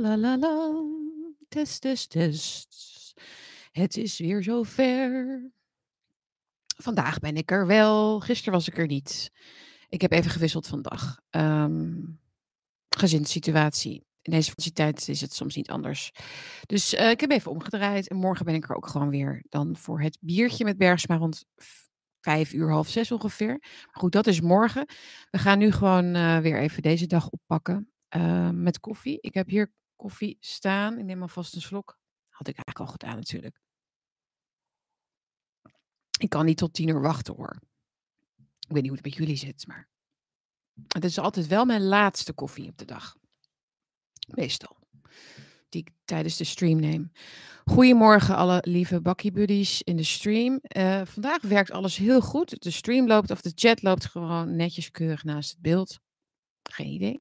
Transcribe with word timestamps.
la 0.00 0.16
la 0.16 0.36
la. 0.36 0.84
Test, 1.48 1.80
test, 1.80 2.10
test. 2.10 3.12
Het 3.72 3.96
is 3.96 4.18
weer 4.18 4.42
zover. 4.42 5.42
Vandaag 6.76 7.18
ben 7.18 7.36
ik 7.36 7.50
er 7.50 7.66
wel. 7.66 8.20
Gisteren 8.20 8.52
was 8.52 8.68
ik 8.68 8.78
er 8.78 8.86
niet. 8.86 9.30
Ik 9.88 10.00
heb 10.00 10.12
even 10.12 10.30
gewisseld 10.30 10.66
van 10.66 10.82
dag. 10.82 11.20
Ehm 11.30 12.18
gezinssituatie. 12.96 14.04
In 14.22 14.32
deze 14.32 14.48
vakantietijd 14.48 15.08
is 15.08 15.20
het 15.20 15.34
soms 15.34 15.56
niet 15.56 15.70
anders. 15.70 16.12
Dus 16.66 16.94
eh, 16.94 17.10
ik 17.10 17.20
heb 17.20 17.30
even 17.30 17.50
omgedraaid. 17.50 18.08
En 18.08 18.16
morgen 18.16 18.44
ben 18.44 18.54
ik 18.54 18.68
er 18.68 18.76
ook 18.76 18.86
gewoon 18.86 19.10
weer 19.10 19.44
dan 19.48 19.76
voor 19.76 20.00
het 20.00 20.18
biertje 20.20 20.64
met 20.64 20.76
Bergsma 20.76 21.16
rond 21.16 21.44
vijf 22.20 22.52
uur, 22.52 22.70
half 22.70 22.88
zes 22.88 23.12
ongeveer. 23.12 23.58
Maar 23.60 23.88
goed, 23.90 24.12
dat 24.12 24.26
is 24.26 24.40
morgen. 24.40 24.86
We 25.30 25.38
gaan 25.38 25.58
nu 25.58 25.72
gewoon 25.72 26.14
eh, 26.14 26.38
weer 26.38 26.58
even 26.58 26.82
deze 26.82 27.06
dag 27.06 27.28
oppakken 27.28 27.90
eh, 28.08 28.50
met 28.50 28.80
koffie. 28.80 29.18
Ik 29.20 29.34
heb 29.34 29.48
hier 29.48 29.72
koffie 30.00 30.36
staan. 30.40 30.98
Ik 30.98 31.04
neem 31.04 31.22
alvast 31.22 31.54
een 31.54 31.60
slok. 31.60 31.98
Had 32.28 32.48
ik 32.48 32.56
eigenlijk 32.56 32.78
al 32.78 32.86
gedaan 32.86 33.16
natuurlijk. 33.16 33.60
Ik 36.18 36.28
kan 36.28 36.44
niet 36.44 36.56
tot 36.56 36.74
tien 36.74 36.88
uur 36.88 37.00
wachten 37.00 37.34
hoor. 37.34 37.58
Ik 38.38 38.76
weet 38.76 38.82
niet 38.82 38.90
hoe 38.90 39.00
het 39.00 39.04
met 39.04 39.14
jullie 39.14 39.36
zit, 39.36 39.66
maar 39.66 39.88
het 40.88 41.04
is 41.04 41.18
altijd 41.18 41.46
wel 41.46 41.64
mijn 41.64 41.82
laatste 41.82 42.32
koffie 42.32 42.68
op 42.68 42.78
de 42.78 42.84
dag. 42.84 43.16
Meestal. 44.26 44.78
Die 45.68 45.80
ik 45.80 45.90
tijdens 46.04 46.36
de 46.36 46.44
stream 46.44 46.80
neem. 46.80 47.12
Goedemorgen 47.64 48.36
alle 48.36 48.62
lieve 48.66 49.00
bakkie 49.00 49.32
buddies 49.32 49.82
in 49.82 49.96
de 49.96 50.02
stream. 50.02 50.58
Eh, 50.62 51.02
vandaag 51.04 51.42
werkt 51.42 51.70
alles 51.70 51.96
heel 51.96 52.20
goed. 52.20 52.62
De 52.62 52.70
stream 52.70 53.06
loopt 53.06 53.30
of 53.30 53.40
de 53.40 53.52
chat 53.54 53.82
loopt 53.82 54.06
gewoon 54.06 54.56
netjes 54.56 54.90
keurig 54.90 55.24
naast 55.24 55.50
het 55.50 55.60
beeld. 55.60 56.00
Geen 56.62 56.92
idee. 56.92 57.20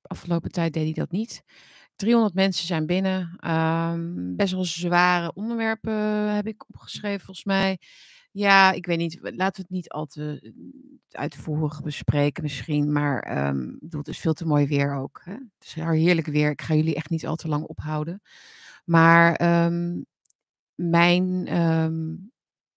De 0.00 0.08
afgelopen 0.08 0.50
tijd 0.50 0.72
deed 0.72 0.84
hij 0.84 0.92
dat 0.92 1.10
niet. 1.10 1.42
300 1.98 2.34
mensen 2.34 2.66
zijn 2.66 2.86
binnen. 2.86 3.36
Ehm, 3.36 4.36
best 4.36 4.52
wel 4.52 4.64
zware 4.64 5.32
onderwerpen 5.34 6.34
heb 6.34 6.46
ik 6.46 6.68
opgeschreven 6.68 7.24
volgens 7.24 7.44
mij. 7.44 7.78
Ja, 8.30 8.72
ik 8.72 8.86
weet 8.86 8.98
niet. 8.98 9.18
Laten 9.22 9.54
we 9.54 9.62
het 9.62 9.70
niet 9.70 9.88
al 9.88 10.06
te 10.06 10.40
eh, 10.42 11.20
uitvoerig 11.20 11.82
bespreken 11.82 12.42
misschien. 12.42 12.92
Maar 12.92 13.22
bedoel, 13.80 14.00
het 14.00 14.08
is 14.08 14.18
veel 14.18 14.32
te 14.32 14.46
mooi 14.46 14.66
weer 14.66 14.94
ook. 14.94 15.20
Hè? 15.24 15.32
Het 15.32 15.64
is 15.64 15.74
heerlijk 15.74 16.26
weer. 16.26 16.50
Ik 16.50 16.62
ga 16.62 16.74
jullie 16.74 16.94
echt 16.94 17.10
niet 17.10 17.26
al 17.26 17.36
te 17.36 17.48
lang 17.48 17.64
ophouden. 17.64 18.22
Maar 18.84 19.34
ehm, 19.34 20.02
mijn, 20.74 21.42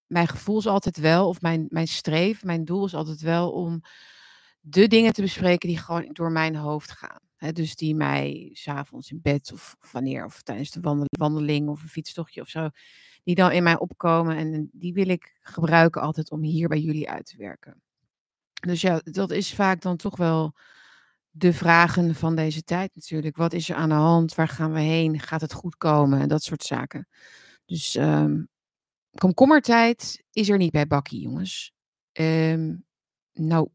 mijn 0.07 0.27
gevoel 0.27 0.57
is 0.57 0.67
altijd 0.67 0.97
wel, 0.97 1.27
of 1.27 1.41
mijn, 1.41 1.65
mijn 1.69 1.87
streef, 1.87 2.43
mijn 2.43 2.65
doel 2.65 2.85
is 2.85 2.95
altijd 2.95 3.21
wel 3.21 3.51
om 3.51 3.81
de 4.59 4.87
dingen 4.87 5.13
te 5.13 5.21
bespreken 5.21 5.69
die 5.69 5.77
gewoon 5.77 6.09
door 6.11 6.31
mijn 6.31 6.55
hoofd 6.55 6.91
gaan. 6.91 7.30
Dus 7.49 7.75
die 7.75 7.95
mij 7.95 8.49
s'avonds 8.53 9.11
in 9.11 9.19
bed 9.21 9.51
of 9.53 9.77
wanneer, 9.91 10.25
of 10.25 10.41
tijdens 10.41 10.71
de 10.71 10.79
wandel- 10.79 11.07
wandeling 11.09 11.69
of 11.69 11.81
een 11.81 11.87
fietstochtje 11.87 12.41
of 12.41 12.47
zo, 12.47 12.69
die 13.23 13.35
dan 13.35 13.51
in 13.51 13.63
mij 13.63 13.79
opkomen. 13.79 14.37
En 14.37 14.69
die 14.73 14.93
wil 14.93 15.09
ik 15.09 15.37
gebruiken 15.41 16.01
altijd 16.01 16.31
om 16.31 16.41
hier 16.43 16.67
bij 16.67 16.79
jullie 16.79 17.09
uit 17.09 17.25
te 17.25 17.37
werken. 17.37 17.81
Dus 18.67 18.81
ja, 18.81 19.01
dat 19.03 19.31
is 19.31 19.53
vaak 19.53 19.81
dan 19.81 19.97
toch 19.97 20.17
wel 20.17 20.55
de 21.29 21.53
vragen 21.53 22.15
van 22.15 22.35
deze 22.35 22.63
tijd 22.63 22.95
natuurlijk. 22.95 23.37
Wat 23.37 23.53
is 23.53 23.69
er 23.69 23.75
aan 23.75 23.89
de 23.89 23.95
hand? 23.95 24.35
Waar 24.35 24.47
gaan 24.47 24.73
we 24.73 24.79
heen? 24.79 25.19
Gaat 25.19 25.41
het 25.41 25.53
goed 25.53 25.77
komen? 25.77 26.19
En 26.19 26.27
dat 26.27 26.43
soort 26.43 26.63
zaken. 26.63 27.07
Dus 27.65 27.95
ehm 27.95 28.43
komkommertijd 29.11 30.23
is 30.31 30.49
er 30.49 30.57
niet 30.57 30.71
bij 30.71 30.87
Bakkie, 30.87 31.21
jongens. 31.21 31.73
Ehm 32.11 32.75
nou, 33.33 33.69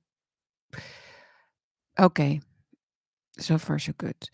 oké. 1.94 2.38
So 3.36 3.58
far 3.58 3.80
so 3.80 3.92
good. 3.96 4.30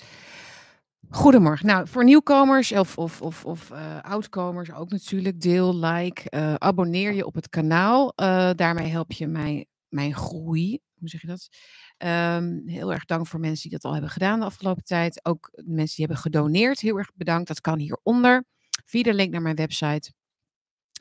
Goedemorgen. 1.11 1.67
Nou, 1.67 1.89
voor 1.89 2.05
nieuwkomers 2.05 2.73
of, 2.73 2.99
of, 2.99 3.23
of, 3.23 3.45
of 3.45 3.71
eh, 3.71 3.99
oudkomers 4.01 4.73
ook 4.73 4.91
natuurlijk, 4.91 5.41
deel, 5.41 5.77
like, 5.77 6.31
eh, 6.31 6.55
abonneer 6.55 7.13
je 7.13 7.27
op 7.27 7.35
het 7.35 7.49
kanaal. 7.49 8.13
Eh, 8.15 8.51
daarmee 8.55 8.87
help 8.87 9.13
je 9.13 9.27
mij, 9.27 9.67
mijn 9.89 10.15
groei. 10.15 10.79
Hoe 10.99 11.09
zeg 11.09 11.21
je 11.21 11.27
dat? 11.27 11.49
Ehm, 11.97 12.61
heel 12.67 12.93
erg 12.93 13.05
dank 13.05 13.27
voor 13.27 13.41
mensen 13.41 13.63
die 13.69 13.79
dat 13.79 13.85
al 13.85 13.93
hebben 13.93 14.11
gedaan 14.11 14.39
de 14.39 14.45
afgelopen 14.47 14.85
tijd. 14.85 15.25
Ook 15.25 15.51
mensen 15.53 15.97
die 15.97 16.07
hebben 16.07 16.23
gedoneerd, 16.23 16.81
heel 16.81 16.99
erg 16.99 17.11
bedankt. 17.15 17.49
Dat 17.49 17.61
kan 17.61 17.79
hieronder 17.79 18.45
via 18.85 19.03
de 19.03 19.15
link 19.15 19.33
naar 19.33 19.43
mijn 19.43 19.57
website. 19.57 20.13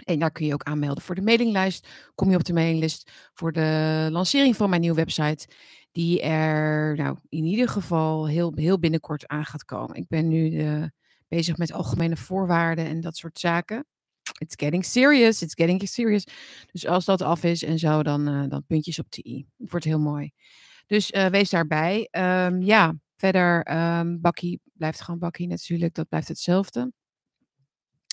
En 0.03 0.19
daar 0.19 0.31
kun 0.31 0.45
je 0.45 0.53
ook 0.53 0.63
aanmelden 0.63 1.03
voor 1.03 1.15
de 1.15 1.21
mailinglijst. 1.21 1.87
Kom 2.15 2.29
je 2.29 2.35
op 2.35 2.43
de 2.43 2.53
mailinglist 2.53 3.11
voor 3.33 3.51
de 3.51 4.07
lancering 4.11 4.55
van 4.55 4.69
mijn 4.69 4.81
nieuwe 4.81 4.95
website. 4.95 5.47
Die 5.91 6.21
er 6.21 6.95
nou, 6.95 7.17
in 7.29 7.45
ieder 7.45 7.69
geval 7.69 8.27
heel, 8.27 8.51
heel 8.55 8.79
binnenkort 8.79 9.27
aan 9.27 9.45
gaat 9.45 9.65
komen. 9.65 9.95
Ik 9.95 10.07
ben 10.07 10.27
nu 10.27 10.59
eh, 10.59 10.83
bezig 11.27 11.57
met 11.57 11.71
algemene 11.71 12.17
voorwaarden 12.17 12.85
en 12.85 13.01
dat 13.01 13.17
soort 13.17 13.39
zaken. 13.39 13.85
It's 14.37 14.55
getting 14.55 14.85
serious, 14.85 15.41
it's 15.41 15.53
getting 15.53 15.87
serious. 15.87 16.25
Dus 16.71 16.87
als 16.87 17.05
dat 17.05 17.21
af 17.21 17.43
is 17.43 17.63
en 17.63 17.79
zo, 17.79 18.03
dan, 18.03 18.27
eh, 18.27 18.49
dan 18.49 18.65
puntjes 18.67 18.99
op 18.99 19.11
de 19.11 19.27
i. 19.27 19.45
Het 19.57 19.71
wordt 19.71 19.85
heel 19.85 19.99
mooi. 19.99 20.31
Dus 20.87 21.11
eh, 21.11 21.25
wees 21.25 21.49
daarbij. 21.49 22.07
Ehm, 22.11 22.61
ja, 22.61 22.93
verder, 23.15 23.63
ehm, 23.63 24.19
Bakkie 24.19 24.61
blijft 24.73 25.01
gewoon 25.01 25.19
Bakkie 25.19 25.47
natuurlijk. 25.47 25.93
Dat 25.93 26.09
blijft 26.09 26.27
hetzelfde. 26.27 26.91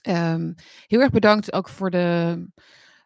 Ehm, 0.02 0.52
heel 0.86 1.00
erg 1.00 1.10
bedankt 1.10 1.52
ook 1.52 1.68
voor 1.68 1.90
de, 1.90 2.46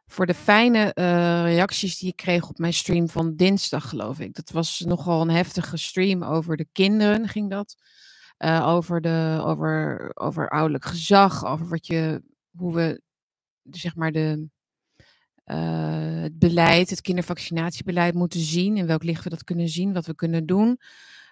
voor 0.06 0.26
de 0.26 0.34
fijne 0.34 0.92
eh, 0.94 1.42
reacties 1.42 1.98
die 1.98 2.08
ik 2.08 2.16
kreeg 2.16 2.48
op 2.48 2.58
mijn 2.58 2.72
stream 2.72 3.08
van 3.08 3.36
dinsdag, 3.36 3.88
geloof 3.88 4.20
ik. 4.20 4.34
Dat 4.34 4.50
was 4.50 4.80
nogal 4.80 5.20
een 5.20 5.30
heftige 5.30 5.76
stream 5.76 6.22
over 6.22 6.56
de 6.56 6.66
kinderen, 6.72 7.28
ging 7.28 7.50
dat. 7.50 7.76
Eh, 8.36 8.68
over, 8.68 9.00
de, 9.00 9.42
over, 9.44 10.10
over 10.14 10.48
ouderlijk 10.48 10.84
gezag, 10.84 11.44
over 11.44 11.68
wat 11.68 11.86
je, 11.86 12.22
hoe 12.56 12.74
we, 12.74 13.00
zeg 13.62 13.96
maar, 13.96 14.12
de, 14.12 14.48
eh, 15.44 16.20
het 16.22 16.38
beleid, 16.38 16.90
het 16.90 17.00
kindervaccinatiebeleid 17.00 18.14
moeten 18.14 18.40
zien. 18.40 18.76
In 18.76 18.86
welk 18.86 19.02
licht 19.02 19.24
we 19.24 19.30
dat 19.30 19.44
kunnen 19.44 19.68
zien, 19.68 19.92
wat 19.92 20.06
we 20.06 20.14
kunnen 20.14 20.46
doen. 20.46 20.80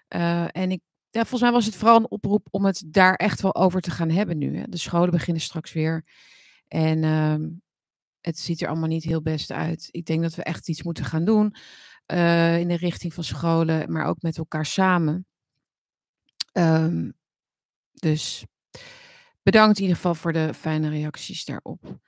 En 0.09 0.71
ik, 0.71 0.81
ja, 1.10 1.21
volgens 1.21 1.41
mij 1.41 1.53
was 1.53 1.65
het 1.66 1.76
vooral 1.76 1.97
een 1.97 2.10
oproep 2.10 2.47
om 2.50 2.65
het 2.65 2.82
daar 2.87 3.15
echt 3.15 3.41
wel 3.41 3.54
over 3.54 3.81
te 3.81 3.91
gaan 3.91 4.10
hebben 4.10 4.38
nu. 4.38 4.56
Hè. 4.59 4.65
De 4.69 4.76
scholen 4.76 5.10
beginnen 5.10 5.43
straks 5.43 5.72
weer. 5.72 6.04
En 6.69 7.04
ehm, 7.04 7.48
het 8.21 8.38
ziet 8.38 8.62
er 8.62 8.69
allemaal 8.69 8.88
niet 8.88 9.04
heel 9.04 9.22
best 9.22 9.53
uit. 9.53 9.88
Ik 9.91 10.06
denk 10.06 10.22
dat 10.22 10.34
we 10.34 10.43
echt 10.43 10.69
iets 10.69 10.82
moeten 10.82 11.04
gaan 11.04 11.25
doen 11.25 11.54
eh, 12.06 12.59
in 12.59 12.69
de 12.69 12.76
richting 12.76 13.15
van 13.15 13.25
scholen, 13.25 13.93
maar 13.93 14.06
ook 14.06 14.22
met 14.22 14.38
elkaar 14.38 14.66
samen. 14.66 15.26
Ehm, 16.53 17.10
dus 17.92 18.44
bedankt 19.42 19.77
in 19.77 19.82
ieder 19.82 19.97
geval 19.97 20.15
voor 20.15 20.32
de 20.32 20.54
fijne 20.54 20.88
reacties 20.88 21.44
daarop. 21.44 21.98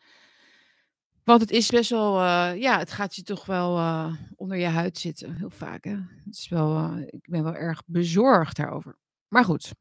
Want 1.25 1.41
het 1.41 1.51
is 1.51 1.71
best 1.71 1.91
wel, 1.91 2.21
eh, 2.21 2.61
ja, 2.61 2.79
het 2.79 2.93
gaat 2.93 3.15
je 3.15 3.23
toch 3.23 3.47
wel 3.47 3.79
eh, 3.79 4.15
onder 4.37 4.57
je 4.57 4.67
huid 4.67 4.99
zitten, 4.99 5.37
heel 5.37 5.51
vaak. 5.51 5.85
Hè? 5.85 5.97
Het 6.25 6.35
is 6.35 6.49
wel, 6.49 6.77
eh, 6.77 7.07
ik 7.07 7.29
ben 7.29 7.43
wel 7.43 7.55
erg 7.55 7.83
bezorgd 7.87 8.57
daarover. 8.57 8.99
Maar 9.29 9.45
goed. 9.45 9.73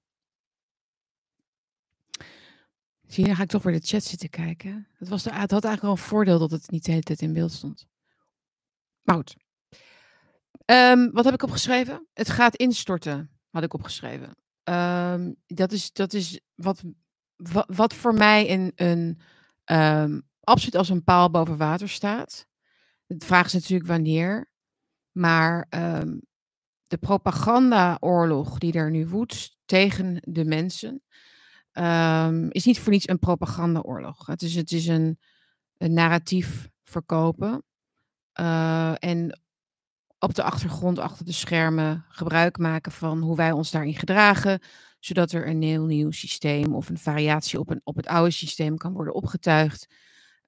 Zie 3.07 3.21
je, 3.21 3.27
dan 3.27 3.35
ga 3.35 3.43
ik 3.43 3.49
toch 3.49 3.63
weer 3.63 3.79
de 3.79 3.87
chat 3.87 4.03
zitten 4.03 4.29
kijken. 4.29 4.87
Het, 4.97 5.09
was 5.09 5.23
de, 5.23 5.29
het 5.29 5.51
had 5.51 5.63
eigenlijk 5.63 5.81
wel 5.81 5.91
een 5.91 6.09
voordeel 6.09 6.39
dat 6.39 6.51
het 6.51 6.71
niet 6.71 6.85
de 6.85 6.91
hele 6.91 7.03
tijd 7.03 7.21
in 7.21 7.33
beeld 7.33 7.51
stond. 7.51 7.87
Maar 9.01 9.15
goed. 9.15 9.35
Ehm, 10.65 11.09
wat 11.11 11.25
heb 11.25 11.33
ik 11.33 11.43
opgeschreven? 11.43 12.07
Het 12.13 12.29
gaat 12.29 12.55
instorten, 12.55 13.29
had 13.49 13.63
ik 13.63 13.73
opgeschreven. 13.73 14.35
Ehm, 14.63 15.31
dat 15.45 15.71
is, 15.71 15.91
dat 15.93 16.13
is 16.13 16.39
wat, 16.55 16.83
wat, 17.35 17.65
wat 17.75 17.93
voor 17.93 18.13
mij 18.13 18.51
een, 18.51 18.71
een 18.75 19.19
ehm, 19.63 20.19
absoluut 20.43 20.75
als 20.75 20.89
een 20.89 21.03
paal 21.03 21.29
boven 21.31 21.57
water 21.57 21.89
staat. 21.89 22.47
De 23.05 23.25
vraag 23.25 23.45
is 23.45 23.53
natuurlijk 23.53 23.89
wanneer. 23.89 24.51
Maar 25.11 25.65
ehm, 25.69 26.17
de 26.83 26.97
propagandaoorlog 26.97 28.57
die 28.57 28.73
er 28.73 28.91
nu 28.91 29.07
woedt 29.07 29.57
tegen 29.65 30.17
de 30.21 30.45
mensen, 30.45 31.03
ehm, 31.71 32.47
is 32.49 32.65
niet 32.65 32.79
voor 32.79 32.91
niets 32.91 33.07
een 33.09 33.19
propagandaoorlog. 33.19 34.25
Het 34.25 34.41
is, 34.41 34.55
het 34.55 34.71
is 34.71 34.87
een, 34.87 35.19
een 35.77 35.93
narratief 35.93 36.69
verkopen. 36.83 37.63
eh, 38.33 38.93
en 38.99 39.39
op 40.19 40.35
de 40.35 40.43
achtergrond, 40.43 40.99
achter 40.99 41.25
de 41.25 41.31
schermen, 41.31 42.05
gebruik 42.09 42.57
maken 42.57 42.91
van 42.91 43.21
hoe 43.21 43.35
wij 43.35 43.51
ons 43.51 43.71
daarin 43.71 43.93
gedragen, 43.95 44.59
zodat 44.99 45.31
er 45.31 45.47
een 45.47 45.61
heel 45.61 45.85
nieuw 45.85 46.11
systeem 46.11 46.75
of 46.75 46.89
een 46.89 46.97
variatie 46.97 47.59
op, 47.59 47.69
een, 47.69 47.81
op 47.83 47.95
het 47.95 48.07
oude 48.07 48.31
systeem 48.31 48.77
kan 48.77 48.93
worden 48.93 49.13
opgetuigd. 49.13 49.87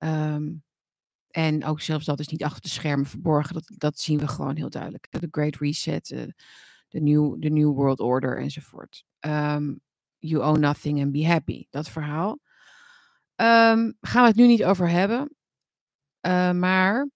Ehm, 0.04 0.54
en 1.28 1.66
ook 1.66 1.82
zelfs 1.82 2.06
dat 2.06 2.20
is 2.20 2.28
niet 2.28 2.44
achter 2.44 2.62
de 2.62 2.70
schermen 2.70 3.06
verborgen, 3.06 3.54
dat, 3.54 3.74
dat 3.78 4.00
zien 4.00 4.20
we 4.20 4.28
gewoon 4.28 4.56
heel 4.56 4.70
duidelijk. 4.70 5.08
De 5.10 5.28
Great 5.32 5.56
Reset, 5.56 6.12
eh, 6.12 6.28
de 6.90 7.02
new, 7.02 7.42
de 7.42 7.50
new 7.50 7.74
World 7.74 8.00
Order 8.00 8.38
enzovoort. 8.38 9.06
Ehm, 9.20 9.74
you 10.18 10.44
own 10.44 10.60
nothing 10.60 11.02
and 11.02 11.12
be 11.12 11.28
happy, 11.28 11.68
dat 11.70 11.90
verhaal. 11.90 12.40
Ehm, 13.36 13.92
gaan 14.02 14.22
we 14.22 14.28
het 14.28 14.36
nu 14.36 14.48
niet 14.48 14.64
over 14.64 14.90
hebben, 14.90 15.36
eh, 16.20 16.52
maar 16.52 17.10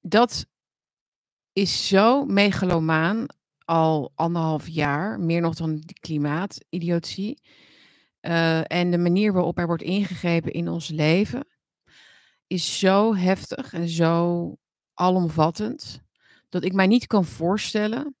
dat 0.00 0.46
is 1.52 1.88
zo 1.88 2.24
megalomaan 2.24 3.26
al 3.64 4.12
anderhalf 4.14 4.68
jaar, 4.68 5.20
meer 5.20 5.40
nog 5.40 5.54
dan 5.54 5.76
die 5.76 6.00
klimaatidiotie. 6.00 7.40
Uh, 8.20 8.72
en 8.72 8.90
de 8.90 8.98
manier 8.98 9.32
waarop 9.32 9.58
er 9.58 9.66
wordt 9.66 9.82
ingegrepen 9.82 10.52
in 10.52 10.68
ons 10.68 10.88
leven 10.88 11.46
is 12.46 12.78
zo 12.78 13.14
heftig 13.14 13.72
en 13.72 13.88
zo 13.88 14.56
alomvattend 14.94 16.00
dat 16.48 16.64
ik 16.64 16.72
mij 16.72 16.86
niet 16.86 17.06
kan 17.06 17.24
voorstellen 17.24 18.16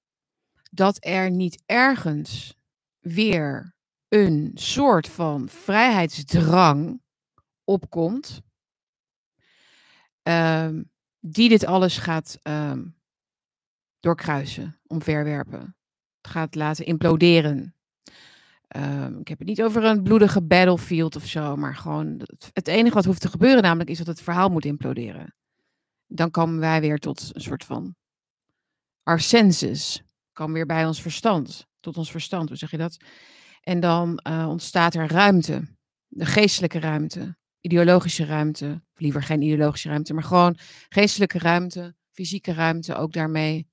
dat 0.70 1.04
er 1.04 1.30
niet 1.30 1.62
ergens 1.66 2.56
weer 2.98 3.74
een 4.08 4.50
soort 4.54 5.08
van 5.08 5.48
vrijheidsdrang 5.48 7.02
opkomt, 7.64 8.40
um, 10.22 10.90
die 11.18 11.48
dit 11.48 11.64
alles 11.64 11.98
gaat 11.98 12.38
um, 12.42 12.96
doorkruisen, 14.00 14.80
omverwerpen, 14.86 15.76
gaat 16.22 16.54
laten 16.54 16.86
imploderen. 16.86 17.74
Um, 18.76 19.18
ik 19.20 19.28
heb 19.28 19.38
het 19.38 19.48
niet 19.48 19.62
over 19.62 19.84
een 19.84 20.02
bloedige 20.02 20.42
battlefield 20.42 21.16
of 21.16 21.26
zo, 21.26 21.56
maar 21.56 21.76
gewoon 21.76 22.28
het, 22.52 22.68
enige 22.68 22.94
wat 22.94 23.04
hoeft 23.04 23.20
te 23.20 23.28
gebeuren, 23.28 23.62
namelijk 23.62 23.90
is 23.90 23.98
dat 23.98 24.06
het 24.06 24.22
verhaal 24.22 24.48
moet 24.48 24.64
imploderen. 24.64 25.34
Dan 26.06 26.30
komen 26.30 26.58
wij 26.58 26.80
weer 26.80 26.98
tot 26.98 27.30
een 27.32 27.40
soort 27.40 27.64
van 27.64 27.94
our 29.02 29.20
senses, 29.20 30.02
komen 30.32 30.54
weer 30.54 30.66
bij 30.66 30.86
ons 30.86 31.02
verstand, 31.02 31.66
tot 31.80 31.96
ons 31.96 32.10
verstand, 32.10 32.48
hoe 32.48 32.58
zeg 32.58 32.70
je 32.70 32.76
dat? 32.76 32.96
En 33.60 33.80
dan 33.80 34.20
uh, 34.28 34.48
ontstaat 34.48 34.94
er 34.94 35.10
ruimte, 35.10 35.62
de 36.08 36.26
geestelijke 36.26 36.78
ruimte, 36.78 37.36
ideologische 37.60 38.24
ruimte, 38.24 38.82
liever 38.94 39.22
geen 39.22 39.42
ideologische 39.42 39.88
ruimte, 39.88 40.14
maar 40.14 40.24
gewoon 40.24 40.58
geestelijke 40.88 41.38
ruimte, 41.38 41.94
fysieke 42.10 42.52
ruimte 42.52 42.94
ook 42.94 43.12
daarmee. 43.12 43.68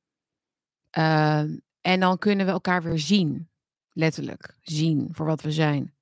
Uh, 0.97 1.39
en 1.81 1.99
dan 1.99 2.17
kunnen 2.17 2.45
we 2.45 2.51
elkaar 2.51 2.83
weer 2.83 2.99
zien, 2.99 3.49
letterlijk 3.97 4.57
zien 4.61 5.09
voor 5.11 5.25
wat 5.25 5.41
we 5.41 5.51
zijn. 5.51 5.93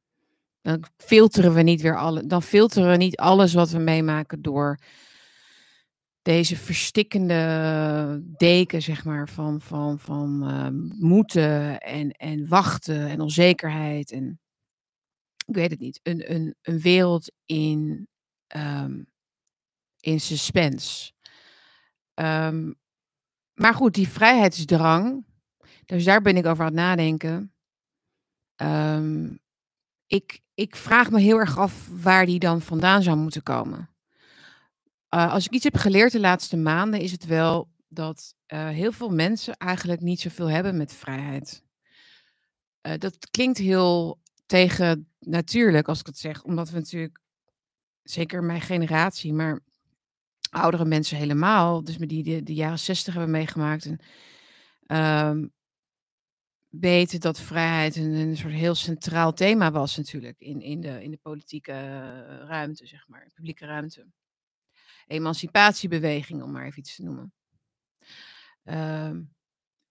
Dan 0.62 0.84
filteren 0.98 1.54
we 1.54 1.62
niet 1.62 1.82
weer 1.82 1.98
alle, 1.98 2.26
dan 2.26 2.44
filteren 2.44 2.90
we 2.90 2.98
niet 2.98 3.18
alles 3.18 3.54
wat 3.54 3.70
we 3.70 3.78
meemaken 3.78 4.42
door 4.42 4.80
deze 6.22 6.56
verstikkende 6.56 8.24
deken, 8.38 8.82
zeg 8.82 9.06
maar, 9.06 9.30
van, 9.30 9.62
van, 9.62 10.00
van 10.00 10.50
uh, 10.50 10.68
moeten 11.00 11.80
en, 11.80 12.12
en 12.12 12.48
wachten 12.48 13.08
en 13.08 13.22
onzekerheid. 13.22 14.12
En 14.12 14.40
ik 15.46 15.56
weet 15.56 15.72
het 15.72 15.80
niet. 15.80 16.00
Een, 16.04 16.34
een, 16.34 16.56
een 16.62 16.80
wereld 16.80 17.32
in, 17.46 18.08
um, 18.56 19.08
in 20.00 20.20
suspense. 20.20 21.12
Um, 22.16 22.76
maar 23.54 23.74
goed, 23.74 23.94
die 23.94 24.08
vrijheidsdrang, 24.08 25.26
dus 25.86 26.04
daar 26.04 26.22
ben 26.22 26.38
ik 26.38 26.46
over 26.46 26.66
aan 26.66 26.72
het 26.72 26.82
nadenken. 26.82 27.55
Um, 28.62 29.40
ik, 30.08 30.42
ik 30.54 30.76
vraag 30.76 31.12
me 31.12 31.20
heel 31.20 31.38
erg 31.38 31.58
af 31.58 31.90
waar 32.02 32.26
die 32.26 32.40
dan 32.40 32.62
vandaan 32.62 33.04
zou 33.04 33.18
moeten 33.18 33.44
komen. 33.44 33.90
Uh, 35.16 35.32
als 35.32 35.46
ik 35.46 35.52
iets 35.52 35.64
heb 35.64 35.76
geleerd 35.76 36.12
de 36.12 36.20
laatste 36.20 36.58
maanden, 36.58 37.00
is 37.00 37.12
het 37.12 37.26
wel 37.26 37.70
dat 37.88 38.36
uh, 38.48 38.70
heel 38.70 38.92
veel 38.92 39.10
mensen 39.10 39.58
eigenlijk 39.58 40.02
niet 40.02 40.20
zoveel 40.20 40.50
hebben 40.50 40.78
met 40.78 40.94
vrijheid. 40.94 41.64
Uh, 42.88 42.94
dat 42.98 43.30
klinkt 43.32 43.58
heel 43.58 44.20
tegen 44.46 45.10
natuurlijk 45.20 45.88
als 45.88 46.00
ik 46.00 46.06
het 46.06 46.18
zeg, 46.18 46.44
omdat 46.44 46.70
we 46.70 46.78
natuurlijk, 46.78 47.20
zeker 48.04 48.44
mijn 48.44 48.62
generatie, 48.62 49.34
maar 49.34 49.60
oudere 50.50 50.86
mensen 50.86 51.18
helemaal, 51.18 51.84
dus 51.84 51.98
met 51.98 52.10
die 52.10 52.44
de, 52.44 52.54
jaren 52.54 52.80
zestig 52.80 53.14
hebben 53.14 53.32
meegemaakt 53.32 53.86
en 53.86 54.00
um, 55.28 55.54
weten 56.80 57.20
dat 57.20 57.40
vrijheid 57.40 57.96
een, 57.96 58.14
een, 58.14 58.38
soort 58.38 58.54
heel 58.54 58.76
centraal 58.76 59.34
thema 59.34 59.72
was 59.72 59.98
natuurlijk 59.98 60.40
in, 60.40 60.62
in, 60.62 60.82
de, 60.82 61.04
in 61.04 61.12
de 61.12 61.20
politieke 61.22 61.74
ruimte, 62.48 62.86
zeg 62.88 63.08
maar, 63.08 63.28
publieke 63.34 63.66
ruimte 63.66 64.08
emancipatiebeweging, 65.08 66.44
om 66.44 66.52
maar 66.52 66.66
even 66.66 66.80
iets 66.80 66.96
te 66.96 67.04
noemen. 67.04 67.34
Um, 68.64 69.34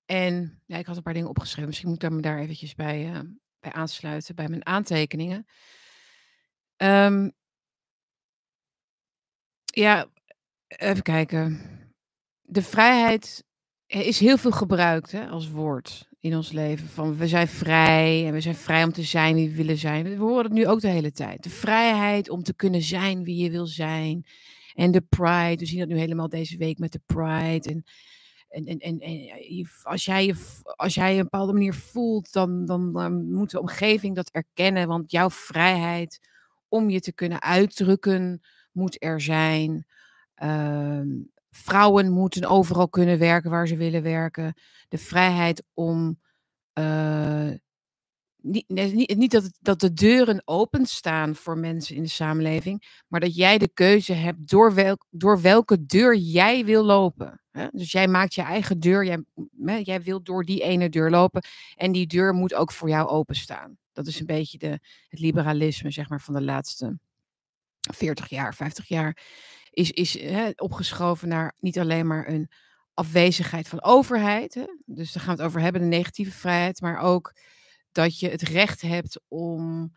en 0.04 0.62
ja, 0.66 0.76
ik 0.76 0.86
had 0.86 0.96
een 0.96 1.02
paar 1.02 1.12
dingen 1.12 1.28
opgeschreven. 1.28 1.66
Misschien 1.66 1.88
moet 1.88 2.02
ik 2.02 2.10
me 2.10 2.20
daar 2.20 2.38
eventjes 2.38 2.74
bij, 2.74 3.10
uh, 3.10 3.20
bij 3.60 3.72
aansluiten, 3.72 4.34
bij 4.34 4.48
mijn 4.48 4.66
aantekeningen. 4.66 5.46
Um, 6.76 7.32
ja, 9.64 10.10
even 10.66 11.02
kijken. 11.02 11.60
De 12.40 12.62
vrijheid 12.62 13.44
is 13.86 14.18
heel 14.18 14.38
veel 14.38 14.50
gebruikt 14.50 15.12
hè, 15.12 15.28
als 15.28 15.50
woord 15.50 16.08
in 16.24 16.36
ons 16.36 16.52
leven. 16.52 16.88
Van 16.88 17.16
we 17.16 17.28
zijn 17.28 17.48
vrij 17.48 18.26
en 18.26 18.32
we 18.32 18.40
zijn 18.40 18.54
vrij 18.54 18.84
om 18.84 18.92
te 18.92 19.02
zijn 19.02 19.34
wie 19.34 19.48
we 19.48 19.54
willen 19.54 19.76
zijn. 19.76 20.04
We 20.04 20.16
horen 20.16 20.44
het 20.44 20.52
nu 20.52 20.66
ook 20.66 20.80
de 20.80 20.88
hele 20.88 21.12
tijd. 21.12 21.42
De 21.42 21.50
vrijheid 21.50 22.28
om 22.28 22.42
te 22.42 22.54
kunnen 22.54 22.82
zijn 22.82 23.24
wie 23.24 23.42
je 23.42 23.50
wil 23.50 23.66
zijn. 23.66 24.26
En 24.74 24.90
de 24.90 25.00
Pride, 25.00 25.56
we 25.56 25.66
zien 25.66 25.78
dat 25.78 25.88
nu 25.88 25.98
helemaal 25.98 26.28
deze 26.28 26.56
week 26.56 26.78
met 26.78 26.92
de 26.92 27.00
Pride. 27.06 27.68
En, 27.68 27.84
en, 28.48 28.78
en, 28.78 28.98
en, 28.98 29.68
als, 29.82 30.04
jij 30.04 30.26
je, 30.26 30.34
als 30.62 30.94
jij 30.94 31.16
een 31.16 31.22
bepaalde 31.22 31.52
manier 31.52 31.74
voelt, 31.74 32.32
dan, 32.32 32.64
dan, 32.64 32.90
moet 33.32 33.50
de 33.50 33.60
omgeving 33.60 34.14
dat 34.14 34.30
erkennen. 34.30 34.88
Want 34.88 35.10
jouw 35.10 35.30
vrijheid 35.30 36.28
om 36.68 36.90
je 36.90 37.00
te 37.00 37.12
kunnen 37.12 37.42
uitdrukken 37.42 38.42
moet 38.72 39.02
er 39.02 39.20
zijn. 39.20 39.86
Uh, 40.42 41.00
vrouwen 41.56 42.10
moeten 42.10 42.48
overal 42.48 42.88
kunnen 42.88 43.18
werken 43.18 43.50
waar 43.50 43.68
ze 43.68 43.76
willen 43.76 44.02
werken. 44.02 44.54
De 44.88 44.98
vrijheid 44.98 45.62
om 45.74 46.20
uh, 46.78 47.50
niet, 48.42 49.16
niet, 49.16 49.30
dat, 49.30 49.50
dat 49.60 49.80
de 49.80 49.92
deuren 49.92 50.42
openstaan 50.44 51.34
voor 51.34 51.58
mensen 51.58 51.96
in 51.96 52.02
de 52.02 52.08
samenleving, 52.08 53.02
maar 53.08 53.20
dat 53.20 53.34
jij 53.36 53.58
de 53.58 53.68
keuze 53.68 54.12
hebt 54.12 54.48
door, 54.48 54.74
welk, 54.74 55.06
door 55.10 55.40
welke 55.40 55.86
deur 55.86 56.16
jij 56.16 56.64
wil 56.64 56.84
lopen. 56.84 57.40
Hè? 57.50 57.66
Dus 57.72 57.92
jij 57.92 58.08
maakt 58.08 58.34
je 58.34 58.42
eigen 58.42 58.80
deur, 58.80 59.04
jij, 59.04 59.82
jij 59.82 60.02
wilt 60.02 60.26
door 60.26 60.44
die 60.44 60.62
ene 60.62 60.88
deur 60.88 61.10
lopen 61.10 61.44
en 61.74 61.92
die 61.92 62.06
deur 62.06 62.34
moet 62.34 62.54
ook 62.54 62.72
voor 62.72 62.88
jou 62.88 63.08
openstaan. 63.08 63.78
Dat 63.92 64.06
is 64.06 64.20
een 64.20 64.26
beetje 64.26 64.58
de, 64.58 64.78
het 65.08 65.20
liberalisme 65.20 65.90
zeg 65.90 66.08
maar, 66.08 66.20
van 66.20 66.34
de 66.34 66.42
laatste 66.42 66.98
40 67.92 68.28
jaar, 68.28 68.54
50 68.54 68.88
jaar. 68.88 69.18
Is, 69.74 69.90
is 69.90 70.18
opgeschoven 70.56 71.28
naar 71.28 71.54
niet 71.58 71.78
alleen 71.78 72.06
maar 72.06 72.28
een 72.28 72.50
afwezigheid 72.94 73.68
van 73.68 73.82
overheid. 73.82 74.54
Hè? 74.54 74.64
Dus 74.84 75.12
daar 75.12 75.22
gaan 75.22 75.36
we 75.36 75.40
het 75.40 75.50
over 75.50 75.60
hebben, 75.60 75.80
de 75.80 75.86
negatieve 75.86 76.32
vrijheid, 76.32 76.80
maar 76.80 76.98
ook 76.98 77.32
dat 77.92 78.18
je 78.18 78.28
het 78.28 78.42
recht 78.42 78.80
hebt 78.80 79.20
om 79.28 79.92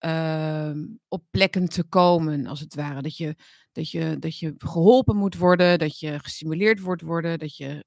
uh, 0.00 0.72
op 1.08 1.24
plekken 1.30 1.68
te 1.68 1.84
komen, 1.84 2.46
als 2.46 2.60
het 2.60 2.74
ware. 2.74 3.02
Dat 3.02 3.16
je, 3.16 3.36
dat, 3.72 3.90
je, 3.90 4.16
dat 4.18 4.38
je 4.38 4.54
geholpen 4.56 5.16
moet 5.16 5.36
worden, 5.36 5.78
dat 5.78 5.98
je 5.98 6.18
gestimuleerd 6.18 6.80
wordt 6.80 7.02
worden, 7.02 7.38
dat 7.38 7.56
je 7.56 7.84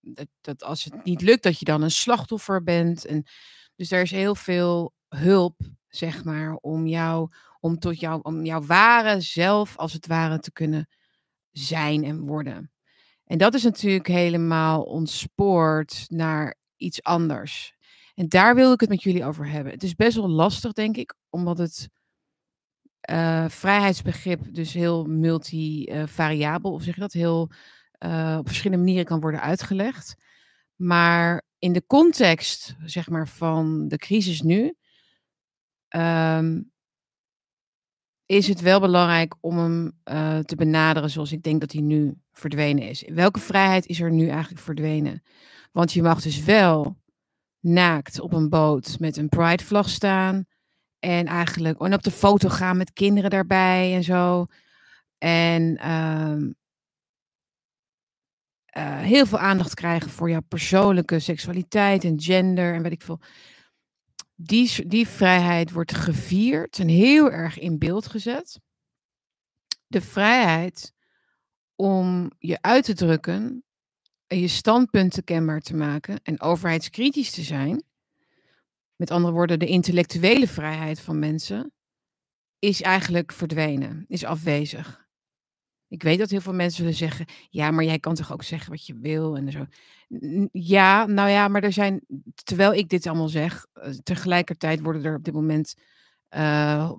dat, 0.00 0.26
dat 0.40 0.62
als 0.62 0.84
het 0.84 1.04
niet 1.04 1.20
lukt, 1.20 1.42
dat 1.42 1.58
je 1.58 1.64
dan 1.64 1.82
een 1.82 1.90
slachtoffer 1.90 2.62
bent. 2.62 3.04
En, 3.04 3.24
dus 3.76 3.90
er 3.90 4.02
is 4.02 4.10
heel 4.10 4.34
veel 4.34 4.92
hulp, 5.08 5.60
zeg 5.88 6.24
maar, 6.24 6.54
om 6.54 6.86
jou, 6.86 7.30
om 7.60 7.78
tot 7.78 8.00
jou, 8.00 8.20
om 8.22 8.44
jouw 8.44 8.62
ware 8.62 9.20
zelf, 9.20 9.76
als 9.76 9.92
het 9.92 10.06
ware, 10.06 10.38
te 10.38 10.52
kunnen 10.52 10.88
zijn 11.50 12.04
en 12.04 12.20
worden. 12.20 12.70
En 13.24 13.38
dat 13.38 13.54
is 13.54 13.62
natuurlijk 13.62 14.06
helemaal 14.06 14.82
ontspoord 14.82 16.04
naar 16.08 16.56
iets 16.76 17.02
anders. 17.02 17.74
En 18.14 18.28
daar 18.28 18.54
wil 18.54 18.72
ik 18.72 18.80
het 18.80 18.88
met 18.88 19.02
jullie 19.02 19.24
over 19.24 19.48
hebben. 19.48 19.72
Het 19.72 19.82
is 19.82 19.94
best 19.94 20.16
wel 20.16 20.28
lastig, 20.28 20.72
denk 20.72 20.96
ik, 20.96 21.14
omdat 21.30 21.58
het 21.58 21.88
uh, 23.10 23.48
vrijheidsbegrip 23.48 24.54
dus 24.54 24.72
heel 24.72 25.04
multivariabel, 25.04 26.72
of 26.72 26.82
zeg 26.82 26.94
je 26.94 27.00
dat, 27.00 27.12
heel 27.12 27.50
uh, 28.04 28.36
op 28.38 28.46
verschillende 28.46 28.84
manieren 28.84 29.06
kan 29.06 29.20
worden 29.20 29.40
uitgelegd. 29.40 30.14
Maar 30.76 31.42
in 31.58 31.72
de 31.72 31.86
context, 31.86 32.76
zeg 32.84 33.08
maar, 33.08 33.28
van 33.28 33.88
de 33.88 33.96
crisis 33.96 34.42
nu, 34.42 34.74
um, 35.96 36.70
is 38.26 38.48
het 38.48 38.60
wel 38.60 38.80
belangrijk 38.80 39.34
om 39.40 39.58
hem 39.58 39.92
uh, 40.04 40.38
te 40.38 40.56
benaderen 40.56 41.10
zoals 41.10 41.32
ik 41.32 41.42
denk 41.42 41.60
dat 41.60 41.72
hij 41.72 41.80
nu 41.80 42.14
verdwenen 42.32 42.88
is. 42.88 43.04
Welke 43.06 43.40
vrijheid 43.40 43.86
is 43.86 44.00
er 44.00 44.10
nu 44.10 44.28
eigenlijk 44.28 44.62
verdwenen? 44.62 45.22
Want 45.72 45.92
je 45.92 46.02
mag 46.02 46.22
dus 46.22 46.44
wel 46.44 46.96
naakt 47.60 48.20
op 48.20 48.32
een 48.32 48.48
boot 48.48 48.96
met 48.98 49.16
een 49.16 49.28
Pride-vlag 49.28 49.88
staan. 49.88 50.44
En 50.98 51.26
eigenlijk 51.26 51.80
en 51.80 51.94
op 51.94 52.02
de 52.02 52.10
foto 52.10 52.48
gaan 52.48 52.76
met 52.76 52.92
kinderen 52.92 53.30
daarbij 53.30 53.94
en 53.94 54.02
zo. 54.02 54.46
En 55.18 55.62
uh, 55.62 56.36
uh, 58.76 58.98
heel 58.98 59.26
veel 59.26 59.38
aandacht 59.38 59.74
krijgen 59.74 60.10
voor 60.10 60.30
jouw 60.30 60.40
persoonlijke 60.48 61.18
seksualiteit 61.18 62.04
en 62.04 62.20
gender 62.20 62.74
en 62.74 62.82
weet 62.82 62.92
ik 62.92 63.02
veel. 63.02 63.20
Die, 64.38 64.86
die 64.86 65.08
vrijheid 65.08 65.70
wordt 65.70 65.94
gevierd 65.94 66.78
en 66.78 66.88
heel 66.88 67.30
erg 67.30 67.58
in 67.58 67.78
beeld 67.78 68.06
gezet. 68.06 68.60
De 69.86 70.00
vrijheid 70.00 70.92
om 71.74 72.30
je 72.38 72.58
uit 72.60 72.84
te 72.84 72.94
drukken 72.94 73.64
je 74.28 74.48
standpunten 74.48 75.24
kenbaar 75.24 75.60
te 75.60 75.74
maken 75.74 76.20
en 76.22 76.40
overheidskritisch 76.40 77.30
te 77.30 77.42
zijn, 77.42 77.84
met 78.96 79.10
andere 79.10 79.34
woorden, 79.34 79.58
de 79.58 79.66
intellectuele 79.66 80.48
vrijheid 80.48 81.00
van 81.00 81.18
mensen, 81.18 81.72
is 82.58 82.82
eigenlijk 82.82 83.32
verdwenen, 83.32 84.04
is 84.08 84.24
afwezig. 84.24 85.05
Ik 85.88 86.02
weet 86.02 86.18
dat 86.18 86.30
heel 86.30 86.40
veel 86.40 86.52
mensen 86.54 86.76
zullen 86.76 86.94
zeggen: 86.94 87.26
ja, 87.50 87.70
maar 87.70 87.84
jij 87.84 87.98
kan 87.98 88.14
toch 88.14 88.32
ook 88.32 88.42
zeggen 88.42 88.70
wat 88.70 88.86
je 88.86 88.98
wil 88.98 89.36
en 89.36 89.52
zo. 89.52 89.66
Ja, 90.52 91.06
nou 91.06 91.30
ja, 91.30 91.48
maar 91.48 91.62
er 91.62 91.72
zijn, 91.72 92.00
terwijl 92.44 92.74
ik 92.74 92.88
dit 92.88 93.06
allemaal 93.06 93.28
zeg, 93.28 93.66
eh, 93.72 93.90
tegelijkertijd 93.90 94.80
worden 94.80 95.04
er 95.04 95.16
op 95.16 95.24
dit 95.24 95.34
moment 95.34 95.74
uh, 96.30 96.92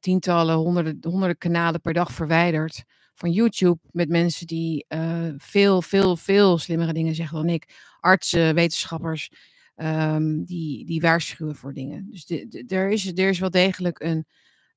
tientallen, 0.00 0.54
honderden, 0.54 0.98
honderden 1.10 1.38
kanalen 1.38 1.80
per 1.80 1.92
dag 1.92 2.12
verwijderd 2.12 2.84
van 3.14 3.30
YouTube 3.30 3.78
met 3.90 4.08
mensen 4.08 4.46
die 4.46 4.84
uh, 4.88 5.28
veel, 5.36 5.82
veel, 5.82 6.16
veel 6.16 6.58
slimmere 6.58 6.92
dingen 6.92 7.14
zeggen 7.14 7.36
dan 7.36 7.48
ik. 7.48 7.68
Artsen, 8.00 8.54
wetenschappers, 8.54 9.30
um, 9.76 10.44
die, 10.44 10.86
die 10.86 11.00
waarschuwen 11.00 11.56
voor 11.56 11.72
dingen. 11.72 12.10
Dus 12.10 12.30
er, 12.66 12.90
is, 12.90 13.06
er 13.06 13.28
is 13.28 13.38
wel 13.38 13.50
degelijk 13.50 14.00
een, 14.00 14.26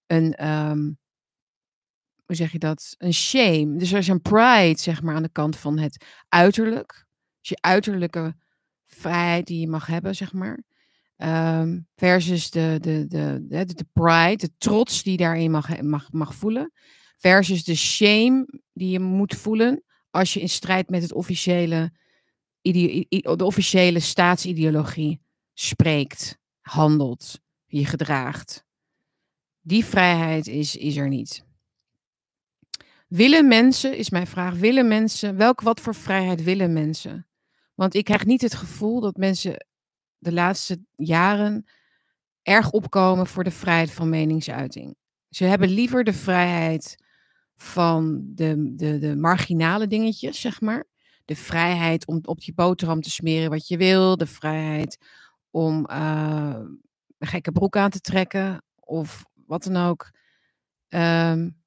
een 0.08 0.48
um, 0.48 0.98
hoe 2.26 2.36
zeg 2.36 2.52
je 2.52 2.60
dat? 2.60 2.96
Een 2.98 3.14
shame. 3.14 3.78
Dus 3.78 3.92
er 3.92 3.98
is 3.98 4.08
een 4.08 4.22
pride, 4.22 4.80
zeg 4.80 5.02
maar, 5.02 5.16
aan 5.16 5.24
de 5.24 5.30
kant 5.30 5.58
van 5.58 5.78
het 5.78 6.06
uiterlijk. 6.30 7.06
Dus 7.40 7.50
je 7.50 7.58
uiterlijke 7.62 8.36
vrijheid 8.86 9.48
die 9.48 9.60
je 9.60 9.68
mag 9.68 9.86
hebben, 9.86 10.16
zeg 10.16 10.34
maar. 10.34 10.64
Um, 11.18 11.88
versus 11.96 12.52
de, 12.52 12.78
de, 12.82 13.08
de, 13.08 13.46
de, 13.48 13.66
de 13.66 13.86
pride, 13.94 14.36
de 14.36 14.52
trots 14.58 15.04
die 15.04 15.12
je 15.12 15.18
daarin 15.18 15.52
mag, 15.52 15.82
mag, 15.82 16.12
mag 16.12 16.36
voelen. 16.36 16.72
Versus 17.18 17.64
de 17.64 17.76
shame 17.76 18.62
die 18.74 18.90
je 18.90 19.00
moet 19.00 19.36
voelen 19.36 19.84
als 20.10 20.34
je 20.34 20.40
in 20.42 20.50
strijd 20.50 20.90
met 20.90 21.02
het 21.02 21.14
officiële, 21.14 21.92
de 22.62 23.44
officiële 23.46 24.00
staatsideologie 24.00 25.22
spreekt, 25.54 26.38
handelt, 26.62 27.40
je 27.66 27.86
gedraagt. 27.86 28.66
Die 29.62 29.86
vrijheid 29.86 30.48
is, 30.48 30.76
is 30.76 30.96
er 30.96 31.08
niet. 31.08 31.46
Willen 33.14 33.48
mensen, 33.48 33.98
is 33.98 34.10
mijn 34.10 34.28
vraag, 34.28 34.56
willen 34.56 34.88
mensen, 34.88 35.38
welk 35.38 35.62
wat 35.62 35.80
voor 35.80 35.96
vrijheid 35.96 36.44
willen 36.44 36.74
mensen? 36.74 37.28
Want 37.76 37.94
ik 37.94 38.04
krijg 38.04 38.26
niet 38.26 38.42
het 38.42 38.56
gevoel 38.56 39.02
dat 39.02 39.18
mensen 39.18 39.66
de 40.18 40.32
laatste 40.32 40.80
jaren 40.96 41.66
erg 42.42 42.72
opkomen 42.72 43.28
voor 43.28 43.44
de 43.44 43.52
vrijheid 43.52 43.92
van 43.92 44.10
meningsuiting. 44.10 44.96
Ze 45.30 45.44
hebben 45.44 45.70
liever 45.70 46.04
de 46.04 46.14
vrijheid 46.14 47.04
van 47.56 48.22
de, 48.26 48.74
de, 48.76 48.98
de 48.98 49.16
marginale 49.16 49.88
dingetjes, 49.88 50.42
zeg 50.42 50.62
maar. 50.62 50.86
De 51.26 51.36
vrijheid 51.36 52.08
om 52.08 52.20
op 52.24 52.42
je 52.42 52.54
boterham 52.54 53.02
te 53.02 53.12
smeren 53.12 53.50
wat 53.50 53.68
je 53.68 53.78
wil. 53.78 54.18
De 54.18 54.28
vrijheid 54.28 54.98
om 55.50 55.88
uh, 55.92 56.60
een 57.18 57.28
gekke 57.28 57.52
broek 57.52 57.78
aan 57.78 57.90
te 57.90 58.02
trekken. 58.02 58.64
Of 58.76 59.26
wat 59.46 59.64
dan 59.64 59.78
ook. 59.78 60.12
Um, 60.90 61.63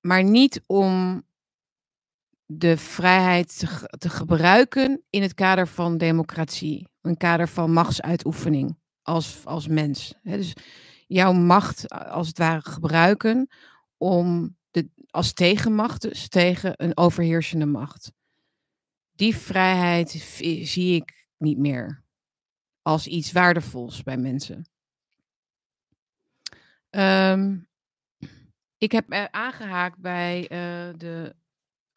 maar 0.00 0.24
niet 0.24 0.62
om 0.66 1.22
de 2.46 2.76
vrijheid 2.76 3.58
te, 3.98 4.08
gebruiken 4.08 5.02
in 5.10 5.22
het 5.22 5.34
kader 5.34 5.68
van 5.68 5.98
democratie, 5.98 6.88
een 7.00 7.16
kader 7.16 7.48
van 7.48 7.72
machtsuitoefening 7.72 8.78
als, 9.02 9.40
als 9.44 9.66
mens. 9.66 10.14
dus 10.22 10.52
jouw 11.06 11.32
macht 11.32 11.88
als 11.88 12.28
het 12.28 12.38
ware 12.38 12.70
gebruiken 12.70 13.48
om 13.96 14.56
de, 14.70 14.88
als 15.10 15.32
tegenmacht 15.32 16.02
dus 16.02 16.28
tegen 16.28 16.72
een 16.76 16.96
overheersende 16.96 17.66
macht. 17.66 18.12
Die 19.12 19.36
vrijheid 19.36 20.10
zie 20.62 20.94
ik 20.94 21.28
niet 21.36 21.58
meer 21.58 22.02
als 22.82 23.06
iets 23.06 23.32
waardevols 23.32 24.02
bij 24.02 24.16
mensen. 24.16 24.68
Um, 26.90 27.68
ik 28.80 28.92
heb 28.92 29.12
uh, 29.12 29.24
aangehaakt 29.24 29.98
bij 29.98 30.40
uh, 30.42 30.48
de 30.96 31.34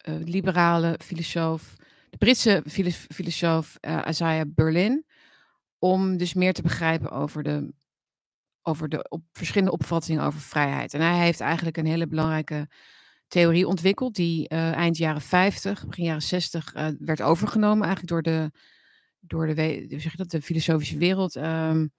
uh, 0.08 0.14
liberale 0.24 0.98
filosoof, 1.02 1.74
de 2.10 2.16
Britse 2.16 2.62
filosoof 3.08 3.78
Isaiah 4.08 4.46
Berlin, 4.48 5.06
om 5.78 6.16
dus 6.16 6.34
meer 6.34 6.52
te 6.52 6.62
begrijpen 6.62 7.10
over 7.10 7.42
de, 7.42 7.74
over 8.62 8.88
de 8.88 9.08
op, 9.08 9.22
verschillende 9.32 9.72
opvattingen 9.72 10.22
over 10.22 10.40
vrijheid. 10.40 10.94
En 10.94 11.00
hij 11.00 11.18
heeft 11.18 11.40
eigenlijk 11.40 11.76
een 11.76 11.86
hele 11.86 12.06
belangrijke 12.06 12.68
theorie 13.28 13.66
ontwikkeld, 13.66 14.14
die 14.14 14.48
eind 14.48 14.96
jaren 14.96 15.20
50, 15.20 15.86
begin 15.86 16.04
jaren 16.04 16.22
60 16.22 16.72
werd 16.98 17.22
overgenomen 17.22 17.86
eigenlijk 17.86 18.08
door 18.08 18.22
de, 18.22 18.50
door 19.20 19.46
de, 19.46 19.84
zeg 19.88 20.10
je 20.10 20.16
dat, 20.16 20.30
de 20.30 20.42
filosofische 20.42 20.98
wereld. 20.98 21.36
Um, 21.36 21.92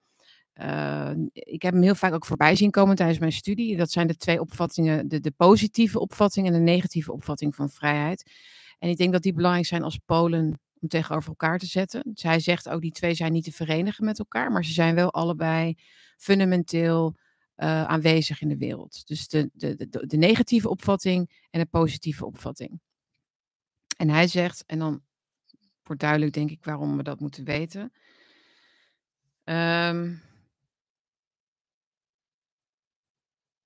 uh, 0.60 1.10
ik 1.32 1.62
heb 1.62 1.72
hem 1.72 1.82
heel 1.82 1.94
vaak 1.94 2.12
ook 2.14 2.26
voorbij 2.26 2.56
zien 2.56 2.70
komen 2.70 2.96
tijdens 2.96 3.18
mijn 3.18 3.32
studie. 3.32 3.76
Dat 3.76 3.90
zijn 3.90 4.06
de 4.06 4.16
twee 4.16 4.40
opvattingen, 4.40 5.08
de, 5.08 5.20
de 5.20 5.30
positieve 5.30 6.00
opvatting 6.00 6.46
en 6.46 6.52
de 6.52 6.58
negatieve 6.58 7.12
opvatting 7.12 7.54
van 7.54 7.70
vrijheid. 7.70 8.30
En 8.78 8.88
ik 8.88 8.96
denk 8.96 9.12
dat 9.12 9.22
die 9.22 9.32
belangrijk 9.32 9.66
zijn 9.66 9.82
als 9.82 9.98
polen 10.04 10.60
om 10.80 10.88
tegenover 10.88 11.28
elkaar 11.28 11.58
te 11.58 11.66
zetten. 11.66 12.10
Zij 12.14 12.40
zegt 12.40 12.68
ook, 12.68 12.80
die 12.80 12.92
twee 12.92 13.14
zijn 13.14 13.32
niet 13.32 13.44
te 13.44 13.52
verenigen 13.52 14.04
met 14.04 14.18
elkaar, 14.18 14.52
maar 14.52 14.64
ze 14.64 14.72
zijn 14.72 14.94
wel 14.94 15.12
allebei 15.12 15.78
fundamenteel 16.16 17.16
uh, 17.56 17.84
aanwezig 17.84 18.40
in 18.40 18.48
de 18.48 18.56
wereld. 18.56 19.06
Dus 19.06 19.28
de, 19.28 19.50
de, 19.52 19.88
de, 20.06 20.16
negatieve 20.16 20.68
opvatting 20.68 21.46
en 21.50 21.60
de 21.60 21.66
positieve 21.66 22.26
opvatting. 22.26 22.80
En 23.96 24.10
hij 24.10 24.26
zegt, 24.28 24.64
en 24.66 24.78
dan 24.78 25.02
wordt 25.82 26.00
duidelijk 26.00 26.32
denk 26.32 26.50
ik 26.50 26.64
waarom 26.64 26.96
we 26.96 27.02
dat 27.02 27.20
moeten 27.20 27.44
weten. 27.44 27.92
Um, 29.44 30.22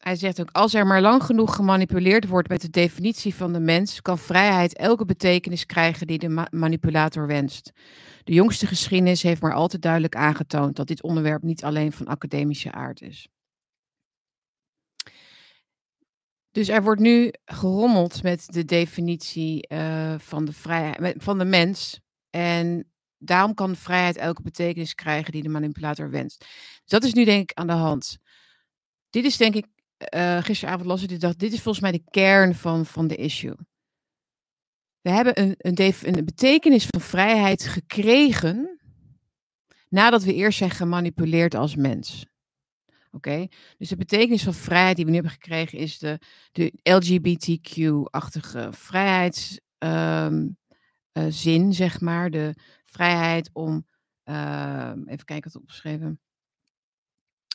Hij 0.01 0.17
zegt 0.17 0.41
ook, 0.41 0.51
als 0.51 0.75
er 0.75 0.87
maar 0.87 1.01
lang 1.01 1.23
genoeg 1.23 1.55
gemanipuleerd 1.55 2.27
wordt 2.27 2.49
met 2.49 2.61
de 2.61 2.71
definitie 2.71 3.35
van 3.35 3.53
de 3.53 3.61
mens, 3.61 4.03
kan 4.03 4.19
vrijheid 4.19 4.77
elke 4.77 5.05
betekenis 5.05 5.67
krijgen 5.67 6.07
die 6.07 6.19
de 6.19 6.47
manipulator 6.51 7.27
wenst. 7.27 7.73
De 8.25 8.33
jongste 8.33 8.67
geschiedenis 8.67 9.23
heeft 9.23 9.43
maar 9.43 9.55
al 9.55 9.69
te 9.69 9.79
duidelijk 9.79 10.17
aangetoond 10.17 10.77
dat 10.77 10.87
dit 10.87 11.03
onderwerp 11.03 11.43
niet 11.43 11.65
alleen 11.65 11.93
van 11.93 12.07
academische 12.07 12.73
aard 12.73 13.01
is. 13.03 13.29
Dus 16.51 16.69
er 16.69 16.83
wordt 16.83 17.01
nu 17.01 17.33
gerommeld 17.45 18.23
met 18.23 18.47
de 18.47 18.65
definitie 18.65 19.67
uh, 19.73 20.15
van, 20.19 20.45
de 20.45 20.53
vrijheid, 20.53 21.15
van 21.23 21.39
de 21.39 21.45
mens. 21.45 22.01
En 22.31 22.91
daarom 23.19 23.55
kan 23.55 23.77
vrijheid 23.77 24.17
elke 24.17 24.43
betekenis 24.43 24.95
krijgen 24.95 25.33
die 25.33 25.43
de 25.43 25.49
manipulator 25.49 26.11
wenst. 26.11 26.39
Dus 26.39 26.91
dat 26.91 27.05
is 27.05 27.13
nu 27.13 27.25
denk 27.25 27.51
ik 27.51 27.59
aan 27.59 27.67
de 27.67 27.73
hand. 27.73 28.19
Dit 29.11 29.25
is 29.25 29.37
denk 29.37 29.55
ik 29.55 29.67
uh, 30.15 30.43
gisteravond 30.43 30.87
las 30.87 31.03
ik 31.03 31.21
dacht, 31.21 31.39
dit 31.39 31.53
is 31.53 31.63
volgens 31.63 31.83
mij 31.85 31.93
de 31.93 32.05
kern 32.11 32.55
van, 32.55 32.87
van 32.87 33.07
de 33.07 33.17
issue. 33.17 33.57
We 35.01 35.11
hebben 35.11 35.41
een, 35.41 35.55
een, 35.59 36.25
betekenis 36.25 36.87
van 36.87 37.01
vrijheid 37.01 37.67
gekregen 37.67 38.81
nadat 39.89 40.23
we 40.23 40.35
eerst 40.35 40.59
zijn 40.59 40.71
gemanipuleerd 40.71 41.55
als 41.55 41.77
mens. 41.77 42.27
Oké, 43.13 43.47
dus 43.79 43.89
de 43.89 43.97
betekenis 43.97 44.43
van 44.43 44.55
vrijheid 44.55 44.97
die 44.97 45.05
we 45.05 45.11
nu 45.11 45.17
hebben 45.17 45.35
gekregen 45.35 45.79
is 45.79 45.99
de, 45.99 46.19
de 46.53 46.73
LGBTQ-achtige 46.83 48.69
vrijheidszin, 48.73 49.61
um, 49.79 50.57
uh, 51.13 51.73
zeg 51.73 52.01
maar. 52.01 52.31
De 52.31 52.55
vrijheid 52.85 53.51
om, 53.53 53.87
uh, 54.25 54.93
even 55.07 55.25
kijken 55.25 55.53
wat 55.53 55.63
opgeschreven. 55.63 56.21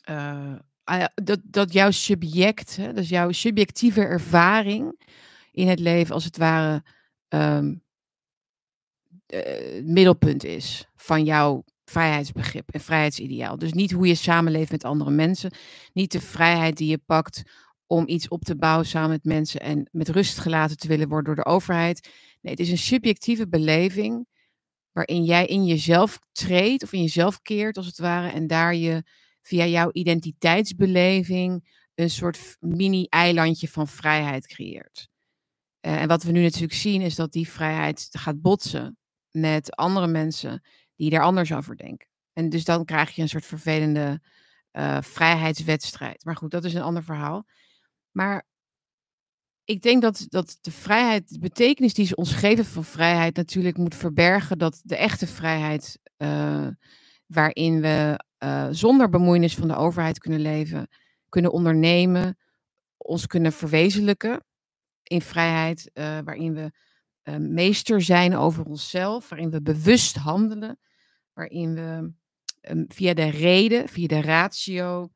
Uh, 0.10 0.56
Ah 0.86 1.06
dat, 1.14 1.40
dat 1.44 1.74
jouw 1.74 1.92
subject, 1.92 2.76
hè, 2.76 2.94
dus 2.94 3.10
jouw 3.10 3.32
subjectieve 3.32 4.02
ervaring 4.02 5.08
in 5.52 5.68
het 5.68 5.80
leven 5.80 6.14
als 6.14 6.24
het 6.24 6.38
ware 6.38 6.84
um, 7.30 7.84
het 9.26 9.86
middelpunt 9.86 10.44
is 10.44 10.90
van 10.96 11.24
jouw 11.24 11.64
vrijheidsbegrip 11.86 12.70
en 12.72 12.80
vrijheidsideaal. 12.80 13.58
Dus 13.58 13.74
niet 13.74 13.92
hoe 13.92 14.08
je 14.08 14.16
samenleeft 14.16 14.72
met 14.72 14.84
andere 14.84 15.12
mensen, 15.12 15.52
niet 15.94 16.12
de 16.12 16.22
vrijheid 16.22 16.78
die 16.78 16.90
je 16.90 17.02
pakt 17.06 17.44
om 17.88 18.08
iets 18.08 18.28
op 18.28 18.44
te 18.44 18.56
bouwen 18.56 18.86
samen 18.86 19.10
met 19.10 19.24
mensen 19.24 19.60
en 19.60 19.90
met 19.92 20.10
rust 20.10 20.38
gelaten 20.38 20.78
te 20.78 20.88
willen 20.88 21.08
worden 21.08 21.36
door 21.36 21.44
de 21.44 21.52
overheid. 21.52 22.10
Nee, 22.42 22.54
het 22.54 22.62
is 22.62 22.72
een 22.72 22.78
subjectieve 22.78 23.48
beleving 23.48 24.28
waarin 24.92 25.24
jij 25.24 25.46
in 25.46 25.66
jezelf 25.66 26.20
treedt 26.32 26.84
of 26.84 26.94
in 26.94 27.02
jezelf 27.02 27.42
keert 27.42 27.78
als 27.78 27.86
het 27.86 27.98
ware 27.98 28.30
en 28.30 28.48
daar 28.48 28.76
je 28.76 29.04
via 29.46 29.66
jouw 29.66 29.90
identiteitsbeleving 29.92 31.74
een 31.96 32.10
soort 32.10 32.58
mini-eilandje 32.60 33.68
van 33.68 33.88
vrijheid 33.88 34.48
creëert. 34.48 35.08
Uh, 35.82 36.02
en 36.02 36.08
wat 36.08 36.24
we 36.24 36.32
nu 36.32 36.42
natuurlijk 36.42 36.74
zien 36.74 37.02
is 37.02 37.16
dat 37.16 37.32
die 37.32 37.50
vrijheid 37.50 38.08
gaat 38.12 38.42
botsen 38.42 38.98
met 39.32 39.76
andere 39.76 40.08
mensen 40.08 40.64
die 40.96 41.10
daar 41.10 41.22
anders 41.22 41.54
over 41.54 41.78
denken. 41.78 42.08
En 42.34 42.50
dus 42.50 42.64
dan 42.64 42.86
krijg 42.86 43.12
je 43.12 43.22
een 43.22 43.30
soort 43.30 43.46
vervelende 43.46 44.22
uh, 44.72 45.02
vrijheidswedstrijd. 45.02 46.26
Maar 46.26 46.36
goed, 46.36 46.52
dat 46.52 46.64
is 46.64 46.74
een 46.74 46.82
ander 46.82 47.04
verhaal. 47.04 47.46
Maar 48.12 48.46
ik 49.64 49.82
denk 49.82 50.02
dat, 50.02 50.26
dat 50.30 50.58
de 50.62 50.72
vrijheid, 50.72 51.30
de 51.30 51.40
betekenis 51.40 51.94
die 51.94 52.06
ze 52.06 52.16
ons 52.16 52.34
geven 52.34 52.66
van 52.66 52.84
vrijheid, 52.84 53.36
natuurlijk 53.36 53.78
moet 53.78 53.96
verbergen 53.96 54.58
dat 54.58 54.82
de 54.84 54.96
echte 54.96 55.28
vrijheid, 55.28 56.00
uh, 56.18 56.68
waarin 57.26 57.82
we 57.82 58.24
uh, 58.46 58.68
zonder 58.72 59.10
bemoeienis 59.10 59.56
van 59.56 59.68
de 59.68 59.76
overheid 59.76 60.20
kunnen 60.20 60.40
leven, 60.40 60.88
kunnen 61.30 61.52
ondernemen, 61.52 62.38
ons 62.98 63.28
kunnen 63.28 63.52
verwezenlijken 63.52 64.46
in 65.04 65.22
vrijheid, 65.22 65.92
uh, 65.94 66.20
waarin 66.24 66.54
we 66.54 66.72
meester 67.40 68.02
zijn 68.02 68.36
over 68.36 68.64
onszelf, 68.64 69.30
waarin 69.30 69.50
we 69.50 69.62
bewust 69.62 70.16
handelen, 70.16 70.80
waarin 71.34 71.76
we 71.76 72.14
um, 72.72 72.86
via 72.88 73.14
de 73.14 73.30
reden, 73.30 73.88
via 73.88 74.08
de 74.08 74.22
ratio, 74.22 75.10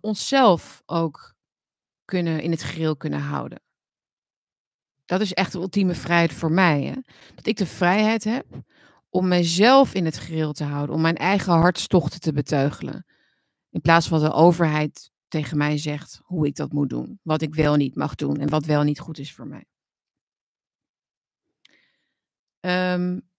onszelf 0.00 0.82
ook 0.86 1.34
kunnen, 2.04 2.42
in 2.42 2.50
het 2.50 2.62
geheel 2.62 2.96
kunnen 2.96 3.20
houden. 3.20 3.62
Dat 5.04 5.20
is 5.20 5.32
echt 5.32 5.52
de 5.52 5.58
ultieme 5.58 5.94
vrijheid 5.94 6.32
voor 6.32 6.52
mij. 6.52 6.82
Hè? 6.82 6.94
Dat 7.34 7.46
ik 7.46 7.56
de 7.56 7.66
vrijheid 7.66 8.24
heb 8.24 8.46
om 9.10 9.28
mijzelf 9.28 9.94
in 9.94 10.04
het 10.04 10.16
geheel 10.16 10.52
te 10.52 10.64
houden, 10.64 10.94
om 10.94 11.00
mijn 11.00 11.16
eigen 11.16 11.52
hartstochten 11.52 12.20
te 12.20 12.32
beteugelen. 12.32 13.06
In 13.70 13.80
plaats 13.80 14.08
van 14.08 14.20
de 14.20 14.32
overheid 14.32 15.10
tegen 15.28 15.56
mij 15.56 15.78
zegt 15.78 16.20
hoe 16.24 16.46
ik 16.46 16.56
dat 16.56 16.72
moet 16.72 16.88
doen, 16.88 17.20
wat 17.22 17.42
ik 17.42 17.54
wel 17.54 17.76
niet 17.76 17.94
mag 17.94 18.14
doen 18.14 18.36
en 18.36 18.48
wat 18.48 18.64
wel 18.64 18.82
niet 18.82 19.00
goed 19.00 19.18
is 19.18 19.34
voor 19.34 19.46
mij. 19.46 19.64
Um, 22.94 23.29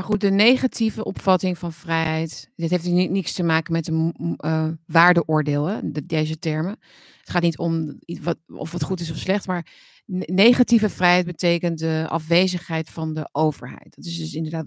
maar 0.00 0.08
goed, 0.08 0.20
de 0.20 0.30
negatieve 0.30 1.04
opvatting 1.04 1.58
van 1.58 1.72
vrijheid, 1.72 2.50
dit 2.56 2.70
heeft 2.70 2.84
niets 2.84 3.32
te 3.32 3.42
maken 3.42 3.72
met 3.72 3.88
een 3.88 4.38
uh, 4.44 4.68
waardeoordeel, 4.86 5.64
hè, 5.64 5.78
deze 6.06 6.38
termen. 6.38 6.76
Het 7.20 7.30
gaat 7.30 7.42
niet 7.42 7.58
om 7.58 7.98
wat, 8.22 8.36
of 8.46 8.72
het 8.72 8.82
goed 8.82 9.00
is 9.00 9.10
of 9.10 9.16
slecht, 9.16 9.46
maar 9.46 9.66
negatieve 10.06 10.88
vrijheid 10.88 11.26
betekent 11.26 11.78
de 11.78 12.06
afwezigheid 12.08 12.90
van 12.90 13.14
de 13.14 13.28
overheid. 13.32 13.94
Dat 13.96 14.04
is 14.04 14.18
dus 14.18 14.34
inderdaad 14.34 14.66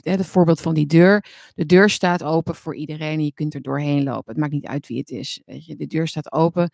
het 0.00 0.26
voorbeeld 0.26 0.60
van 0.60 0.74
die 0.74 0.86
deur. 0.86 1.24
De 1.54 1.66
deur 1.66 1.90
staat 1.90 2.22
open 2.22 2.54
voor 2.54 2.76
iedereen 2.76 3.18
en 3.18 3.24
je 3.24 3.32
kunt 3.32 3.54
er 3.54 3.62
doorheen 3.62 4.02
lopen. 4.02 4.32
Het 4.32 4.36
maakt 4.36 4.52
niet 4.52 4.66
uit 4.66 4.86
wie 4.86 4.98
het 4.98 5.10
is. 5.10 5.42
Weet 5.44 5.66
je. 5.66 5.76
De 5.76 5.86
deur 5.86 6.08
staat 6.08 6.32
open. 6.32 6.70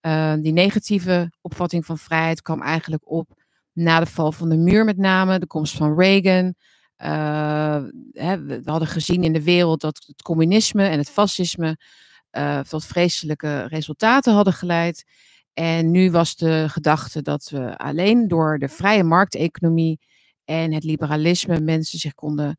Uh, 0.00 0.34
die 0.40 0.52
negatieve 0.52 1.32
opvatting 1.40 1.86
van 1.86 1.98
vrijheid 1.98 2.42
kwam 2.42 2.62
eigenlijk 2.62 3.10
op 3.10 3.44
na 3.72 4.00
de 4.00 4.06
val 4.06 4.32
van 4.32 4.48
de 4.48 4.56
muur 4.56 4.84
met 4.84 4.96
name, 4.96 5.38
de 5.38 5.46
komst 5.46 5.76
van 5.76 5.98
Reagan. 5.98 6.54
Hè, 6.96 8.44
we 8.44 8.60
hadden 8.64 8.88
gezien 8.88 9.24
in 9.24 9.32
de 9.32 9.42
wereld 9.42 9.80
dat 9.80 10.04
het 10.06 10.22
communisme 10.22 10.86
en 10.86 10.98
het 10.98 11.10
fascisme 11.10 11.78
uh, 12.32 12.60
tot 12.60 12.84
vreselijke 12.84 13.62
resultaten 13.62 14.34
hadden 14.34 14.52
geleid. 14.52 15.04
En 15.52 15.90
nu 15.90 16.10
was 16.10 16.36
de 16.36 16.64
gedachte 16.68 17.22
dat 17.22 17.48
we 17.48 17.78
alleen 17.78 18.28
door 18.28 18.58
de 18.58 18.68
vrije 18.68 19.04
markteconomie 19.04 20.00
en 20.44 20.72
het 20.72 20.84
liberalisme 20.84 21.60
mensen 21.60 21.98
zich 21.98 22.14
konden 22.14 22.58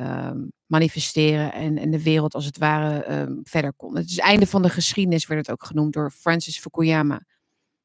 uh, 0.00 0.30
manifesteren 0.66 1.52
en, 1.52 1.78
en 1.78 1.90
de 1.90 2.02
wereld 2.02 2.34
als 2.34 2.44
het 2.44 2.58
ware 2.58 3.02
ehm, 3.02 3.32
verder 3.42 3.72
kon. 3.72 3.96
Het 3.96 4.04
is 4.04 4.16
het 4.16 4.24
einde 4.24 4.46
van 4.46 4.62
de 4.62 4.68
geschiedenis, 4.68 5.26
werd 5.26 5.46
het 5.46 5.50
ook 5.50 5.64
genoemd 5.64 5.92
door 5.92 6.10
Francis 6.10 6.58
Fukuyama. 6.58 7.26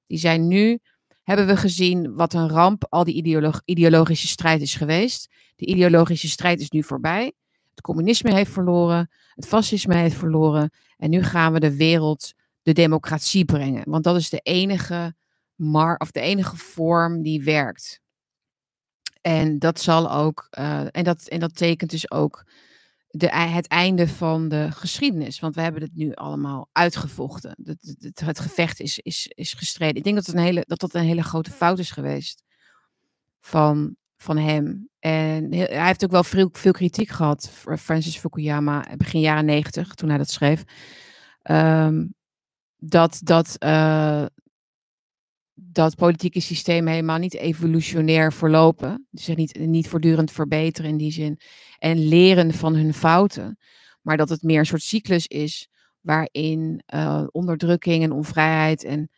Die 0.05 0.17
zei 0.17 0.37
nu 0.37 0.79
hebben 1.23 1.47
we 1.47 1.57
gezien 1.57 2.15
wat 2.15 2.33
een 2.33 2.49
ramp 2.49 2.85
al 2.89 3.03
die 3.03 3.15
ideolog 3.15 3.61
ideologische 3.65 4.27
strijd 4.27 4.61
is 4.61 4.75
geweest. 4.75 5.29
De 5.55 5.65
ideologische 5.65 6.29
strijd 6.29 6.59
is 6.59 6.69
nu 6.69 6.83
voorbij. 6.83 7.33
Het 7.69 7.81
communisme 7.81 8.33
heeft 8.33 8.51
verloren, 8.51 9.11
het 9.33 9.47
fascisme 9.47 9.95
heeft 9.95 10.15
verloren. 10.15 10.71
En 10.97 11.09
nu 11.09 11.23
gaan 11.23 11.53
we 11.53 11.59
de 11.59 11.75
wereld 11.75 12.33
de 12.61 12.73
democratie 12.73 13.45
brengen. 13.45 13.89
Want 13.89 14.03
dat 14.03 14.15
is 14.15 14.29
de 14.29 14.39
enige, 14.39 15.15
mar 15.55 15.97
of 15.97 16.11
de 16.11 16.19
enige 16.19 16.57
vorm 16.57 17.21
die 17.21 17.43
werkt. 17.43 18.01
En 19.21 19.59
dat 19.59 19.79
zal 19.79 20.11
ook, 20.11 20.47
uh, 20.59 20.85
en, 20.91 21.03
dat, 21.03 21.27
en 21.27 21.39
dat 21.39 21.55
tekent 21.55 21.91
dus 21.91 22.11
ook 22.11 22.45
de, 23.07 23.29
het 23.29 23.67
einde 23.67 24.07
van 24.07 24.49
de 24.49 24.71
geschiedenis. 24.71 25.39
Want 25.39 25.55
we 25.55 25.61
hebben 25.61 25.81
het 25.81 25.95
nu 25.95 26.13
allemaal 26.13 26.69
uitgevochten. 26.71 27.55
Het, 27.63 27.95
het, 27.99 28.19
het, 28.19 28.39
gevecht 28.39 28.79
is, 28.79 28.99
is, 28.99 29.27
is 29.27 29.53
gestreden. 29.53 29.95
Ik 29.95 30.03
denk 30.03 30.15
dat, 30.15 30.25
het 30.25 30.35
een 30.35 30.41
hele, 30.41 30.63
dat 30.67 30.79
dat 30.79 30.93
een 30.93 31.03
hele 31.03 31.23
grote 31.23 31.51
fout 31.51 31.79
is 31.79 31.91
geweest 31.91 32.43
van, 33.39 33.95
van 34.25 34.37
hem. 34.37 34.89
En 34.99 35.53
hij 35.53 35.85
heeft 35.85 36.03
ook 36.03 36.11
wel 36.11 36.23
veel, 36.23 36.49
veel 36.51 36.71
kritiek 36.71 37.09
gehad, 37.09 37.51
Francis 37.79 38.17
Fukuyama, 38.17 38.85
begin 38.97 39.19
jaren 39.19 39.45
negentig, 39.45 39.93
toen 39.93 40.09
hij 40.09 40.17
dat 40.17 40.29
schreef. 40.29 40.63
Um, 41.51 42.13
dat, 42.77 43.19
dat, 43.23 43.55
uh, 43.59 44.25
dat 45.53 45.95
politieke 45.95 46.39
systemen 46.39 46.93
helemaal 46.93 47.17
niet 47.17 47.35
evolutionair 47.35 48.33
verlopen. 48.33 49.07
Dus 49.09 49.23
zich 49.23 49.35
niet, 49.35 49.59
niet 49.59 49.89
voortdurend 49.89 50.31
verbeteren 50.31 50.89
in 50.91 50.97
die 50.97 51.11
zin. 51.11 51.39
En 51.77 52.07
leren 52.07 52.53
van 52.53 52.75
hun 52.75 52.93
fouten. 52.93 53.57
Maar 54.01 54.17
dat 54.17 54.29
het 54.29 54.43
meer 54.43 54.59
een 54.59 54.65
soort 54.65 54.81
cyclus 54.81 55.27
is 55.27 55.67
waarin 56.01 56.81
uh, 56.93 57.23
onderdrukking 57.31 58.03
en 58.03 58.11
onvrijheid 58.11 58.83
en 58.83 59.09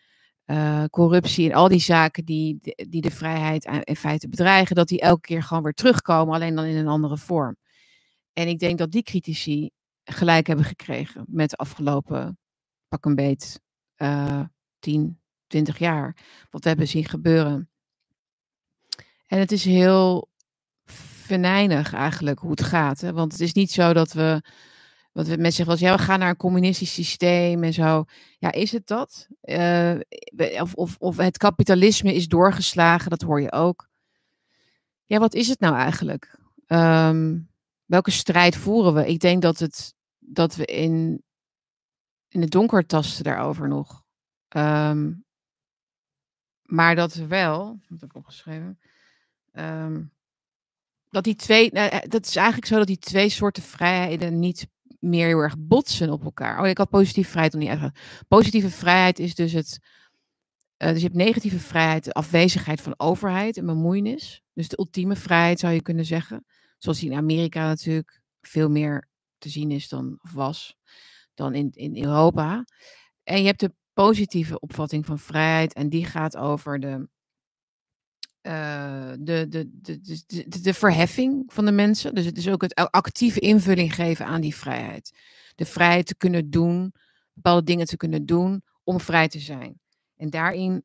uh, 0.47 0.83
corruptie 0.89 1.49
en 1.49 1.55
al 1.55 1.67
die 1.67 1.79
zaken 1.79 2.25
die, 2.25 2.59
die 2.89 3.01
de 3.01 3.11
vrijheid 3.11 3.65
in 3.83 3.95
feite 3.95 4.29
bedreigen, 4.29 4.75
dat 4.75 4.87
die 4.87 5.01
elke 5.01 5.27
keer 5.27 5.43
gewoon 5.43 5.63
weer 5.63 5.73
terugkomen, 5.73 6.33
alleen 6.33 6.55
dan 6.55 6.65
in 6.65 6.75
een 6.75 6.87
andere 6.87 7.17
vorm. 7.17 7.57
En 8.33 8.47
ik 8.47 8.59
denk 8.59 8.77
dat 8.77 8.91
die 8.91 9.03
critici 9.03 9.69
gelijk 10.03 10.47
hebben 10.47 10.65
gekregen 10.65 11.25
met 11.27 11.49
de 11.49 11.55
afgelopen 11.55 12.37
pak 12.87 13.05
een 13.05 13.15
beet 13.15 13.61
uh, 13.97 14.41
10, 14.79 15.19
20 15.47 15.77
jaar. 15.77 16.17
Wat 16.49 16.63
we 16.63 16.69
hebben 16.69 16.87
zien 16.87 17.05
gebeuren. 17.05 17.69
En 19.27 19.39
het 19.39 19.51
is 19.51 19.65
heel 19.65 20.29
venijnig 21.25 21.93
eigenlijk 21.93 22.39
hoe 22.39 22.51
het 22.51 22.63
gaat. 22.63 23.01
Hè? 23.01 23.13
Want 23.13 23.31
het 23.31 23.41
is 23.41 23.53
niet 23.53 23.71
zo 23.71 23.93
dat 23.93 24.13
we. 24.13 24.41
Wat 25.17 25.27
we 25.27 25.37
mensen 25.37 25.65
zeggen, 25.65 25.87
ja, 25.87 25.95
we 25.95 26.03
gaan 26.03 26.19
naar 26.19 26.29
een 26.29 26.37
communistisch 26.37 26.93
systeem 26.93 27.63
en 27.63 27.73
zo. 27.73 28.05
Ja, 28.39 28.51
is 28.51 28.71
het 28.71 28.87
dat? 28.87 29.27
Uh, 29.41 29.99
of, 30.59 30.73
of, 30.73 30.95
of 30.99 31.17
het 31.17 31.37
kapitalisme 31.37 32.13
is 32.13 32.27
doorgeslagen, 32.27 33.09
dat 33.09 33.21
hoor 33.21 33.41
je 33.41 33.51
ook. 33.51 33.89
Ja, 35.05 35.19
wat 35.19 35.33
is 35.33 35.47
het 35.47 35.59
nou 35.59 35.75
eigenlijk? 35.75 36.39
Um, 36.67 37.49
welke 37.85 38.11
strijd 38.11 38.55
voeren 38.55 38.93
we? 38.93 39.07
Ik 39.07 39.19
denk 39.19 39.41
dat, 39.41 39.59
het, 39.59 39.95
dat 40.19 40.55
we 40.55 40.65
in, 40.65 41.23
in 42.27 42.41
het 42.41 42.51
donker 42.51 42.85
tasten 42.85 43.23
daarover 43.23 43.67
nog. 43.67 44.03
Um, 44.49 45.25
maar 46.61 46.95
dat 46.95 47.13
wel, 47.13 47.79
dat 47.87 48.01
ik 48.01 48.15
opgeschreven, 48.15 48.79
um, 49.53 50.11
dat 51.09 51.23
die 51.23 51.35
twee, 51.35 51.71
nou, 51.71 51.89
eh, 51.89 52.09
dat 52.09 52.25
is 52.25 52.35
eigenlijk 52.35 52.67
zo 52.67 52.77
dat 52.77 52.87
die 52.87 52.99
twee 52.99 53.29
soorten 53.29 53.63
vrijheden 53.63 54.39
niet 54.39 54.67
meer 54.99 55.27
heel 55.27 55.39
erg 55.39 55.55
botsen 55.57 56.09
op 56.09 56.23
elkaar. 56.23 56.61
Oh, 56.61 56.67
ik 56.67 56.77
had 56.77 56.89
positieve 56.89 57.29
vrijheid 57.29 57.53
nog 57.53 57.61
niet 57.61 57.71
uitgelegd. 57.71 58.27
Positieve 58.27 58.69
vrijheid 58.69 59.19
is 59.19 59.35
dus 59.35 59.51
het, 59.51 59.79
uh, 60.77 60.89
dus 60.89 60.97
je 60.97 61.03
hebt 61.03 61.15
negatieve 61.15 61.59
vrijheid, 61.59 62.03
de 62.03 62.13
afwezigheid 62.13 62.81
van 62.81 62.93
overheid 62.97 63.57
en 63.57 63.65
bemoeienis. 63.65 64.41
Dus 64.53 64.67
de 64.67 64.77
ultieme 64.79 65.15
vrijheid 65.15 65.59
zou 65.59 65.73
je 65.73 65.81
kunnen 65.81 66.05
zeggen. 66.05 66.45
Zoals 66.77 66.99
die 66.99 67.09
in 67.09 67.17
Amerika 67.17 67.67
natuurlijk 67.67 68.21
veel 68.41 68.69
meer 68.69 69.09
te 69.37 69.49
zien 69.49 69.71
is 69.71 69.89
dan, 69.89 70.19
of 70.21 70.31
was, 70.31 70.75
dan 71.33 71.53
in, 71.53 71.71
in 71.71 72.03
Europa. 72.03 72.65
En 73.23 73.39
je 73.39 73.45
hebt 73.45 73.59
de 73.59 73.73
positieve 73.93 74.59
opvatting 74.59 75.05
van 75.05 75.19
vrijheid. 75.19 75.73
En 75.73 75.89
die 75.89 76.05
gaat 76.05 76.37
over 76.37 76.79
de, 76.79 77.07
de, 79.19 79.45
de, 79.49 79.69
de, 79.81 79.99
de, 80.27 80.61
de, 80.61 80.73
verheffing 80.73 81.43
van 81.47 81.65
de 81.65 81.71
mensen. 81.71 82.15
Dus 82.15 82.25
het 82.25 82.37
is 82.37 82.49
ook 82.49 82.61
het 82.61 82.75
actieve 82.75 83.39
invulling 83.39 83.95
geven 83.95 84.25
aan 84.25 84.41
die 84.41 84.55
vrijheid. 84.55 85.17
De 85.55 85.65
vrijheid 85.65 86.05
te 86.05 86.15
kunnen 86.15 86.49
doen, 86.49 86.93
bepaalde 87.33 87.63
dingen 87.63 87.85
te 87.85 87.97
kunnen 87.97 88.25
doen 88.25 88.61
om 88.83 88.99
vrij 88.99 89.27
te 89.27 89.39
zijn. 89.39 89.79
En 90.15 90.29
daarin 90.29 90.83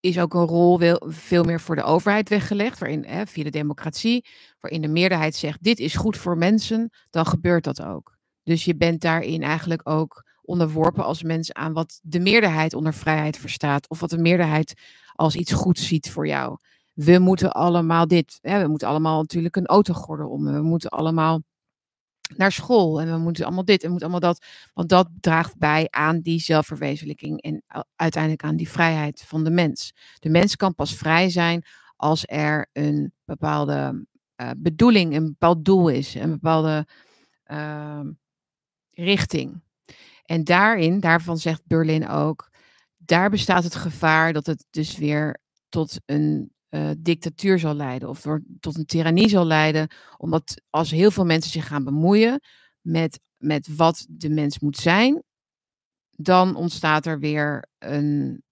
is 0.00 0.18
ook 0.18 0.34
een 0.34 0.46
rol 0.46 0.80
veel 1.00 1.44
meer 1.44 1.60
voor 1.60 1.76
de 1.76 1.82
overheid 1.82 2.28
weggelegd, 2.28 2.78
waarin, 2.78 3.04
hè, 3.04 3.26
via 3.26 3.44
de 3.44 3.50
democratie, 3.50 4.26
waarin 4.60 4.82
de 4.82 4.88
meerderheid 4.88 5.34
zegt: 5.34 5.62
dit 5.62 5.78
is 5.78 5.94
goed 5.94 6.16
voor 6.16 6.38
mensen, 6.38 6.90
dan 7.10 7.26
gebeurt 7.26 7.64
dat 7.64 7.82
ook. 7.82 8.16
Dus 8.42 8.64
je 8.64 8.76
bent 8.76 9.00
daarin 9.00 9.42
eigenlijk 9.42 9.88
ook 9.88 10.30
onderworpen 10.42 11.04
als 11.04 11.22
mens 11.22 11.52
aan 11.52 11.72
wat 11.72 12.00
de 12.02 12.20
meerderheid 12.20 12.74
onder 12.74 12.94
vrijheid 12.94 13.36
verstaat. 13.36 13.88
Of 13.88 14.00
wat 14.00 14.10
de 14.10 14.18
meerderheid 14.18 14.74
als 15.12 15.36
iets 15.36 15.52
goeds 15.52 15.86
ziet 15.86 16.10
voor 16.10 16.26
jou. 16.26 16.58
We 16.92 17.18
moeten 17.18 17.52
allemaal 17.52 18.06
dit. 18.06 18.38
Hè, 18.40 18.62
we 18.62 18.68
moeten 18.68 18.88
allemaal 18.88 19.20
natuurlijk 19.20 19.56
een 19.56 19.66
autogordel 19.66 20.28
om. 20.28 20.44
We 20.44 20.62
moeten 20.62 20.90
allemaal 20.90 21.42
naar 22.36 22.52
school. 22.52 23.00
En 23.00 23.12
we 23.12 23.18
moeten 23.18 23.44
allemaal 23.44 23.64
dit 23.64 23.80
en 23.80 23.84
we 23.84 23.90
moeten 23.90 24.08
allemaal 24.10 24.30
dat. 24.32 24.44
Want 24.74 24.88
dat 24.88 25.08
draagt 25.20 25.58
bij 25.58 25.86
aan 25.90 26.20
die 26.20 26.40
zelfverwezenlijking. 26.40 27.40
En 27.40 27.62
uiteindelijk 27.96 28.44
aan 28.44 28.56
die 28.56 28.68
vrijheid 28.68 29.22
van 29.26 29.44
de 29.44 29.50
mens. 29.50 29.92
De 30.18 30.30
mens 30.30 30.56
kan 30.56 30.74
pas 30.74 30.94
vrij 30.94 31.30
zijn 31.30 31.64
als 31.96 32.22
er 32.26 32.68
een 32.72 33.12
bepaalde 33.24 34.06
uh, 34.36 34.50
bedoeling, 34.56 35.14
een 35.14 35.26
bepaald 35.26 35.64
doel 35.64 35.88
is. 35.88 36.14
Een 36.14 36.30
bepaalde 36.30 36.86
uh, 37.46 38.00
richting. 38.90 39.62
En 40.24 40.44
daarin, 40.44 41.00
daarvan 41.00 41.38
zegt 41.38 41.66
Berlin 41.66 42.08
ook, 42.08 42.50
daar 42.96 43.30
bestaat 43.30 43.64
het 43.64 43.74
gevaar 43.74 44.32
dat 44.32 44.46
het 44.46 44.66
dus 44.70 44.96
weer 44.96 45.40
tot 45.68 46.00
een 46.06 46.52
uh, 46.74 46.90
dictatuur 46.98 47.58
zal 47.58 47.74
leiden 47.74 48.08
of 48.08 48.20
door, 48.20 48.42
tot 48.60 48.76
een 48.76 48.86
tirannie 48.86 49.28
zal 49.28 49.44
leiden. 49.44 49.88
Omdat 50.16 50.62
als 50.70 50.90
heel 50.90 51.10
veel 51.10 51.24
mensen 51.24 51.50
zich 51.50 51.66
gaan 51.66 51.84
bemoeien 51.84 52.40
met, 52.80 53.20
met 53.36 53.76
wat 53.76 54.06
de 54.08 54.30
mens 54.30 54.58
moet 54.58 54.76
zijn, 54.76 55.22
dan 56.10 56.54
ontstaat 56.54 57.06
er 57.06 57.18
weer 57.18 57.68
een, 57.78 58.42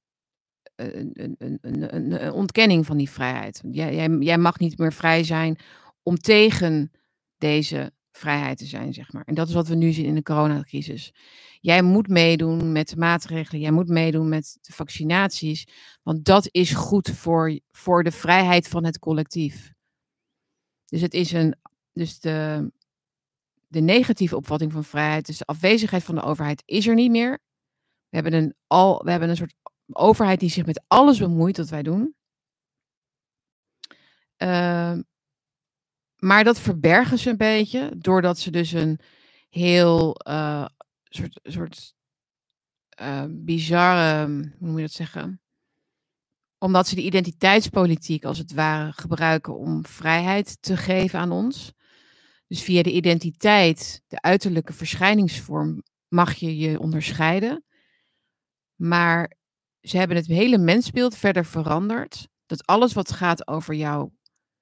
een, 0.74 1.11
een, 1.38 1.59
een, 1.61 2.24
een 2.24 2.33
ontkenning 2.33 2.87
van 2.87 2.96
die 2.96 3.11
vrijheid. 3.11 3.61
Jij, 3.70 3.94
jij, 3.94 4.09
jij 4.09 4.38
mag 4.38 4.59
niet 4.59 4.78
meer 4.78 4.92
vrij 4.92 5.24
zijn 5.24 5.59
om 6.02 6.16
tegen 6.16 6.90
deze 7.38 7.92
vrijheid 8.20 8.59
te 8.59 8.66
zijn, 8.66 8.92
zeg 8.92 9.12
maar. 9.12 9.24
En 9.24 9.35
dat 9.35 9.48
is 9.48 9.54
wat 9.54 9.68
we 9.68 9.74
nu 9.74 9.92
zien 9.92 10.04
in 10.04 10.14
de 10.14 10.22
coronacrisis. 10.22 11.14
Jij 11.61 11.83
moet 11.83 12.09
meedoen 12.09 12.72
met 12.72 12.88
de 12.88 12.96
maatregelen, 12.96 13.61
jij 13.61 13.70
moet 13.70 13.88
meedoen 13.88 14.28
met 14.28 14.59
de 14.61 14.72
vaccinaties, 14.72 15.66
want 16.02 16.24
dat 16.24 16.48
is 16.50 16.72
goed 16.72 17.11
voor, 17.11 17.61
voor 17.70 18.04
de 18.04 18.11
vrijheid 18.11 18.68
van 18.68 18.85
het 18.85 18.98
collectief. 18.98 19.72
Dus 20.87 21.00
het 21.00 21.14
is 21.14 21.33
een, 21.33 21.54
dus 21.92 22.20
de, 22.20 22.70
de 23.66 23.80
negatieve 23.80 24.37
opvatting 24.37 24.72
van 24.72 24.85
vrijheid, 24.85 25.26
dus 25.26 25.38
de 25.38 25.44
afwezigheid 25.44 26.02
van 26.02 26.14
de 26.14 26.22
overheid, 26.22 26.62
is 26.64 26.87
er 26.87 26.94
niet 26.94 27.11
meer. 27.11 27.38
We 28.09 28.16
hebben 28.16 28.33
een, 28.33 28.54
al, 28.66 29.04
we 29.04 29.11
hebben 29.11 29.28
een 29.28 29.37
soort 29.37 29.54
overheid 29.92 30.40
die 30.40 30.50
zich 30.50 30.66
met 30.66 30.83
alles 30.87 31.18
bemoeit 31.18 31.56
wat 31.56 31.68
wij 31.68 31.83
doen. 31.83 32.14
Uh, 34.42 34.98
maar 36.20 36.44
dat 36.44 36.61
verbergen 36.61 37.18
ze 37.18 37.30
een 37.30 37.37
beetje, 37.37 37.92
doordat 37.96 38.38
ze 38.38 38.50
dus 38.50 38.72
een 38.72 39.00
heel 39.48 40.20
uh, 40.28 40.66
soort, 41.04 41.40
soort 41.42 41.94
uh, 43.00 43.24
bizarre, 43.28 44.26
hoe 44.59 44.68
moet 44.68 44.76
je 44.76 44.83
dat 44.83 44.92
zeggen? 44.92 45.40
Omdat 46.59 46.88
ze 46.88 46.94
de 46.94 47.02
identiteitspolitiek 47.02 48.24
als 48.24 48.38
het 48.38 48.52
ware 48.52 48.92
gebruiken 48.92 49.59
om 49.59 49.87
vrijheid 49.87 50.62
te 50.62 50.76
geven 50.76 51.18
aan 51.18 51.33
ons. 51.33 51.72
Dus 52.46 52.62
via 52.62 52.83
de 52.83 52.92
identiteit, 52.92 54.02
de 54.06 54.22
uiterlijke 54.22 54.72
verschijningsvorm, 54.72 55.83
mag 56.09 56.35
je 56.35 56.56
je 56.56 56.80
onderscheiden. 56.80 57.64
Maar 58.74 59.33
ze 59.80 59.96
hebben 59.96 60.16
het 60.16 60.26
hele 60.26 60.59
mensbeeld 60.59 61.16
verder 61.16 61.44
veranderd. 61.44 62.28
Dat 62.46 62.66
alles 62.66 62.92
wat 62.92 63.12
gaat 63.12 63.48
over 63.48 63.74
jouw, 63.74 64.12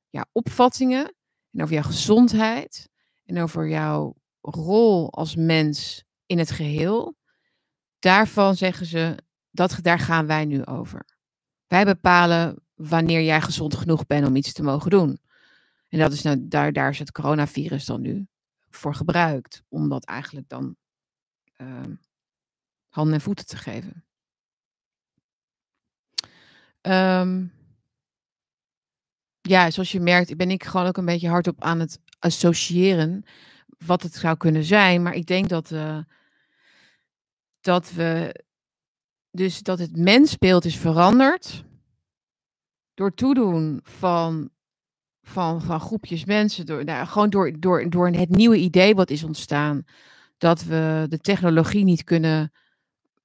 jouw 0.08 0.24
opvattingen, 0.32 1.14
en 1.52 1.62
over 1.62 1.74
jouw 1.74 1.82
gezondheid 1.82 2.88
en 3.24 3.42
over 3.42 3.68
jouw 3.68 4.14
rol 4.40 5.12
als 5.12 5.37
mens 5.37 6.04
in 6.26 6.38
het 6.38 6.50
geheel. 6.50 7.16
Daarvan 7.98 8.56
zeggen 8.56 8.87
ze, 8.87 9.18
dat, 9.50 9.78
daar 9.82 9.98
gaan 9.98 10.26
wij 10.26 10.44
nu 10.44 10.64
over. 10.64 11.04
Wij 11.66 11.84
bepalen 11.84 12.62
wanneer 12.74 13.22
jij 13.22 13.40
gezond 13.40 13.76
genoeg 13.76 14.06
bent 14.06 14.26
om 14.26 14.37
iets 14.37 14.52
te 14.52 14.62
mogen 14.62 14.90
doen. 14.90 15.18
En 15.88 15.98
dat 15.98 16.12
is 16.12 16.22
nou, 16.22 16.48
daar, 16.48 16.72
daar 16.72 16.90
is 16.90 16.98
het 16.98 17.12
coronavirus 17.12 17.84
dan 17.84 18.00
nu 18.00 18.26
voor 18.70 18.94
gebruikt. 18.94 19.62
Om 19.68 19.88
dat 19.88 20.04
eigenlijk 20.04 20.48
dan 20.48 20.76
uh, 21.56 21.82
handen 22.88 23.14
en 23.14 23.20
voeten 23.20 23.46
te 23.46 23.56
geven. 23.56 24.04
Um, 26.80 27.52
ja, 29.48 29.70
zoals 29.70 29.92
je 29.92 30.00
merkt, 30.00 30.37
ben 30.37 30.50
ik 30.50 30.64
gewoon 30.64 30.87
ook 30.87 30.96
een 30.96 31.04
beetje 31.04 31.28
hardop 31.28 31.62
aan 31.62 31.80
het 31.80 31.98
associëren 32.18 33.24
wat 33.87 34.02
het 34.02 34.14
zou 34.14 34.37
kunnen 34.37 34.64
zijn. 34.64 35.02
Maar 35.02 35.14
ik 35.14 35.26
denk 35.26 35.48
dat, 35.48 35.70
uh, 35.70 35.98
dat 37.61 37.92
we 37.92 38.42
dus 39.30 39.62
dat 39.62 39.78
het 39.78 39.96
mensbeeld 39.96 40.64
is 40.64 40.76
veranderd 40.76 41.64
door 42.94 43.14
toedoen 43.14 43.80
van, 43.82 44.50
van, 45.22 45.62
van 45.62 45.80
groepjes 45.80 46.24
mensen, 46.24 46.66
door, 46.66 46.84
nou, 46.84 47.06
gewoon 47.06 47.30
door, 47.30 47.61
door, 47.61 47.90
door 47.90 48.08
het 48.08 48.28
nieuwe 48.28 48.56
idee 48.56 48.94
wat 48.94 49.11
is 49.11 49.24
ontstaan, 49.24 49.84
dat 50.38 50.64
we 50.64 51.06
de 51.08 51.18
technologie 51.18 51.84
niet 51.84 52.04
kunnen, 52.04 52.52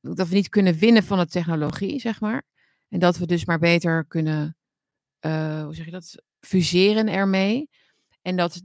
dat 0.01 0.27
we 0.27 0.35
niet 0.35 0.49
kunnen 0.49 0.77
winnen 0.77 1.03
van 1.03 1.17
de 1.17 1.27
technologie, 1.27 1.99
zeg 1.99 2.19
maar. 2.19 2.43
En 2.89 2.99
dat 2.99 3.17
we 3.17 3.25
dus 3.25 3.45
maar 3.45 3.59
beter 3.59 4.05
kunnen 4.05 4.57
uh, 5.25 5.63
hoe 5.63 5.75
zeg 5.75 5.85
je 5.85 5.91
dat, 5.91 6.23
fuseren 6.39 7.07
ermee. 7.07 7.69
En 8.21 8.35
dat 8.35 8.61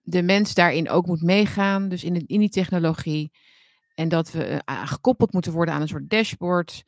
de 0.00 0.22
mens 0.22 0.54
daarin 0.54 0.88
ook 0.88 1.06
moet 1.06 1.22
meegaan, 1.22 1.88
dus 1.88 2.04
in, 2.04 2.12
de, 2.12 2.24
in 2.26 2.40
die 2.40 2.48
technologie. 2.48 3.30
En 3.94 4.08
dat 4.08 4.30
we 4.30 4.62
uh, 4.70 4.86
gekoppeld 4.86 5.32
moeten 5.32 5.52
worden 5.52 5.74
aan 5.74 5.80
een 5.80 5.88
soort 5.88 6.10
dashboard. 6.10 6.82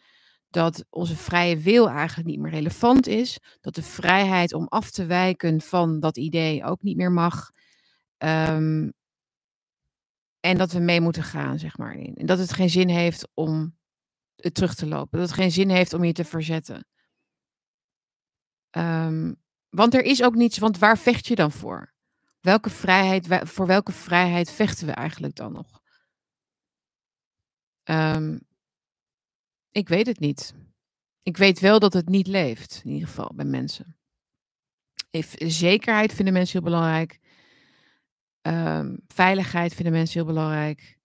Dat 0.51 0.85
onze 0.90 1.16
vrije 1.16 1.59
wil 1.59 1.88
eigenlijk 1.88 2.29
niet 2.29 2.38
meer 2.38 2.51
relevant 2.51 3.07
is. 3.07 3.38
Dat 3.61 3.75
de 3.75 3.83
vrijheid 3.83 4.53
om 4.53 4.66
af 4.66 4.90
te 4.90 5.07
wijken 5.07 5.61
van 5.61 6.01
dat 6.01 6.16
idee 6.16 6.64
ook 6.64 6.83
niet 6.83 6.97
meer 6.97 7.12
mag. 7.12 7.51
Um, 8.18 8.92
en 10.40 10.59
dat 10.59 10.73
we 10.73 10.79
mee 10.79 11.01
moeten 11.01 11.23
gaan, 11.23 11.59
zeg 11.59 11.79
maar. 11.79 11.94
En 11.94 12.27
dat 12.27 12.38
het 12.38 12.53
geen 12.53 12.71
zin 12.71 12.88
heeft 12.88 13.29
om 13.35 13.77
het 14.37 14.55
terug 14.55 14.75
te 14.75 14.87
lopen. 14.87 15.18
Dat 15.18 15.29
het 15.29 15.38
geen 15.38 15.53
zin 15.53 15.71
heeft 15.71 15.92
om 15.92 16.05
je 16.05 16.12
te 16.12 16.25
verzetten. 16.25 16.87
Um, 18.70 19.37
want 19.68 19.94
er 19.94 20.04
is 20.04 20.22
ook 20.22 20.35
niets, 20.35 20.59
want 20.59 20.78
waar 20.78 20.98
vecht 20.98 21.26
je 21.26 21.35
dan 21.35 21.52
voor? 21.52 21.92
Welke 22.40 22.70
vrijheid, 22.70 23.26
voor 23.48 23.66
welke 23.66 23.92
vrijheid 23.92 24.50
vechten 24.50 24.87
we 24.87 24.92
eigenlijk 24.92 25.35
dan 25.35 25.52
nog? 25.52 25.83
Um, 27.85 28.40
ik 29.70 29.88
weet 29.88 30.07
het 30.07 30.18
niet. 30.18 30.54
Ik 31.22 31.37
weet 31.37 31.61
wel 31.61 31.78
dat 31.78 31.92
het 31.92 32.09
niet 32.09 32.26
leeft, 32.26 32.81
in 32.85 32.90
ieder 32.90 33.09
geval 33.09 33.33
bij 33.35 33.44
mensen. 33.44 33.96
Zekerheid 35.38 36.12
vinden 36.12 36.35
mensen 36.35 36.61
heel 36.61 36.70
belangrijk. 36.70 37.18
Um, 38.42 39.00
veiligheid 39.07 39.74
vinden 39.74 39.92
mensen 39.92 40.14
heel 40.14 40.35
belangrijk. 40.35 40.98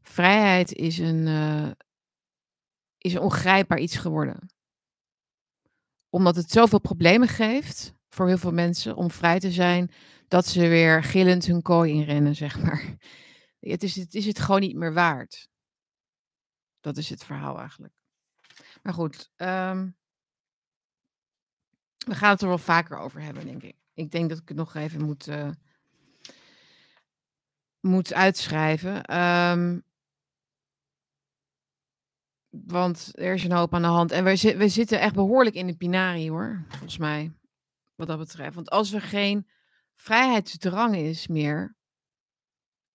Vrijheid 0.00 0.72
is 0.72 0.98
een, 0.98 1.26
uh, 1.26 1.70
is 2.98 3.14
een 3.14 3.20
ongrijpbaar 3.20 3.78
iets 3.78 3.96
geworden 3.96 4.53
omdat 6.14 6.36
het 6.36 6.50
zoveel 6.50 6.78
problemen 6.78 7.28
geeft 7.28 7.94
voor 8.08 8.26
heel 8.26 8.38
veel 8.38 8.52
mensen 8.52 8.96
om 8.96 9.10
vrij 9.10 9.40
te 9.40 9.50
zijn, 9.50 9.90
dat 10.28 10.46
ze 10.46 10.68
weer 10.68 11.02
gillend 11.02 11.46
hun 11.46 11.62
kooi 11.62 11.92
inrennen, 11.92 12.34
zeg 12.34 12.62
maar. 12.62 12.96
Het 13.60 13.82
is, 13.82 13.96
het 13.96 14.14
is 14.14 14.26
het 14.26 14.38
gewoon 14.38 14.60
niet 14.60 14.76
meer 14.76 14.92
waard. 14.92 15.48
Dat 16.80 16.96
is 16.96 17.10
het 17.10 17.24
verhaal 17.24 17.58
eigenlijk. 17.58 17.92
Maar 18.82 18.92
goed, 18.92 19.30
um, 19.36 19.96
we 22.06 22.14
gaan 22.14 22.30
het 22.30 22.40
er 22.42 22.48
wel 22.48 22.58
vaker 22.58 22.98
over 22.98 23.20
hebben, 23.20 23.44
denk 23.44 23.62
ik. 23.62 23.76
Ik 23.94 24.10
denk 24.10 24.28
dat 24.28 24.38
ik 24.38 24.48
het 24.48 24.56
nog 24.56 24.74
even 24.74 25.04
moet, 25.04 25.28
uh, 25.28 25.50
moet 27.80 28.12
uitschrijven. 28.12 29.16
Um, 29.18 29.84
want 32.66 33.10
er 33.14 33.34
is 33.34 33.44
een 33.44 33.52
hoop 33.52 33.74
aan 33.74 33.82
de 33.82 33.88
hand. 33.88 34.12
En 34.12 34.24
we, 34.24 34.68
zitten 34.68 35.00
echt 35.00 35.14
behoorlijk 35.14 35.56
in 35.56 35.66
de 35.66 35.76
pinarie 35.76 36.30
hoor, 36.30 36.64
volgens 36.68 36.98
mij. 36.98 37.32
Wat 37.94 38.06
dat 38.06 38.18
betreft. 38.18 38.54
Want 38.54 38.70
als 38.70 38.92
er 38.92 39.00
geen 39.00 39.46
vrijheidsdrang 39.94 40.96
is 40.96 41.26
meer. 41.26 41.76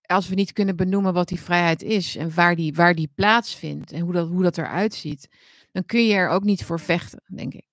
Als 0.01 0.27
we 0.27 0.35
niet 0.35 0.53
kunnen 0.53 0.75
benoemen 0.75 1.13
wat 1.13 1.27
die 1.27 1.41
vrijheid 1.41 1.81
is 1.81 2.15
en 2.15 2.33
waar 2.33 2.55
die, 2.55 2.73
waar 2.73 2.95
die 2.95 3.11
plaatsvindt 3.15 3.91
en 3.91 4.01
hoe 4.01 4.13
dat, 4.13 4.27
hoe 4.27 4.43
dat 4.43 4.57
eruit 4.57 4.93
ziet, 4.93 5.29
dan 5.71 5.85
kun 5.85 6.05
je 6.05 6.13
er 6.13 6.29
ook 6.29 6.43
niet 6.43 6.63
voor 6.63 6.79
vechten, 6.79 7.23
denk 7.25 7.53
ik. 7.53 7.67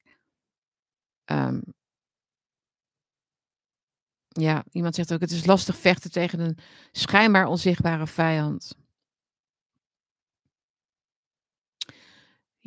Um, 1.24 1.62
ja, 4.28 4.64
iemand 4.70 4.94
zegt 4.94 5.12
ook: 5.12 5.20
het 5.20 5.30
is 5.30 5.46
lastig 5.46 5.76
vechten 5.76 6.10
tegen 6.10 6.40
een 6.40 6.58
schijnbaar 6.92 7.46
onzichtbare 7.46 8.06
vijand. 8.06 8.76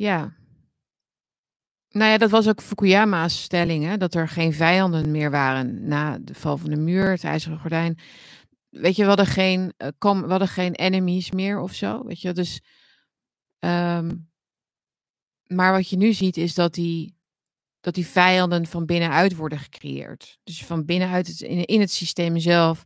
Ja. 0.00 0.36
Nou 1.88 2.10
ja, 2.10 2.18
dat 2.18 2.30
was 2.30 2.48
ook 2.48 2.62
Fukuyama's 2.62 3.42
stelling, 3.42 3.84
hè, 3.84 3.96
dat 3.96 4.14
er 4.14 4.28
geen 4.28 4.52
vijanden 4.52 5.10
meer 5.10 5.30
waren 5.30 5.88
na 5.88 6.18
de 6.18 6.34
val 6.34 6.56
van 6.56 6.70
de 6.70 6.76
muur, 6.76 7.10
het 7.10 7.24
ijzeren 7.24 7.58
gordijn. 7.58 7.98
Weet 8.68 8.96
je, 8.96 9.02
we 9.02 9.08
hadden 9.08 9.26
geen, 9.26 9.72
uh, 9.78 9.88
kom, 9.98 10.40
geen 10.46 10.74
enemies 10.74 11.30
meer 11.30 11.60
of 11.60 11.74
zo, 11.74 12.04
weet 12.04 12.20
je. 12.20 12.32
Dus, 12.32 12.60
um, 13.58 14.30
maar 15.46 15.72
wat 15.72 15.88
je 15.88 15.96
nu 15.96 16.12
ziet 16.12 16.36
is 16.36 16.54
dat 16.54 16.74
die, 16.74 17.16
dat 17.80 17.94
die 17.94 18.06
vijanden 18.06 18.66
van 18.66 18.86
binnenuit 18.86 19.36
worden 19.36 19.58
gecreëerd. 19.58 20.38
Dus 20.44 20.64
van 20.64 20.84
binnenuit 20.84 21.26
het, 21.26 21.40
in, 21.40 21.64
in 21.64 21.80
het 21.80 21.90
systeem 21.90 22.38
zelf 22.38 22.82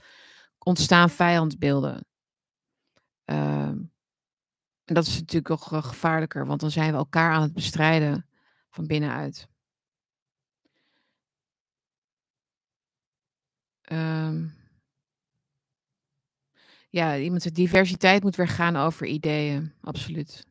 ontstaan 0.59 1.11
vijandbeelden. 1.11 2.07
Um, 3.24 3.93
en 4.85 4.94
dat 4.94 5.07
is 5.07 5.18
natuurlijk 5.18 5.49
nog 5.49 5.73
uh, 5.73 5.83
gevaarlijker, 5.83 6.47
want 6.47 6.61
dan 6.61 6.70
zijn 6.70 6.90
we 6.90 6.97
elkaar 6.97 7.33
aan 7.33 7.42
het 7.42 7.53
bestrijden 7.53 8.27
van 8.70 8.87
binnenuit. 8.87 9.49
Um, 13.92 14.55
ja, 16.88 17.18
iemand 17.18 17.55
diversiteit 17.55 18.23
moet 18.23 18.37
weer 18.37 18.49
gaan 18.49 18.77
over 18.77 19.07
ideeën, 19.07 19.73
absoluut. 19.81 20.47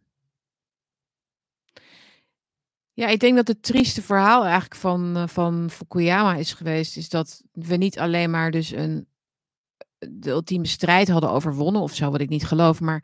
Ja, 2.93 3.08
ik 3.08 3.19
denk 3.19 3.36
dat 3.36 3.48
het 3.48 3.63
trieste 3.63 4.02
verhaal 4.02 4.43
eigenlijk 4.43 4.76
van, 4.76 5.17
uh, 5.17 5.28
van 5.28 5.69
Fukuyama 5.69 6.36
is 6.36 6.54
geweest, 6.54 6.98
is 6.98 7.10
dat 7.10 7.43
we 7.52 7.76
niet 7.76 8.00
alleen 8.00 8.32
maar 8.32 8.52
dus 8.52 8.72
een 8.72 9.08
de 10.10 10.30
ultieme 10.30 10.67
strijd 10.67 11.08
hadden 11.08 11.30
overwonnen 11.30 11.82
of 11.82 11.93
zo, 11.93 12.12
wat 12.12 12.22
ik 12.22 12.30
niet 12.30 12.46
geloof, 12.46 12.80
maar 12.80 13.04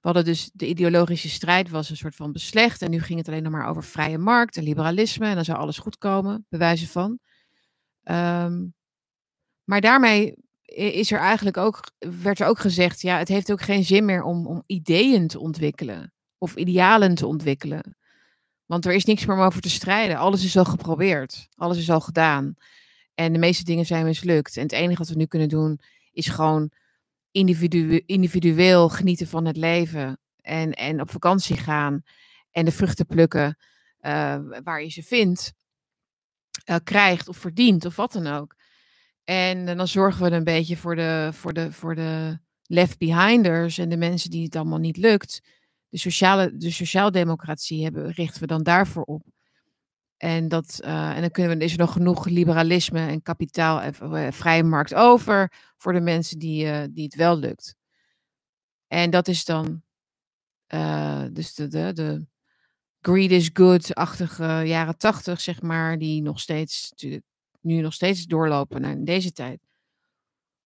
hadden 0.00 0.24
dus 0.24 0.50
de 0.52 0.68
ideologische 0.68 1.28
strijd 1.28 1.70
was 1.70 1.90
een 1.90 1.96
soort 1.96 2.14
van 2.14 2.32
beslecht 2.32 2.82
en 2.82 2.90
nu 2.90 3.00
ging 3.00 3.18
het 3.18 3.28
alleen 3.28 3.42
nog 3.42 3.52
maar 3.52 3.68
over 3.68 3.84
vrije 3.84 4.18
markt 4.18 4.56
en 4.56 4.62
liberalisme 4.62 5.26
en 5.26 5.34
dan 5.34 5.44
zou 5.44 5.58
alles 5.58 5.78
goed 5.78 5.98
komen, 5.98 6.46
bewijzen 6.48 6.88
van. 6.88 7.18
Ehm, 8.02 8.66
maar 9.64 9.80
daarmee 9.80 10.34
is 10.74 11.12
er 11.12 11.18
eigenlijk 11.18 11.56
ook, 11.56 11.90
werd 12.22 12.40
er 12.40 12.46
ook 12.46 12.58
gezegd, 12.58 13.00
ja, 13.00 13.18
het 13.18 13.28
heeft 13.28 13.52
ook 13.52 13.62
geen 13.62 13.84
zin 13.84 14.04
meer 14.04 14.22
om, 14.22 14.46
om 14.46 14.62
ideeën 14.66 15.26
te 15.26 15.38
ontwikkelen 15.38 16.12
of 16.38 16.56
idealen 16.56 17.14
te 17.14 17.26
ontwikkelen. 17.26 17.96
Want 18.66 18.84
er 18.84 18.92
is 18.92 19.04
niks 19.04 19.26
meer 19.26 19.36
om 19.36 19.42
over 19.42 19.60
te 19.60 19.70
strijden. 19.70 20.16
Alles 20.16 20.44
is 20.44 20.56
al 20.56 20.64
geprobeerd. 20.64 21.48
Alles 21.54 21.78
is 21.78 21.90
al 21.90 22.00
gedaan. 22.00 22.54
En 23.14 23.32
de 23.32 23.38
meeste 23.38 23.64
dingen 23.64 23.86
zijn 23.86 24.04
mislukt. 24.04 24.56
En 24.56 24.62
het 24.62 24.72
enige 24.72 24.98
wat 24.98 25.08
we 25.08 25.16
nu 25.16 25.26
kunnen 25.26 25.48
doen 25.48 25.80
is 26.12 26.28
gewoon 26.28 26.70
individu 27.30 28.02
individueel 28.06 28.88
genieten 28.88 29.26
van 29.26 29.44
het 29.44 29.56
leven. 29.56 30.18
En, 30.40 30.72
en 30.72 31.00
op 31.00 31.10
vakantie 31.10 31.56
gaan. 31.56 32.02
En 32.50 32.64
de 32.64 32.72
vruchten 32.72 33.06
plukken 33.06 33.58
uh, 34.00 34.38
waar 34.64 34.82
je 34.82 34.90
ze 34.90 35.02
vindt. 35.02 35.52
Uh, 36.70 36.76
krijgt 36.84 37.28
of 37.28 37.36
verdient 37.36 37.84
of 37.84 37.96
wat 37.96 38.12
dan 38.12 38.26
ook. 38.26 38.54
En, 39.24 39.68
en 39.68 39.76
dan 39.76 39.88
zorgen 39.88 40.30
we 40.30 40.36
een 40.36 40.44
beetje 40.44 40.76
voor 40.76 40.96
de, 40.96 41.30
voor 41.32 41.52
de, 41.52 41.72
voor 41.72 41.94
de 41.94 42.38
left 42.62 42.98
behinders 42.98 43.78
en 43.78 43.88
de 43.88 43.96
mensen 43.96 44.30
die 44.30 44.44
het 44.44 44.56
allemaal 44.56 44.78
niet 44.78 44.96
lukt 44.96 45.40
de, 45.88 45.98
sociale, 45.98 46.56
de 46.56 46.70
sociaaldemocratie 46.70 47.82
hebben, 47.84 48.10
richten 48.10 48.40
we 48.40 48.46
dan 48.46 48.62
daarvoor 48.62 49.02
op. 49.02 49.22
En, 50.18 50.48
dat, 50.48 50.80
uh, 50.84 51.14
en 51.14 51.20
dan 51.20 51.30
kunnen 51.30 51.58
we, 51.58 51.64
is 51.64 51.72
er 51.72 51.78
nog 51.78 51.92
genoeg 51.92 52.26
liberalisme 52.26 53.06
en 53.06 53.22
kapitaal 53.22 53.80
en 53.80 53.94
uh, 54.02 54.32
vrije 54.32 54.62
markt 54.62 54.94
over 54.94 55.52
voor 55.76 55.92
de 55.92 56.00
mensen 56.00 56.38
die, 56.38 56.92
die 56.92 57.04
het 57.04 57.14
wel 57.14 57.38
lukt. 57.38 57.74
En 58.86 59.10
dat 59.10 59.28
is 59.28 59.44
dan 59.44 59.82
dus 61.32 61.54
de, 61.54 61.68
de, 61.68 61.92
de 61.92 62.26
greed 63.00 63.30
is 63.30 63.50
good-achtige 63.52 64.62
jaren 64.64 64.98
tachtig, 64.98 65.40
zeg 65.40 65.62
maar, 65.62 65.98
die 65.98 66.22
nog 66.22 66.40
steeds, 66.40 66.92
nu 67.60 67.80
nog 67.80 67.92
steeds 67.92 68.26
doorlopen 68.26 68.80
naar 68.80 69.04
deze 69.04 69.32
tijd. 69.32 69.60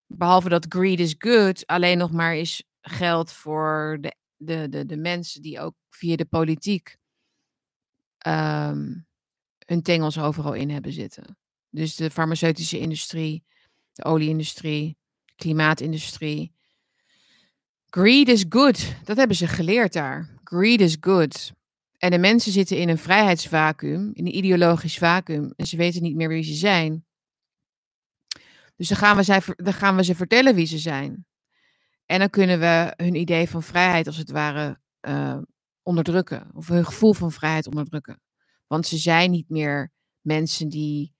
Behalve 0.06 0.48
dat 0.48 0.66
greed 0.68 1.00
is 1.00 1.14
good 1.18 1.66
alleen 1.66 1.98
nog 1.98 2.12
maar 2.12 2.36
is 2.36 2.64
geld 2.80 3.32
voor 3.32 3.98
de 4.00 4.16
de, 4.44 4.68
de, 4.68 4.86
de 4.86 4.96
mensen 4.96 5.42
die 5.42 5.60
ook 5.60 5.74
via 5.90 6.16
de 6.16 6.24
politiek 6.24 6.96
um, 8.26 9.06
hun 9.66 9.82
tengels 9.82 10.18
overal 10.18 10.52
in 10.52 10.70
hebben 10.70 10.92
zitten. 10.92 11.36
Dus 11.70 11.96
de 11.96 12.10
farmaceutische 12.10 12.78
industrie, 12.78 13.44
de 13.92 14.04
olieindustrie, 14.04 14.96
klimaatindustrie. 15.36 16.52
Greed 17.86 18.28
is 18.28 18.44
good. 18.48 18.94
Dat 19.04 19.16
hebben 19.16 19.36
ze 19.36 19.46
geleerd 19.46 19.92
daar. 19.92 20.40
Greed 20.44 20.80
is 20.80 20.96
good. 21.00 21.52
En 21.98 22.10
de 22.10 22.18
mensen 22.18 22.52
zitten 22.52 22.78
in 22.78 22.88
een 22.88 22.98
vrijheidsvacuüm, 22.98 24.10
in 24.14 24.26
een 24.26 24.36
ideologisch 24.36 24.98
vacuüm. 24.98 25.52
En 25.56 25.66
ze 25.66 25.76
weten 25.76 26.02
niet 26.02 26.16
meer 26.16 26.28
wie 26.28 26.42
ze 26.42 26.54
zijn. 26.54 27.04
Dus 28.76 28.88
dan 28.88 28.96
gaan 28.96 29.16
we, 29.16 29.54
dan 29.56 29.72
gaan 29.72 30.04
ze 30.04 30.14
vertellen 30.14 30.54
wie 30.54 30.66
ze 30.66 30.78
zijn. 30.78 31.26
En 32.06 32.18
dan 32.18 32.30
kunnen 32.30 32.60
we 32.60 32.94
hun 32.96 33.14
idee 33.14 33.48
van 33.48 33.62
vrijheid 33.62 34.06
als 34.06 34.16
het 34.16 34.30
ware 34.30 34.80
uh, 35.08 35.38
onderdrukken. 35.82 36.50
Of 36.54 36.68
hun 36.68 36.84
gevoel 36.84 37.12
van 37.12 37.32
vrijheid 37.32 37.66
onderdrukken. 37.66 38.21
Want 38.72 38.86
ze 38.86 38.96
zijn 38.96 39.30
niet 39.30 39.48
meer 39.48 39.90
mensen 40.20 40.68
die 40.68 41.14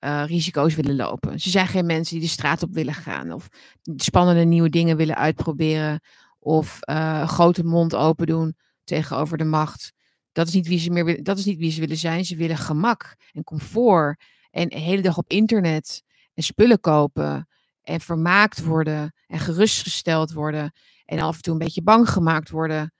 uh, 0.00 0.24
risico's 0.26 0.74
willen 0.74 0.96
lopen. 0.96 1.40
Ze 1.40 1.50
zijn 1.50 1.66
geen 1.66 1.86
mensen 1.86 2.14
die 2.14 2.24
de 2.24 2.32
straat 2.32 2.62
op 2.62 2.74
willen 2.74 2.94
gaan. 2.94 3.32
Of 3.32 3.48
spannende 3.96 4.44
nieuwe 4.44 4.68
dingen 4.68 4.96
willen 4.96 5.16
uitproberen. 5.16 6.00
Of 6.38 6.78
uh, 6.90 7.28
grote 7.28 7.64
mond 7.64 7.94
open 7.94 8.26
doen 8.26 8.56
tegenover 8.84 9.38
de 9.38 9.44
macht. 9.44 9.92
Dat 10.32 10.46
is, 10.46 10.54
niet 10.54 10.66
wie 10.66 10.78
ze 10.78 10.90
meer, 10.90 11.22
dat 11.22 11.38
is 11.38 11.44
niet 11.44 11.58
wie 11.58 11.70
ze 11.70 11.80
willen 11.80 11.96
zijn. 11.96 12.24
Ze 12.24 12.36
willen 12.36 12.56
gemak 12.56 13.16
en 13.32 13.44
comfort. 13.44 14.24
En 14.50 14.68
de 14.68 14.78
hele 14.78 15.02
dag 15.02 15.18
op 15.18 15.30
internet. 15.30 16.02
En 16.34 16.42
spullen 16.42 16.80
kopen 16.80 17.48
en 17.82 18.00
vermaakt 18.00 18.64
worden 18.64 19.14
en 19.26 19.38
gerustgesteld 19.38 20.32
worden 20.32 20.72
en 21.04 21.18
af 21.18 21.36
en 21.36 21.42
toe 21.42 21.52
een 21.52 21.58
beetje 21.58 21.82
bang 21.82 22.08
gemaakt 22.08 22.50
worden. 22.50 22.92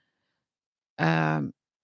Uh, 1.01 1.37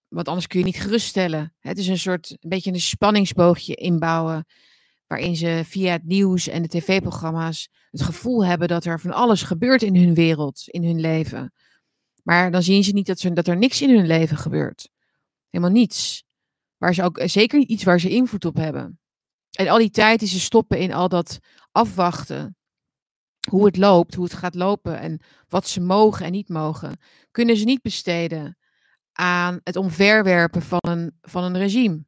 want 0.10 0.28
anders 0.28 0.48
kun 0.48 0.60
je 0.60 0.66
niet 0.66 0.80
geruststellen. 0.82 1.54
Het 1.60 1.78
is 1.78 1.88
een 1.88 1.98
soort, 1.98 2.30
een 2.30 2.50
beetje 2.50 2.72
een 2.72 2.82
spanningsboogje 2.82 3.76
inbouwen, 3.76 4.46
waarin 5.08 5.36
ze 5.36 5.62
via 5.66 5.92
het 5.92 6.06
nieuws 6.06 6.48
en 6.48 6.62
de 6.62 6.68
tv-programma's 6.68 7.70
het 7.90 8.02
gevoel 8.02 8.46
hebben 8.46 8.68
dat 8.68 8.86
er 8.86 9.00
van 9.00 9.12
alles 9.12 9.42
gebeurt 9.42 9.82
in 9.82 9.96
hun 9.96 10.14
wereld, 10.14 10.64
in 10.66 10.84
hun 10.84 11.00
leven. 11.00 11.54
Maar 12.24 12.52
dan 12.52 12.64
zien 12.64 12.84
ze 12.84 12.92
niet 12.92 13.08
dat, 13.08 13.20
ze, 13.20 13.34
dat 13.34 13.48
er 13.48 13.58
niks 13.58 13.82
in 13.82 13.96
hun 13.96 14.08
leven 14.08 14.38
gebeurt. 14.38 14.90
Helemaal 15.50 15.74
niets. 15.74 16.24
Waar 16.78 16.94
ze 16.94 17.04
ook 17.04 17.22
zeker 17.24 17.60
niet 17.60 17.70
iets 17.70 17.84
waar 17.84 18.00
ze 18.00 18.10
invloed 18.10 18.46
op 18.46 18.56
hebben. 18.56 19.00
En 19.52 19.68
al 19.68 19.78
die 19.78 19.90
tijd 19.90 20.20
die 20.20 20.28
ze 20.28 20.40
stoppen 20.40 20.80
in 20.80 20.94
al 20.94 21.10
dat 21.10 21.40
afwachten, 21.72 22.58
hoe 23.50 23.66
het 23.66 23.78
loopt, 23.78 24.14
hoe 24.14 24.24
het 24.24 24.34
gaat 24.34 24.56
lopen 24.56 25.00
en 25.00 25.22
wat 25.48 25.68
ze 25.68 25.82
mogen 25.82 26.26
en 26.26 26.32
niet 26.32 26.50
mogen, 26.50 27.00
kunnen 27.32 27.58
ze 27.58 27.64
niet 27.64 27.82
besteden 27.82 28.58
aan 29.20 29.60
het 29.64 29.76
omverwerpen 29.76 30.62
van 30.62 30.80
een, 30.82 31.18
van 31.22 31.44
een 31.44 31.58
regime. 31.58 32.06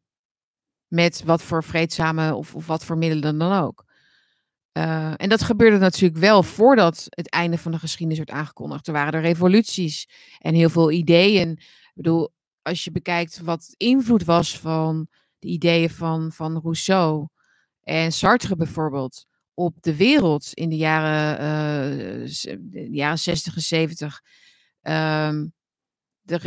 Met 0.87 1.23
wat 1.23 1.41
voor 1.41 1.63
vreedzame 1.63 2.35
of, 2.35 2.55
of 2.55 2.67
wat 2.67 2.85
voor 2.85 2.97
middelen 2.97 3.37
dan 3.37 3.51
ook. 3.51 3.85
Uh, 4.77 5.13
en 5.15 5.29
dat 5.29 5.43
gebeurde 5.43 5.77
natuurlijk 5.77 6.19
wel 6.19 6.43
voordat 6.43 7.05
het 7.09 7.29
einde 7.29 7.57
van 7.57 7.71
de 7.71 7.79
geschiedenis 7.79 8.17
werd 8.17 8.39
aangekondigd. 8.39 8.87
Er 8.87 8.93
waren 8.93 9.13
er 9.13 9.21
revoluties 9.21 10.09
en 10.39 10.53
heel 10.53 10.69
veel 10.69 10.91
ideeën. 10.91 11.49
Ik 11.49 11.91
bedoel, 11.93 12.29
als 12.61 12.83
je 12.83 12.91
bekijkt 12.91 13.39
wat 13.39 13.73
invloed 13.77 14.23
was 14.23 14.59
van 14.59 15.07
de 15.39 15.47
ideeën 15.47 15.89
van, 15.89 16.31
van 16.31 16.59
Rousseau 16.59 17.27
en 17.83 18.11
Sartre 18.11 18.55
bijvoorbeeld 18.55 19.25
op 19.53 19.75
de 19.81 19.95
wereld 19.95 20.53
in 20.53 20.69
de 20.69 20.77
jaren, 20.77 22.25
uh, 22.25 22.93
jaren 22.93 23.19
60 23.19 23.55
en 23.55 23.61
70. 23.61 24.21
Um, 24.81 25.53
de 26.21 26.39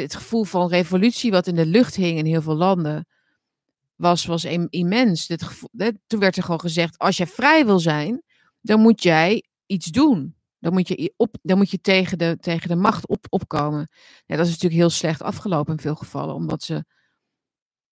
het 0.00 0.14
gevoel 0.14 0.44
van 0.44 0.68
revolutie 0.68 1.30
wat 1.30 1.46
in 1.46 1.54
de 1.54 1.66
lucht 1.66 1.94
hing 1.94 2.18
in 2.18 2.26
heel 2.26 2.42
veel 2.42 2.54
landen 2.54 3.06
was, 3.94 4.26
was 4.26 4.44
immens. 4.68 5.28
Het 5.28 5.42
gevoel, 5.42 5.68
toen 6.06 6.20
werd 6.20 6.36
er 6.36 6.42
gewoon 6.42 6.60
gezegd, 6.60 6.98
als 6.98 7.16
jij 7.16 7.26
vrij 7.26 7.66
wil 7.66 7.78
zijn, 7.78 8.22
dan 8.60 8.80
moet 8.80 9.02
jij 9.02 9.44
iets 9.66 9.86
doen. 9.86 10.36
Dan 10.58 10.72
moet 10.72 10.88
je, 10.88 11.14
op, 11.16 11.36
dan 11.42 11.58
moet 11.58 11.70
je 11.70 11.80
tegen, 11.80 12.18
de, 12.18 12.36
tegen 12.40 12.68
de 12.68 12.76
macht 12.76 13.06
op, 13.08 13.26
opkomen. 13.28 13.88
Ja, 14.24 14.36
dat 14.36 14.46
is 14.46 14.52
natuurlijk 14.52 14.80
heel 14.80 14.90
slecht 14.90 15.22
afgelopen 15.22 15.72
in 15.72 15.80
veel 15.80 15.94
gevallen, 15.94 16.34
omdat, 16.34 16.62
ze, 16.62 16.84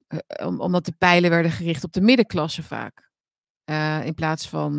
uh, 0.09 0.61
omdat 0.61 0.85
de 0.85 0.94
pijlen 0.98 1.31
werden 1.31 1.50
gericht 1.50 1.85
op 1.85 1.92
de 1.92 2.00
middenklasse 2.00 2.62
vaak. 2.62 3.11
Uh, 3.64 4.07
in 4.07 4.14
plaats 4.14 4.48
van 4.48 4.79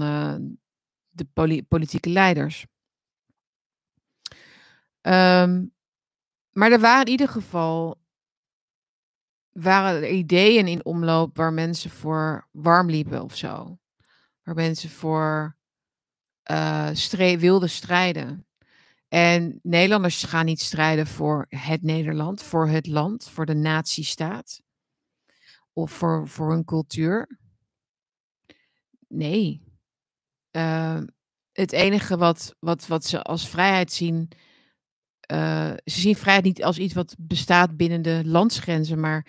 de 1.10 1.26
poli 1.34 1.63
politieke 1.63 2.10
leiders. 2.10 2.65
Um, 5.02 5.74
maar 6.51 6.71
er 6.71 6.79
waren 6.79 7.05
in 7.05 7.11
ieder 7.11 7.27
geval 7.27 7.99
waren 9.51 10.03
er 10.03 10.09
ideeën 10.09 10.67
in 10.67 10.85
omloop 10.85 11.37
waar 11.37 11.53
mensen 11.53 11.89
voor 11.89 12.47
warm 12.51 12.89
liepen 12.89 13.23
of 13.23 13.35
zo. 13.35 13.77
Waar 14.43 14.55
mensen 14.55 14.89
voor 14.89 15.57
uh, 16.51 17.37
wilden 17.37 17.69
strijden. 17.69 18.45
En 19.07 19.59
Nederlanders 19.63 20.23
gaan 20.23 20.45
niet 20.45 20.61
strijden 20.61 21.07
voor 21.07 21.45
het 21.49 21.81
Nederland, 21.81 22.43
voor 22.43 22.67
het 22.67 22.87
land, 22.87 23.29
voor 23.29 23.45
de 23.45 23.53
natiestaat. 23.53 24.61
Of 25.73 25.91
voor, 25.91 26.27
voor 26.27 26.51
hun 26.51 26.65
cultuur. 26.65 27.39
Nee. 29.07 29.63
Uh, 30.51 31.01
het 31.51 31.71
enige 31.71 32.17
wat, 32.17 32.55
wat, 32.59 32.87
wat 32.87 33.05
ze 33.05 33.21
als 33.21 33.49
vrijheid 33.49 33.91
zien. 33.91 34.31
Uh, 35.32 35.72
ze 35.86 36.00
zien 36.00 36.15
vrijheid 36.15 36.46
niet 36.46 36.63
als 36.63 36.78
iets 36.78 36.94
wat 36.94 37.15
bestaat 37.20 37.78
binnen 37.78 38.02
de 38.02 38.22
landsgrenzen, 38.26 39.00
maar 39.00 39.28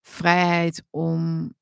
vrijheid 0.00 0.84
om 0.90 1.52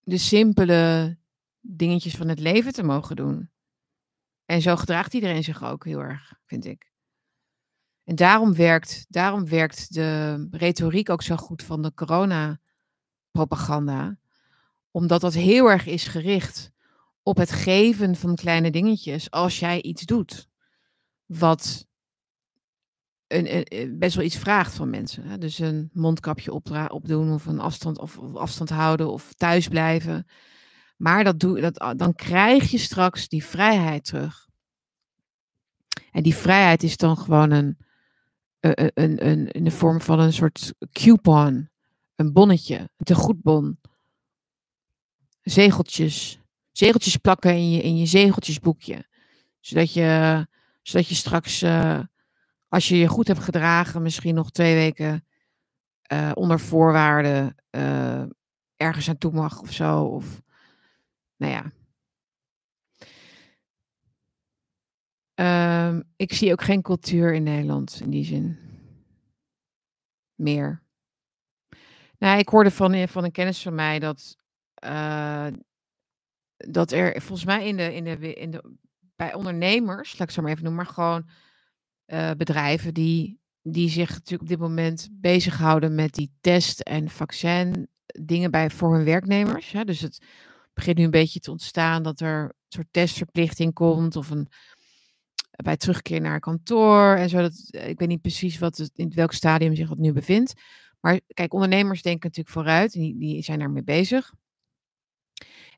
de 0.00 0.18
simpele 0.18 1.16
dingetjes 1.60 2.16
van 2.16 2.28
het 2.28 2.38
leven 2.38 2.72
te 2.72 2.82
mogen 2.82 3.16
doen. 3.16 3.50
En 4.44 4.62
zo 4.62 4.76
gedraagt 4.76 5.14
iedereen 5.14 5.44
zich 5.44 5.64
ook 5.64 5.84
heel 5.84 6.00
erg, 6.00 6.34
vind 6.44 6.64
ik. 6.64 6.92
En 8.04 8.16
daarom 8.16 8.54
werkt, 8.54 9.06
daarom 9.08 9.48
werkt 9.48 9.94
de 9.94 10.46
retoriek 10.50 11.10
ook 11.10 11.22
zo 11.22 11.36
goed 11.36 11.62
van 11.62 11.82
de 11.82 11.94
corona-propaganda 11.94 14.20
omdat 14.92 15.20
dat 15.20 15.34
heel 15.34 15.70
erg 15.70 15.86
is 15.86 16.06
gericht 16.06 16.70
op 17.22 17.36
het 17.36 17.50
geven 17.50 18.16
van 18.16 18.34
kleine 18.34 18.70
dingetjes 18.70 19.30
als 19.30 19.58
jij 19.58 19.82
iets 19.82 20.02
doet 20.02 20.48
wat 21.26 21.86
een, 23.32 23.98
best 23.98 24.16
wel 24.16 24.24
iets 24.24 24.36
vraagt 24.36 24.74
van 24.74 24.90
mensen. 24.90 25.24
Hè? 25.24 25.38
Dus 25.38 25.58
een 25.58 25.90
mondkapje 25.92 26.52
opdoen 26.88 27.32
of 27.32 27.46
een 27.46 27.60
afstand, 27.60 27.98
of, 27.98 28.18
afstand 28.34 28.70
houden 28.70 29.12
of 29.12 29.32
thuis 29.32 29.68
blijven. 29.68 30.26
Maar 30.96 31.24
dat 31.24 31.40
doe, 31.40 31.60
dat, 31.60 31.78
ah, 31.78 31.96
dan 31.98 32.14
krijg 32.14 32.70
je 32.70 32.78
straks 32.78 33.28
die 33.28 33.44
vrijheid 33.44 34.04
terug. 34.04 34.48
En 36.10 36.22
die 36.22 36.34
vrijheid 36.34 36.82
is 36.82 36.96
dan 36.96 37.16
gewoon 37.16 37.50
een, 37.50 37.76
een, 38.60 38.90
een, 38.94 39.26
een 39.26 39.50
in 39.50 39.64
de 39.64 39.70
vorm 39.70 40.00
van 40.00 40.20
een 40.20 40.32
soort 40.32 40.74
coupon, 40.92 41.70
een 42.16 42.32
bonnetje, 42.32 42.78
een 42.78 43.04
tegoedbon, 43.04 43.80
zegeltjes, 45.42 46.38
zegeltjes 46.72 47.16
plakken 47.16 47.54
in 47.54 47.70
je, 47.70 47.82
in 47.82 47.96
je 47.96 48.06
zegeltjesboekje. 48.06 49.06
Zodat 49.60 49.92
je, 49.92 50.46
zodat 50.82 51.08
je 51.08 51.14
straks, 51.14 51.62
als 52.72 52.88
je 52.88 52.96
je 52.96 53.08
goed 53.08 53.26
hebt 53.26 53.40
gedragen, 53.40 54.02
misschien 54.02 54.34
nog 54.34 54.50
twee 54.50 54.74
weken 54.74 55.26
uh, 56.12 56.30
onder 56.34 56.60
voorwaarden 56.60 57.54
uh, 57.70 58.24
ergens 58.76 59.08
aan 59.08 59.18
toe 59.18 59.32
mag 59.32 59.60
of 59.60 59.72
zo. 59.72 60.04
Of, 60.04 60.42
nou 61.36 61.52
ja. 61.52 61.72
Um, 65.88 66.02
ik 66.16 66.32
zie 66.32 66.52
ook 66.52 66.62
geen 66.62 66.82
cultuur 66.82 67.34
in 67.34 67.42
Nederland 67.42 68.00
in 68.00 68.10
die 68.10 68.24
zin. 68.24 68.58
Meer. 70.34 70.82
Nou, 72.18 72.38
ik 72.38 72.48
hoorde 72.48 72.70
van, 72.70 73.08
van 73.08 73.24
een 73.24 73.32
kennis 73.32 73.62
van 73.62 73.74
mij 73.74 73.98
dat, 73.98 74.36
dat 76.56 76.92
er 76.92 77.20
volgens 77.20 77.44
mij 77.44 77.66
in 77.66 77.76
de, 77.76 77.94
in 77.94 78.04
de, 78.04 78.34
in 78.34 78.50
de, 78.50 78.76
bij 79.16 79.34
ondernemers, 79.34 80.18
laat 80.18 80.28
ik 80.28 80.34
zo 80.34 80.42
maar 80.42 80.50
even 80.50 80.64
noemen, 80.64 80.84
maar 80.84 80.94
gewoon 80.94 81.28
uh, 82.06 82.30
bedrijven 82.30 82.94
die, 82.94 83.40
die 83.62 83.88
zich 83.88 84.08
natuurlijk 84.08 84.42
op 84.42 84.48
dit 84.48 84.58
moment 84.58 85.08
bezighouden 85.12 85.94
met 85.94 86.14
die 86.14 86.32
test- 86.40 86.80
en 86.80 87.10
vaccin 87.10 87.88
dingen 88.06 88.50
bij, 88.50 88.70
voor 88.70 88.94
hun 88.94 89.04
werknemers. 89.04 89.72
Hè? 89.72 89.84
Dus 89.84 90.00
het 90.00 90.24
begint 90.74 90.96
nu 90.96 91.04
een 91.04 91.10
beetje 91.10 91.40
te 91.40 91.50
ontstaan 91.50 92.02
dat 92.02 92.20
er 92.20 92.42
een 92.42 92.52
soort 92.68 92.88
testverplichting 92.90 93.72
komt 93.72 94.16
of 94.16 94.30
een 94.30 94.48
bij 95.62 95.76
terugkeer 95.76 96.20
naar 96.20 96.40
kantoor 96.40 97.14
en 97.16 97.28
zo. 97.28 97.40
Dat, 97.40 97.68
ik 97.70 97.98
weet 97.98 98.08
niet 98.08 98.20
precies 98.20 98.58
wat 98.58 98.76
het, 98.76 98.90
in 98.94 99.12
welk 99.14 99.32
stadium 99.32 99.74
zich 99.74 99.88
dat 99.88 99.98
nu 99.98 100.12
bevindt. 100.12 100.52
Maar 101.00 101.20
kijk, 101.26 101.54
ondernemers 101.54 102.02
denken 102.02 102.28
natuurlijk 102.28 102.56
vooruit 102.56 102.94
en 102.94 103.00
die, 103.00 103.18
die 103.18 103.42
zijn 103.42 103.58
daarmee 103.58 103.82
bezig. 103.82 104.32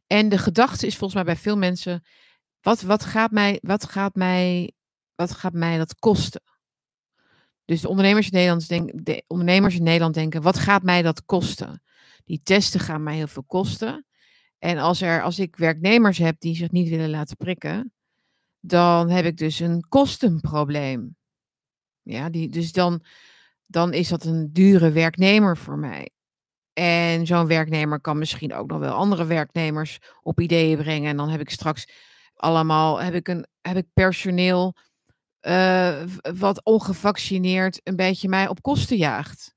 En 0.06 0.28
de 0.28 0.38
gedachte 0.38 0.86
is 0.86 0.96
volgens 0.96 1.14
mij 1.14 1.34
bij 1.34 1.42
veel 1.42 1.56
mensen: 1.56 2.04
wat, 2.60 2.82
wat, 2.82 3.04
gaat, 3.04 3.30
mij, 3.30 3.58
wat, 3.62 3.84
gaat, 3.84 4.14
mij, 4.14 4.72
wat 5.14 5.32
gaat 5.32 5.52
mij 5.52 5.78
dat 5.78 5.94
kosten? 5.94 6.42
Dus 7.64 7.80
de 7.80 7.88
ondernemers 7.88 8.26
in, 8.26 8.32
Nederland 8.32 8.68
denken, 8.68 9.04
de 9.04 9.24
ondernemers 9.26 9.74
in 9.74 9.82
Nederland 9.82 10.14
denken: 10.14 10.42
wat 10.42 10.58
gaat 10.58 10.82
mij 10.82 11.02
dat 11.02 11.24
kosten? 11.24 11.82
Die 12.24 12.40
testen 12.42 12.80
gaan 12.80 13.02
mij 13.02 13.16
heel 13.16 13.26
veel 13.26 13.44
kosten. 13.46 14.06
En 14.58 14.78
als, 14.78 15.00
er, 15.00 15.22
als 15.22 15.38
ik 15.38 15.56
werknemers 15.56 16.18
heb 16.18 16.40
die 16.40 16.56
zich 16.56 16.70
niet 16.70 16.88
willen 16.88 17.10
laten 17.10 17.36
prikken, 17.36 17.92
dan 18.60 19.10
heb 19.10 19.24
ik 19.24 19.36
dus 19.36 19.60
een 19.60 19.84
kostenprobleem. 19.88 21.16
Ja, 22.02 22.30
die, 22.30 22.48
dus 22.48 22.72
dan, 22.72 23.04
dan 23.66 23.92
is 23.92 24.08
dat 24.08 24.24
een 24.24 24.52
dure 24.52 24.90
werknemer 24.90 25.56
voor 25.56 25.78
mij. 25.78 26.10
En 26.72 27.26
zo'n 27.26 27.46
werknemer 27.46 28.00
kan 28.00 28.18
misschien 28.18 28.54
ook 28.54 28.70
nog 28.70 28.78
wel 28.78 28.92
andere 28.92 29.24
werknemers 29.24 29.98
op 30.22 30.40
ideeën 30.40 30.76
brengen. 30.76 31.10
En 31.10 31.16
dan 31.16 31.28
heb 31.28 31.40
ik 31.40 31.50
straks 31.50 31.88
allemaal, 32.34 33.00
heb 33.00 33.14
ik, 33.14 33.28
een, 33.28 33.46
heb 33.60 33.76
ik 33.76 33.86
personeel 33.92 34.76
uh, 35.46 36.02
wat 36.38 36.64
ongevaccineerd 36.64 37.80
een 37.82 37.96
beetje 37.96 38.28
mij 38.28 38.48
op 38.48 38.62
kosten 38.62 38.96
jaagt. 38.96 39.54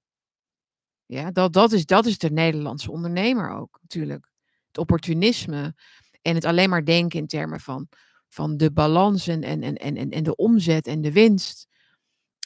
Ja, 1.06 1.32
dat, 1.32 1.54
dat, 1.54 1.72
is, 1.72 1.86
dat 1.86 2.06
is 2.06 2.18
de 2.18 2.32
Nederlandse 2.32 2.92
ondernemer 2.92 3.50
ook 3.50 3.80
natuurlijk. 3.82 4.30
Het 4.68 4.78
opportunisme 4.78 5.76
en 6.22 6.36
het 6.36 6.46
alleen 6.46 6.70
maar 6.70 6.86
denken 6.86 7.20
in 7.20 7.28
termen 7.28 7.60
van, 7.60 7.88
van 8.30 8.58
de 8.58 8.72
balans 8.72 9.28
en, 9.28 9.44
en, 9.44 9.62
en, 9.62 9.76
en, 9.76 10.10
en 10.10 10.24
de 10.24 10.36
omzet 10.36 10.88
en 10.88 11.02
de 11.02 11.12
winst. 11.12 11.68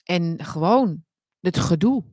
En 0.04 0.44
gewoon 0.44 1.04
het 1.40 1.58
gedoe. 1.58 2.04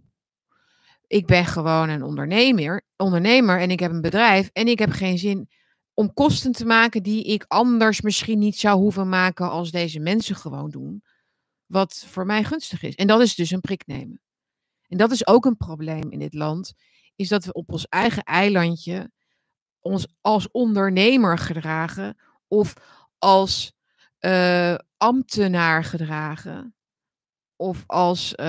Ik 1.07 1.27
ben 1.27 1.47
gewoon 1.47 1.89
een 1.89 2.03
ondernemer, 2.03 2.85
ondernemer 2.97 3.61
en 3.61 3.71
ik 3.71 3.81
heb 3.81 3.91
een 3.91 4.01
bedrijf 4.01 4.51
en 4.53 4.69
ik 4.69 4.79
heb 4.79 4.91
geen 4.91 5.19
zin 5.19 5.49
om 5.95 6.13
kosten 6.13 6.53
te 6.53 6.67
maken 6.67 7.03
die 7.03 7.25
ik 7.25 7.45
anders 7.49 8.01
misschien 8.01 8.39
niet 8.39 8.57
zou 8.57 8.79
hoeven 8.79 9.09
maken 9.09 9.51
als 9.51 9.71
deze 9.71 10.01
mensen 10.01 10.37
gewoon 10.37 10.71
doen. 10.71 11.03
Wat 11.69 12.05
voor 12.07 12.27
mij 12.27 12.45
gunstig 12.45 12.83
is. 12.83 12.95
En 12.95 13.07
dat 13.07 13.21
is 13.21 13.35
dus 13.35 13.51
een 13.51 13.61
prik 13.61 13.87
nemen. 13.87 14.21
En 14.89 14.97
dat 14.97 15.11
is 15.11 15.27
ook 15.27 15.45
een 15.45 15.57
probleem 15.57 16.11
in 16.11 16.19
dit 16.19 16.35
land, 16.35 16.73
is 17.17 17.29
dat 17.29 17.45
we 17.45 17.53
op 17.53 17.73
ons 17.73 17.87
eigen 17.89 18.23
eilandje 18.23 19.11
ons 19.81 20.07
als 20.21 20.51
ondernemer 20.51 21.39
gedragen 21.39 22.17
of 22.49 22.75
als 23.19 23.73
uh, 24.21 24.75
ambtenaar 24.97 25.85
gedragen 25.85 26.75
of 27.57 27.85
als 27.87 28.33
uh, 28.37 28.47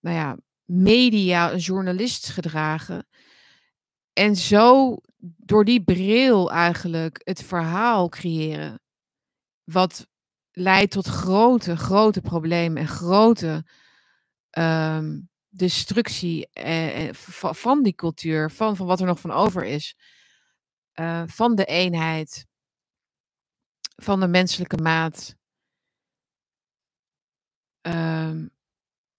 nou 0.00 0.16
ja, 0.16 0.36
media, 0.64 1.56
journalist 1.56 2.28
gedragen. 2.28 3.06
En 4.12 4.36
zo 4.36 4.96
door 5.18 5.64
die 5.64 5.84
bril 5.84 6.50
eigenlijk 6.50 7.20
het 7.24 7.42
verhaal 7.42 8.08
creëren. 8.08 8.80
Wat 9.64 10.08
leidt 10.58 10.92
tot 10.92 11.06
grote, 11.06 11.76
grote 11.76 12.20
problemen 12.20 12.82
en 12.82 12.88
grote 12.88 13.64
um, 14.50 15.28
destructie 15.48 16.48
eh, 16.52 17.12
van 17.52 17.82
die 17.82 17.94
cultuur, 17.94 18.50
van, 18.50 18.76
van 18.76 18.86
wat 18.86 19.00
er 19.00 19.06
nog 19.06 19.20
van 19.20 19.30
over 19.30 19.64
is. 19.64 19.96
Uh, 20.94 21.22
van 21.26 21.54
de 21.54 21.64
eenheid, 21.64 22.46
van 23.96 24.20
de 24.20 24.28
menselijke 24.28 24.76
maat. 24.76 25.34
Um, 27.82 28.50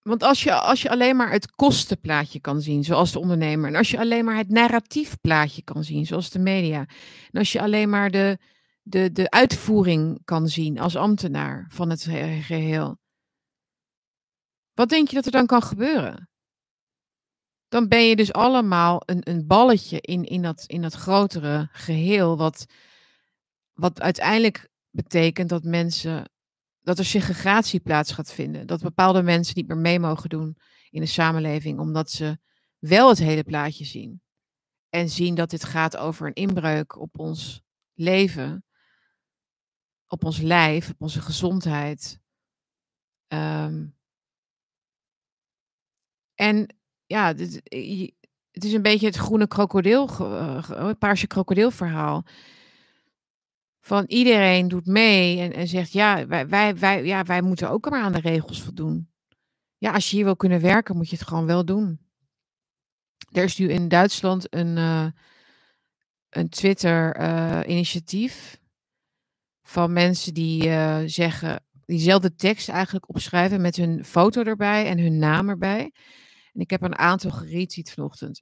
want 0.01 0.23
als 0.23 0.43
je, 0.43 0.53
als 0.53 0.81
je 0.81 0.89
alleen 0.89 1.15
maar 1.15 1.31
het 1.31 1.51
kostenplaatje 1.51 2.39
kan 2.39 2.61
zien, 2.61 2.83
zoals 2.83 3.11
de 3.11 3.19
ondernemer, 3.19 3.69
en 3.69 3.75
als 3.75 3.91
je 3.91 3.99
alleen 3.99 4.25
maar 4.25 4.37
het 4.37 4.49
narratiefplaatje 4.49 5.61
kan 5.63 5.83
zien, 5.83 6.05
zoals 6.05 6.29
de 6.29 6.39
media, 6.39 6.79
en 7.31 7.39
als 7.39 7.51
je 7.51 7.61
alleen 7.61 7.89
maar 7.89 8.11
de, 8.11 8.37
de, 8.89 9.11
de 9.11 9.29
uitvoering 9.29 10.21
kan 10.23 10.47
zien 10.47 10.79
als 10.79 10.95
ambtenaar 10.95 11.65
van 11.69 11.89
het 11.89 12.03
geheel, 12.41 12.97
wat 14.73 14.89
denk 14.89 15.07
je 15.07 15.15
dat 15.15 15.25
er 15.25 15.31
dan 15.31 15.45
kan 15.45 15.61
gebeuren? 15.61 16.29
Dan 17.67 17.87
ben 17.87 18.07
je 18.07 18.15
dus 18.15 18.33
allemaal 18.33 19.01
een, 19.05 19.29
een 19.29 19.47
balletje 19.47 20.01
in, 20.01 20.23
in, 20.23 20.41
dat, 20.41 20.63
in 20.65 20.81
dat 20.81 20.93
grotere 20.93 21.69
geheel, 21.71 22.37
wat, 22.37 22.65
wat 23.73 24.01
uiteindelijk 24.01 24.69
betekent 24.89 25.49
dat 25.49 25.63
mensen 25.63 26.31
dat 26.81 26.97
er 26.97 27.05
segregatie 27.05 27.79
plaats 27.79 28.11
gaat 28.11 28.33
vinden. 28.33 28.67
Dat 28.67 28.81
bepaalde 28.81 29.21
mensen 29.21 29.55
niet 29.55 29.67
meer 29.67 29.77
mee 29.77 29.99
mogen 29.99 30.29
doen 30.29 30.57
in 30.89 31.01
de 31.01 31.07
samenleving, 31.07 31.79
omdat 31.79 32.11
ze 32.11 32.37
wel 32.77 33.09
het 33.09 33.17
hele 33.17 33.43
plaatje 33.43 33.85
zien. 33.85 34.21
En 34.89 35.09
zien 35.09 35.35
dat 35.35 35.49
dit 35.49 35.63
gaat 35.63 35.97
over 35.97 36.27
een 36.27 36.33
inbreuk 36.33 36.99
op 36.99 37.19
ons 37.19 37.61
leven, 37.93 38.65
op 40.07 40.23
ons 40.23 40.41
lijf, 40.41 40.89
op 40.89 41.01
onze 41.01 41.21
gezondheid. 41.21 42.19
Um, 43.27 43.95
en 46.35 46.75
ja, 47.05 47.33
dit, 47.33 47.53
het 48.51 48.63
is 48.63 48.73
een 48.73 48.81
beetje 48.81 49.05
het 49.05 49.15
groene 49.15 49.47
krokodil, 49.47 50.09
het 50.67 50.99
paarse 50.99 51.27
krokodilverhaal 51.27 52.25
van 53.79 54.03
iedereen 54.07 54.67
doet 54.67 54.85
mee 54.85 55.39
en, 55.39 55.53
en 55.53 55.67
zegt 55.67 55.91
ja 55.91 56.27
wij, 56.27 56.47
wij, 56.47 56.77
wij, 56.77 57.05
ja, 57.05 57.23
wij 57.23 57.41
moeten 57.41 57.69
ook 57.69 57.89
maar 57.89 58.01
aan 58.01 58.11
de 58.11 58.19
regels 58.19 58.61
voldoen. 58.61 59.09
Ja, 59.77 59.91
als 59.91 60.09
je 60.09 60.15
hier 60.15 60.25
wil 60.25 60.35
kunnen 60.35 60.61
werken, 60.61 60.95
moet 60.95 61.09
je 61.09 61.15
het 61.15 61.27
gewoon 61.27 61.45
wel 61.45 61.65
doen. 61.65 61.99
Er 63.31 63.43
is 63.43 63.57
nu 63.57 63.69
in 63.69 63.87
Duitsland 63.87 64.53
een, 64.53 64.77
uh, 64.77 65.07
een 66.29 66.49
Twitter-initiatief 66.49 68.59
van 69.67 69.93
mensen 69.93 70.33
die 70.33 70.67
uh, 70.67 70.97
zeggen, 71.05 71.63
diezelfde 71.85 72.35
tekst 72.35 72.69
eigenlijk 72.69 73.09
opschrijven 73.09 73.61
met 73.61 73.75
hun 73.75 74.05
foto 74.05 74.43
erbij 74.43 74.85
en 74.85 74.99
hun 74.99 75.17
naam 75.17 75.49
erbij. 75.49 75.91
En 76.53 76.61
ik 76.61 76.69
heb 76.69 76.81
een 76.81 76.97
aantal 76.97 77.31
geretweet 77.31 77.91
vanochtend. 77.91 78.39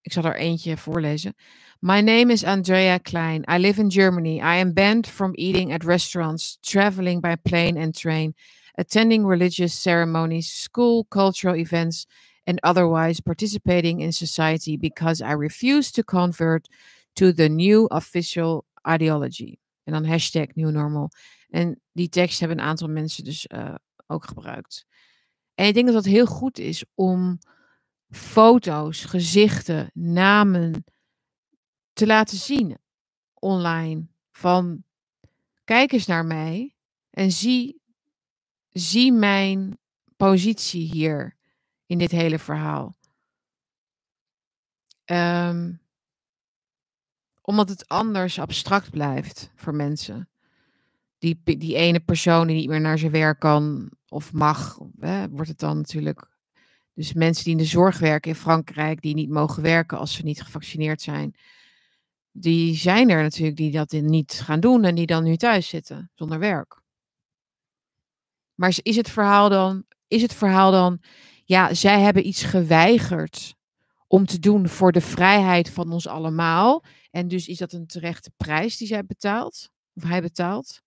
ik 0.00 0.12
zal 0.12 0.24
er 0.24 0.36
eentje 0.36 0.76
voorlezen. 0.76 1.34
My 1.80 2.00
name 2.00 2.32
is 2.32 2.44
Andrea 2.44 2.98
Klein. 2.98 3.44
I 3.50 3.58
live 3.58 3.80
in 3.80 3.90
Germany. 3.90 4.36
I 4.36 4.60
am 4.60 4.72
banned 4.72 5.06
from 5.06 5.34
eating 5.34 5.72
at 5.72 5.84
restaurants, 5.84 6.58
traveling 6.60 7.20
by 7.20 7.34
plane 7.42 7.80
and 7.80 7.98
train, 7.98 8.34
attending 8.74 9.26
religious 9.26 9.82
ceremonies, 9.82 10.62
school, 10.62 11.06
cultural 11.08 11.56
events, 11.56 12.06
and 12.44 12.60
otherwise 12.62 13.22
participating 13.22 14.00
in 14.00 14.12
society 14.12 14.76
because 14.76 15.22
I 15.22 15.32
refuse 15.32 15.90
to 15.92 16.02
convert 16.02 16.68
to 17.14 17.32
the 17.32 17.48
new 17.48 17.86
official 17.90 18.64
ideology. 18.84 19.58
En 19.86 19.92
dan 19.92 20.04
hashtag 20.04 20.46
new 20.54 20.70
normal. 20.70 21.10
En 21.48 21.80
die 21.92 22.08
tekst 22.08 22.40
hebben 22.40 22.58
een 22.58 22.64
aantal 22.64 22.88
mensen 22.88 23.24
dus 23.24 23.48
uh, 23.54 23.74
ook 24.06 24.24
gebruikt. 24.24 24.86
En 25.54 25.66
ik 25.66 25.74
denk 25.74 25.86
dat 25.86 25.94
dat 25.94 26.04
heel 26.04 26.26
goed 26.26 26.58
is 26.58 26.84
om 26.94 27.38
foto's, 28.08 29.04
gezichten, 29.04 29.90
namen 29.94 30.84
te 31.92 32.06
laten 32.06 32.36
zien 32.36 32.78
online. 33.34 34.06
Van 34.30 34.84
kijk 35.64 35.92
eens 35.92 36.06
naar 36.06 36.24
mij 36.24 36.74
en 37.10 37.30
zie, 37.32 37.80
zie 38.70 39.12
mijn 39.12 39.78
positie 40.16 40.90
hier 40.92 41.36
in 41.86 41.98
dit 41.98 42.10
hele 42.10 42.38
verhaal. 42.38 42.94
Ehm, 45.04 45.72
omdat 47.46 47.68
het 47.68 47.88
anders 47.88 48.38
abstract 48.38 48.90
blijft 48.90 49.50
voor 49.54 49.74
mensen. 49.74 50.28
Die, 51.18 51.40
die 51.44 51.76
ene 51.76 52.00
persoon 52.00 52.46
die 52.46 52.56
niet 52.56 52.68
meer 52.68 52.80
naar 52.80 52.98
zijn 52.98 53.12
werk 53.12 53.38
kan 53.38 53.90
of 54.08 54.32
mag, 54.32 54.78
wordt 55.30 55.48
het 55.48 55.58
dan 55.58 55.76
natuurlijk. 55.76 56.28
Dus 56.94 57.12
mensen 57.12 57.44
die 57.44 57.52
in 57.52 57.58
de 57.58 57.64
zorg 57.64 57.98
werken 57.98 58.30
in 58.30 58.36
Frankrijk, 58.36 59.02
die 59.02 59.14
niet 59.14 59.30
mogen 59.30 59.62
werken 59.62 59.98
als 59.98 60.14
ze 60.14 60.22
niet 60.22 60.42
gevaccineerd 60.42 61.02
zijn, 61.02 61.36
die 62.32 62.74
zijn 62.74 63.10
er 63.10 63.22
natuurlijk 63.22 63.56
die 63.56 63.70
dat 63.70 63.92
niet 63.92 64.40
gaan 64.44 64.60
doen 64.60 64.84
en 64.84 64.94
die 64.94 65.06
dan 65.06 65.24
nu 65.24 65.36
thuis 65.36 65.68
zitten 65.68 66.10
zonder 66.14 66.38
werk. 66.38 66.80
Maar 68.54 68.78
is 68.82 68.96
het 68.96 69.10
verhaal 69.10 69.48
dan, 69.48 69.84
is 70.08 70.22
het 70.22 70.34
verhaal 70.34 70.70
dan, 70.70 71.00
ja, 71.44 71.74
zij 71.74 72.00
hebben 72.00 72.26
iets 72.26 72.42
geweigerd 72.42 73.54
om 74.06 74.26
te 74.26 74.38
doen 74.38 74.68
voor 74.68 74.92
de 74.92 75.00
vrijheid 75.00 75.70
van 75.70 75.92
ons 75.92 76.06
allemaal. 76.06 76.84
En 77.16 77.28
dus 77.28 77.48
is 77.48 77.58
dat 77.58 77.72
een 77.72 77.86
terechte 77.86 78.30
prijs 78.36 78.76
die 78.76 78.86
zij 78.86 79.04
betaalt, 79.04 79.70
of 79.94 80.02
hij 80.02 80.22
betaalt? 80.22 80.82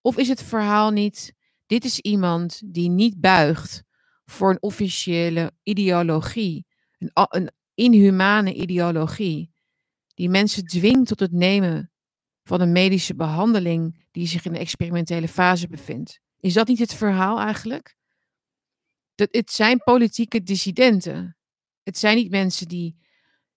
Of 0.00 0.16
is 0.16 0.28
het 0.28 0.42
verhaal 0.42 0.90
niet, 0.90 1.34
dit 1.66 1.84
is 1.84 2.00
iemand 2.00 2.60
die 2.64 2.88
niet 2.88 3.20
buigt 3.20 3.82
voor 4.24 4.50
een 4.50 4.62
officiële 4.62 5.52
ideologie, 5.62 6.66
een, 6.98 7.10
een 7.12 7.50
inhumane 7.74 8.54
ideologie, 8.54 9.52
die 10.14 10.28
mensen 10.28 10.64
dwingt 10.64 11.08
tot 11.08 11.20
het 11.20 11.32
nemen 11.32 11.92
van 12.42 12.60
een 12.60 12.72
medische 12.72 13.14
behandeling 13.14 14.06
die 14.10 14.26
zich 14.26 14.44
in 14.44 14.52
de 14.52 14.58
experimentele 14.58 15.28
fase 15.28 15.68
bevindt. 15.68 16.20
Is 16.40 16.54
dat 16.54 16.68
niet 16.68 16.78
het 16.78 16.94
verhaal 16.94 17.40
eigenlijk? 17.40 17.96
Dat, 19.14 19.28
het 19.30 19.50
zijn 19.50 19.78
politieke 19.78 20.42
dissidenten. 20.42 21.36
Het 21.82 21.98
zijn 21.98 22.16
niet 22.16 22.30
mensen 22.30 22.68
die, 22.68 23.01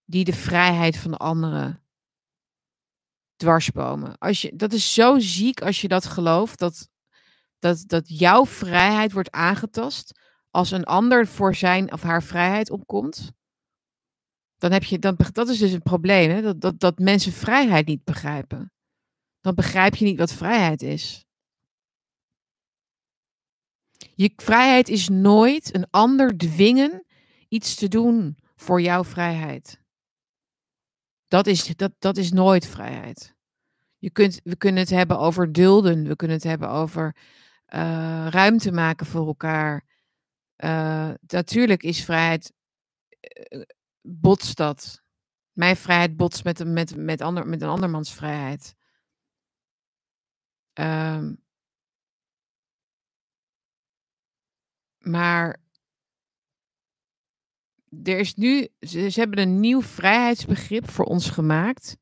die 0.06 0.24
de 0.24 0.34
vrijheid 0.34 0.98
van 0.98 1.12
de 1.12 1.18
anderen 1.18 1.84
dwarsbomen. 3.36 4.18
Als 4.18 4.42
je, 4.42 4.56
dat 4.56 4.74
is 4.74 4.94
zo 4.94 5.20
ziek 5.20 5.62
als 5.62 5.82
je 5.82 5.88
dat 5.88 6.06
gelooft, 6.06 6.60
dat, 6.60 6.90
dat, 7.60 7.84
dat 7.88 8.20
jouw 8.20 8.46
vrijheid 8.46 9.12
wordt 9.12 9.32
aangetast 9.32 10.20
als 10.50 10.72
een 10.72 10.84
ander 10.84 11.28
voor 11.28 11.56
zijn 11.56 11.94
of 11.94 12.02
haar 12.02 12.24
vrijheid 12.24 12.70
opkomt. 12.70 13.32
Dan 14.58 14.72
heb 14.72 14.84
je, 14.84 15.00
dan, 15.00 15.18
dat 15.32 15.50
is 15.50 15.58
dus 15.58 15.72
een 15.72 15.82
probleem, 15.82 16.30
hè? 16.30 16.42
Dat, 16.42 16.62
dat, 16.62 16.80
dat 16.80 17.00
mensen 17.00 17.32
vrijheid 17.32 17.88
niet 17.88 18.04
begrijpen. 18.04 18.72
Dan 19.42 19.56
begrijp 19.56 19.96
je 19.96 20.06
niet 20.06 20.18
wat 20.18 20.34
vrijheid 20.34 20.82
is. 20.82 21.26
Je 24.16 24.34
vrijheid 24.36 24.90
is 24.90 25.10
nooit 25.10 25.76
een 25.76 25.88
ander 25.90 26.38
dwingen 26.38 27.06
iets 27.48 27.76
te 27.76 27.88
doen 27.88 28.38
voor 28.56 28.82
jouw 28.82 29.04
vrijheid. 29.04 29.84
Dat 31.36 31.48
is, 31.48 31.76
dat, 31.76 31.92
dat 32.00 32.18
is 32.18 32.32
nooit 32.32 32.68
vrijheid. 32.68 33.36
Je 33.98 34.10
kunt, 34.10 34.40
we 34.44 34.56
kunnen 34.56 34.82
het 34.82 34.90
hebben 34.90 35.20
over 35.20 35.52
dulden. 35.52 36.08
We 36.08 36.16
kunnen 36.16 36.38
het 36.38 36.46
hebben 36.46 36.70
over 36.70 37.16
uh, 37.74 38.28
ruimte 38.30 38.72
maken 38.72 39.06
voor 39.06 39.28
elkaar. 39.28 39.86
Uh, 40.58 41.12
natuurlijk 41.28 41.84
is 41.84 42.04
vrijheid. 42.04 42.54
Uh, 43.50 43.62
botst 44.02 44.58
dat. 44.58 45.02
Mijn 45.52 45.76
vrijheid 45.76 46.18
botst 46.18 46.44
met, 46.44 46.66
met, 46.66 46.96
met, 46.96 47.22
ander, 47.22 47.48
met 47.48 47.62
een 47.62 47.70
andermans 47.70 48.14
vrijheid. 48.14 48.76
Um, 50.74 51.44
maar 55.00 55.62
er 58.04 58.20
is 58.20 58.36
nu, 58.36 58.68
ze, 58.80 59.12
hebben 59.14 59.40
een 59.40 59.60
nieuw 59.60 59.82
vrijheidsbegrip 59.82 60.90
voor 60.90 61.06
ons 61.06 61.30
gemaakt. 61.30 61.98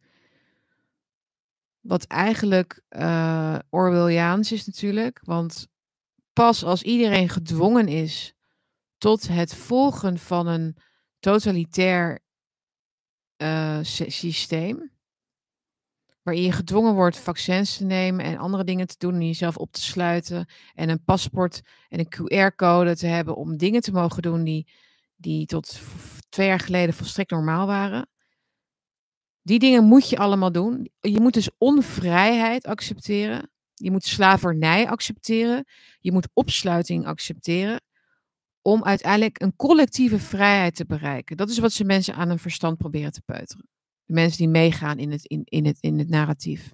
Wat 1.80 2.04
eigenlijk 2.04 2.82
uh, 2.90 3.60
Orwelliaans 3.70 4.52
is 4.52 4.66
natuurlijk. 4.66 5.20
Want 5.24 5.68
pas 6.34 6.64
als 6.64 6.84
iedereen 6.84 7.30
gedwongen 7.30 7.88
is 7.88 8.34
tot 8.98 9.28
het 9.28 9.56
volgen 9.56 10.18
van 10.18 10.48
een 10.48 10.78
totalitair 11.20 12.20
uh, 13.38 13.80
systeem. 13.82 14.92
Waarin 16.22 16.44
je 16.44 16.52
gedwongen 16.52 16.94
wordt 16.94 17.18
vaccins 17.18 17.78
te 17.78 17.84
nemen 17.84 18.26
en 18.26 18.38
andere 18.38 18.64
dingen 18.64 18.88
te 18.88 18.96
doen 18.98 19.14
en 19.14 19.26
jezelf 19.26 19.58
op 19.58 19.72
te 19.72 19.82
sluiten. 19.82 20.46
En 20.74 20.90
een 20.90 21.04
paspoort 21.04 21.62
en 21.90 22.00
een 22.00 22.14
QR-code 22.16 22.96
te 22.96 23.08
hebben 23.08 23.36
om 23.36 23.58
dingen 23.58 23.82
te 23.82 23.92
mogen 23.92 24.22
doen 24.22 24.44
die 24.44 24.68
die 25.24 25.46
tot 25.46 25.82
twee 26.30 26.48
jaar 26.48 26.60
geleden 26.60 26.94
volstrekt 26.94 27.32
normaal 27.32 27.68
waren. 27.68 28.08
Die 29.42 29.60
dingen 29.60 29.84
moet 29.84 30.10
je 30.10 30.18
allemaal 30.18 30.52
doen. 30.52 30.90
Je 31.00 31.20
moet 31.20 31.34
dus 31.34 31.50
onvrijheid 31.58 32.66
accepteren. 32.66 33.52
Je 33.74 33.92
moet 33.92 34.06
slavernij 34.06 34.88
accepteren. 34.88 35.66
Je 36.00 36.12
moet 36.12 36.30
opsluiting 36.34 37.06
accepteren. 37.06 37.82
Om 38.62 38.84
uiteindelijk 38.84 39.42
een 39.42 39.56
collectieve 39.56 40.20
vrijheid 40.20 40.76
te 40.76 40.86
bereiken. 40.86 41.38
Dat 41.38 41.50
is 41.50 41.60
wat 41.60 41.72
ze 41.72 41.84
mensen 41.84 42.16
aan 42.16 42.28
hun 42.28 42.40
verstand 42.40 42.78
proberen 42.78 43.12
te 43.12 43.22
peuteren. 43.22 43.68
De 44.06 44.14
mensen 44.14 44.38
die 44.38 44.50
meegaan 44.50 45.00
in 45.00 45.12
het, 45.12 45.26
in, 45.26 45.42
in 45.44 45.66
het, 45.66 45.78
in 45.80 46.00
het 46.00 46.10
narratief. 46.10 46.72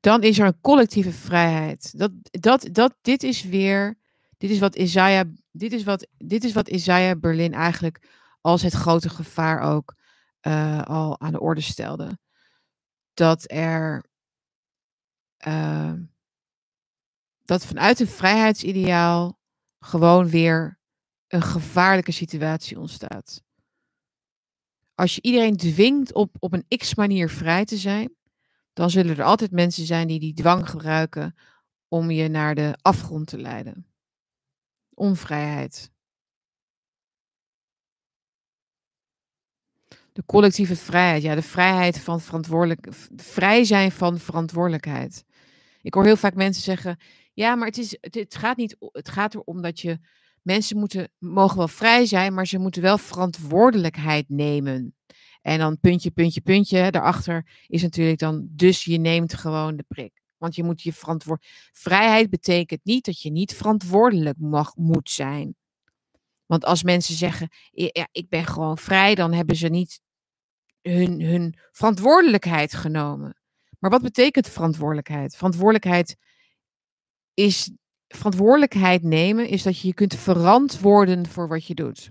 Dan 0.00 0.22
is 0.22 0.38
er 0.38 0.46
een 0.46 0.60
collectieve 0.60 1.12
vrijheid. 1.12 1.98
Dat, 1.98 2.12
dat, 2.30 2.68
dat, 2.72 2.94
dit 3.02 3.22
is 3.22 3.42
weer 3.42 3.98
dit 4.36 4.50
is 4.50 4.58
wat 4.58 4.76
Isaiah, 4.76 5.28
dit 5.50 5.72
is 5.72 5.84
wat, 5.84 6.06
dit 6.16 6.44
is 6.44 6.52
wat 6.52 6.68
Isaiah 6.68 7.20
Berlin 7.20 7.52
eigenlijk 7.52 8.08
als 8.40 8.62
het 8.62 8.72
grote 8.72 9.08
gevaar 9.08 9.60
ook 9.60 9.94
uh, 10.46 10.82
al 10.82 11.20
aan 11.20 11.32
de 11.32 11.40
orde 11.40 11.60
stelde. 11.60 12.18
Dat 13.14 13.50
er 13.50 14.04
uh, 15.46 15.92
dat 17.44 17.66
vanuit 17.66 18.00
een 18.00 18.06
vrijheidsideaal 18.06 19.38
gewoon 19.78 20.28
weer 20.28 20.78
een 21.28 21.42
gevaarlijke 21.42 22.12
situatie 22.12 22.78
ontstaat. 22.78 23.42
Als 24.94 25.14
je 25.14 25.22
iedereen 25.22 25.56
dwingt 25.56 26.12
op, 26.12 26.36
op 26.38 26.52
een 26.52 26.78
x-manier 26.78 27.30
vrij 27.30 27.64
te 27.64 27.76
zijn, 27.76 28.14
dan 28.72 28.90
zullen 28.90 29.16
er 29.16 29.24
altijd 29.24 29.50
mensen 29.50 29.86
zijn 29.86 30.08
die 30.08 30.20
die 30.20 30.34
dwang 30.34 30.70
gebruiken 30.70 31.36
om 31.88 32.10
je 32.10 32.28
naar 32.28 32.54
de 32.54 32.78
afgrond 32.82 33.26
te 33.26 33.38
leiden. 33.38 33.93
Onvrijheid. 34.94 35.92
De 40.12 40.24
collectieve 40.26 40.76
vrijheid. 40.76 41.22
Ja, 41.22 41.34
de 41.34 41.42
vrijheid 41.42 42.00
van 42.00 42.20
verantwoordelijk. 42.20 42.86
Vrij 43.16 43.64
zijn 43.64 43.92
van 43.92 44.18
verantwoordelijkheid. 44.18 45.24
Ik 45.82 45.94
hoor 45.94 46.04
heel 46.04 46.16
vaak 46.16 46.34
mensen 46.34 46.62
zeggen. 46.62 46.98
Ja, 47.32 47.54
maar 47.54 47.66
het, 47.66 47.78
is, 47.78 47.96
het, 48.00 48.34
gaat, 48.36 48.56
niet, 48.56 48.76
het 48.92 49.08
gaat 49.08 49.34
erom 49.34 49.62
dat 49.62 49.80
je. 49.80 49.98
Mensen 50.42 50.78
moeten, 50.78 51.08
mogen 51.18 51.56
wel 51.56 51.68
vrij 51.68 52.06
zijn, 52.06 52.34
maar 52.34 52.46
ze 52.46 52.58
moeten 52.58 52.82
wel 52.82 52.98
verantwoordelijkheid 52.98 54.28
nemen. 54.28 54.94
En 55.42 55.58
dan 55.58 55.80
puntje, 55.80 56.10
puntje, 56.10 56.40
puntje. 56.40 56.90
Daarachter 56.90 57.46
is 57.66 57.82
natuurlijk 57.82 58.18
dan. 58.18 58.48
Dus 58.50 58.84
je 58.84 58.98
neemt 58.98 59.34
gewoon 59.34 59.76
de 59.76 59.84
prik. 59.88 60.23
Want 60.36 60.54
je 60.54 60.64
moet 60.64 60.82
je 60.82 60.92
verantwoord. 60.92 61.46
Vrijheid 61.72 62.30
betekent 62.30 62.84
niet 62.84 63.04
dat 63.04 63.20
je 63.20 63.30
niet 63.30 63.54
verantwoordelijk 63.54 64.38
mag, 64.38 64.76
moet 64.76 65.10
zijn. 65.10 65.56
Want 66.46 66.64
als 66.64 66.82
mensen 66.82 67.14
zeggen, 67.14 67.48
ja, 67.70 68.08
ik 68.12 68.28
ben 68.28 68.46
gewoon 68.46 68.78
vrij, 68.78 69.14
dan 69.14 69.32
hebben 69.32 69.56
ze 69.56 69.68
niet 69.68 70.00
hun, 70.82 71.20
hun 71.20 71.58
verantwoordelijkheid 71.72 72.74
genomen. 72.74 73.36
Maar 73.78 73.90
wat 73.90 74.02
betekent 74.02 74.48
verantwoordelijkheid? 74.48 75.36
Verantwoordelijkheid 75.36 76.16
is 77.34 77.70
verantwoordelijkheid 78.08 79.02
nemen, 79.02 79.48
is 79.48 79.62
dat 79.62 79.78
je 79.78 79.86
je 79.86 79.94
kunt 79.94 80.14
verantwoorden 80.14 81.26
voor 81.26 81.48
wat 81.48 81.66
je 81.66 81.74
doet. 81.74 82.10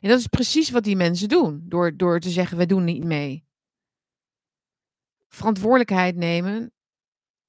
En 0.00 0.10
dat 0.10 0.18
is 0.18 0.26
precies 0.26 0.70
wat 0.70 0.84
die 0.84 0.96
mensen 0.96 1.28
doen, 1.28 1.62
door, 1.64 1.96
door 1.96 2.20
te 2.20 2.30
zeggen, 2.30 2.58
we 2.58 2.66
doen 2.66 2.84
niet 2.84 3.04
mee 3.04 3.43
verantwoordelijkheid 5.34 6.16
nemen 6.16 6.72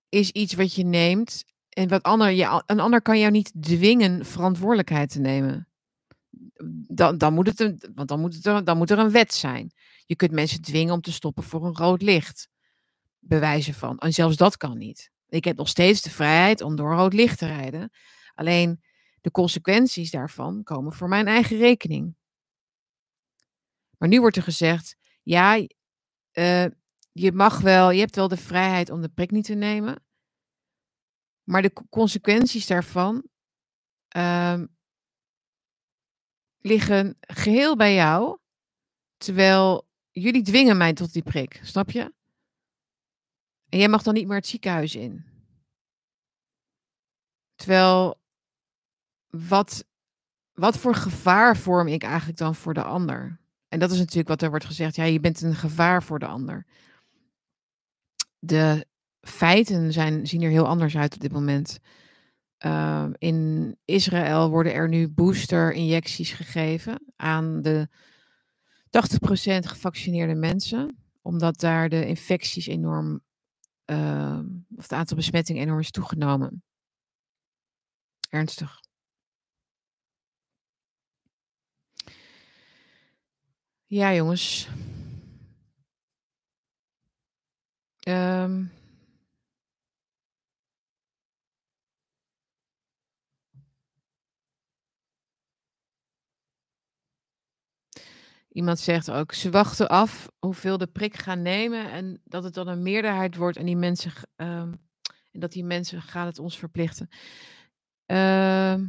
is 0.10 0.32
iets 0.32 0.54
wat 0.54 0.76
je 0.76 0.84
neemt 0.84 1.44
en 1.70 1.88
wat 1.88 2.04
ander, 2.04 2.30
ja, 2.30 2.64
een 2.66 2.80
ander 2.80 3.02
kan 3.02 3.20
jou 3.20 3.32
niet 3.32 3.52
dwingen 3.60 4.26
verantwoordelijkheid 4.26 5.10
te 5.10 5.20
nemen. 5.20 5.68
Dan, 6.88 7.18
dan, 7.18 7.34
moet 7.34 7.48
het 7.48 7.60
een, 7.60 7.92
want 7.96 8.08
dan 8.08 8.20
moet, 8.20 8.44
het 8.44 8.66
dan 8.66 8.78
moet 8.78 8.92
er 8.92 9.00
een 9.00 9.12
wet 9.12 9.34
zijn. 9.34 9.72
Je 10.06 10.16
kunt 10.16 10.32
mensen 10.32 10.62
dwingen 10.62 10.94
om 10.94 11.02
te 11.02 11.12
stoppen 11.12 11.44
voor 11.44 11.66
een 11.66 11.76
rood 11.76 12.02
licht. 12.02 12.50
Bewijzen 13.20 13.74
van. 13.74 13.98
En 13.98 14.14
zelfs 14.14 14.38
dat 14.38 14.58
kan 14.58 14.78
niet. 14.78 15.12
Ik 15.28 15.44
heb 15.44 15.58
nog 15.58 15.68
steeds 15.68 16.02
de 16.02 16.10
vrijheid 16.10 16.62
om 16.62 16.76
door 16.76 16.94
rood 16.94 17.14
licht 17.14 17.38
te 17.38 17.46
rijden. 17.46 17.92
Alleen 18.34 18.82
de 19.22 19.32
consequenties 19.32 20.12
daarvan 20.12 20.64
komen 20.64 20.94
voor 20.94 21.08
mijn 21.08 21.28
eigen 21.28 21.58
rekening. 21.58 22.16
Maar 23.98 24.10
nu 24.10 24.20
wordt 24.20 24.36
er 24.36 24.44
gezegd: 24.44 24.96
ja, 25.24 25.68
uh, 26.34 26.66
je 27.18 27.32
mag 27.32 27.60
wel, 27.60 27.92
je 27.92 28.00
hebt 28.00 28.16
wel 28.16 28.28
de 28.28 28.38
vrijheid 28.38 28.90
om 28.90 29.02
de 29.02 29.10
prik 29.10 29.32
niet 29.32 29.46
te 29.46 29.54
nemen. 29.54 30.04
Maar 31.44 31.62
de 31.62 31.74
consequenties 31.90 32.68
daarvan 32.68 33.24
uh, 34.18 34.64
liggen 36.58 37.18
geheel 37.20 37.76
bij 37.76 37.94
jou. 37.94 38.40
Terwijl 39.18 39.88
jullie 40.12 40.44
dwingen 40.44 40.78
mij 40.78 40.94
tot 40.94 41.14
die 41.14 41.24
prik, 41.24 41.60
snap 41.64 41.92
je? 41.92 42.14
En 43.70 43.80
jij 43.80 43.88
mag 43.88 44.04
dan 44.04 44.14
niet 44.14 44.28
meer 44.28 44.38
het 44.38 44.48
ziekenhuis 44.48 44.96
in. 44.96 45.26
Terwijl, 47.56 48.22
wat, 49.30 49.86
wat 50.54 50.78
voor 50.78 50.96
gevaar 50.96 51.58
vorm 51.58 51.88
ik 51.88 52.04
eigenlijk 52.04 52.38
dan 52.38 52.56
voor 52.56 52.74
de 52.74 52.84
ander? 52.84 53.40
En 53.68 53.80
dat 53.80 53.92
is 53.92 53.98
natuurlijk 53.98 54.28
wat 54.28 54.42
er 54.42 54.50
wordt 54.50 54.66
gezegd. 54.66 54.96
Ja, 54.96 55.04
je 55.04 55.20
bent 55.20 55.42
een 55.42 55.56
gevaar 55.56 56.04
voor 56.04 56.20
de 56.20 56.28
ander. 56.28 56.66
De 58.46 58.86
feiten 59.22 59.94
zijn, 59.94 60.28
zien 60.28 60.42
er 60.42 60.50
heel 60.50 60.68
anders 60.68 60.98
uit 60.98 61.14
op 61.14 61.20
dit 61.20 61.32
moment. 61.32 61.80
Uh, 62.66 63.10
in 63.18 63.78
Israël 63.86 64.50
worden 64.50 64.74
er 64.74 64.90
nu 64.90 65.10
booster-injecties 65.10 66.32
gegeven 66.32 67.14
aan 67.16 67.62
de 67.62 67.88
80% 68.86 68.98
gevaccineerde 69.60 70.36
mensen, 70.36 71.04
omdat 71.22 71.60
daar 71.60 71.90
de 71.90 72.08
infecties 72.08 72.68
enorm, 72.68 73.22
uh, 73.86 74.40
of 74.76 74.82
het 74.82 74.92
aantal 74.92 75.18
besmettingen 75.18 75.62
enorm 75.62 75.80
is 75.80 75.92
toegenomen. 75.92 76.64
Ernstig. 78.30 78.80
Ja, 83.86 84.14
jongens. 84.14 84.70
Um, 88.08 88.72
Iemand 98.56 98.80
zegt 98.80 99.12
ook, 99.12 99.34
ze 99.34 99.50
wachten 99.50 99.90
af 99.90 100.30
hoeveel 100.40 100.78
de 100.78 100.88
prik 100.88 101.16
gaan 101.16 101.42
nemen 101.42 101.92
en 101.92 102.22
dat 102.24 102.44
het 102.44 102.54
dan 102.54 102.68
een 102.68 102.82
meerderheid 102.82 103.36
wordt 103.36 103.58
en 103.58 103.66
die 103.66 103.76
mensen, 103.76 104.12
um, 104.36 104.82
en 105.32 105.40
dat 105.40 105.52
die 105.52 105.64
mensen 105.64 106.02
gaan 106.02 106.26
het 106.26 106.40
ons 106.40 106.58
verplichten. 106.58 107.10
Uh, 108.06 108.80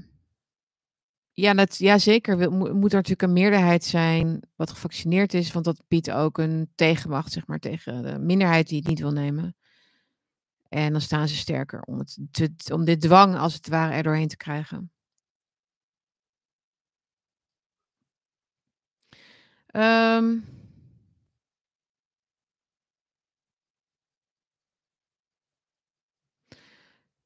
ja, 1.36 1.54
dat, 1.54 1.76
ja, 1.78 1.98
zeker. 1.98 2.52
Moet 2.52 2.90
er 2.90 2.96
natuurlijk 2.96 3.22
een 3.22 3.32
meerderheid 3.32 3.84
zijn 3.84 4.40
wat 4.54 4.70
gevaccineerd 4.70 5.34
is, 5.34 5.52
want 5.52 5.64
dat 5.64 5.82
biedt 5.88 6.10
ook 6.10 6.38
een 6.38 6.72
tegenmacht, 6.74 7.32
zeg 7.32 7.46
maar, 7.46 7.58
tegen 7.58 8.02
de 8.02 8.18
minderheid 8.18 8.68
die 8.68 8.78
het 8.78 8.88
niet 8.88 9.00
wil 9.00 9.12
nemen. 9.12 9.56
En 10.68 10.92
dan 10.92 11.00
staan 11.00 11.28
ze 11.28 11.36
sterker 11.36 11.82
om, 11.82 11.98
het 11.98 12.72
om 12.72 12.84
dit 12.84 13.00
dwang, 13.00 13.36
als 13.36 13.54
het 13.54 13.68
ware, 13.68 13.94
er 13.94 14.02
doorheen 14.02 14.28
te 14.28 14.36
krijgen. 14.36 14.90
Um, 19.72 20.44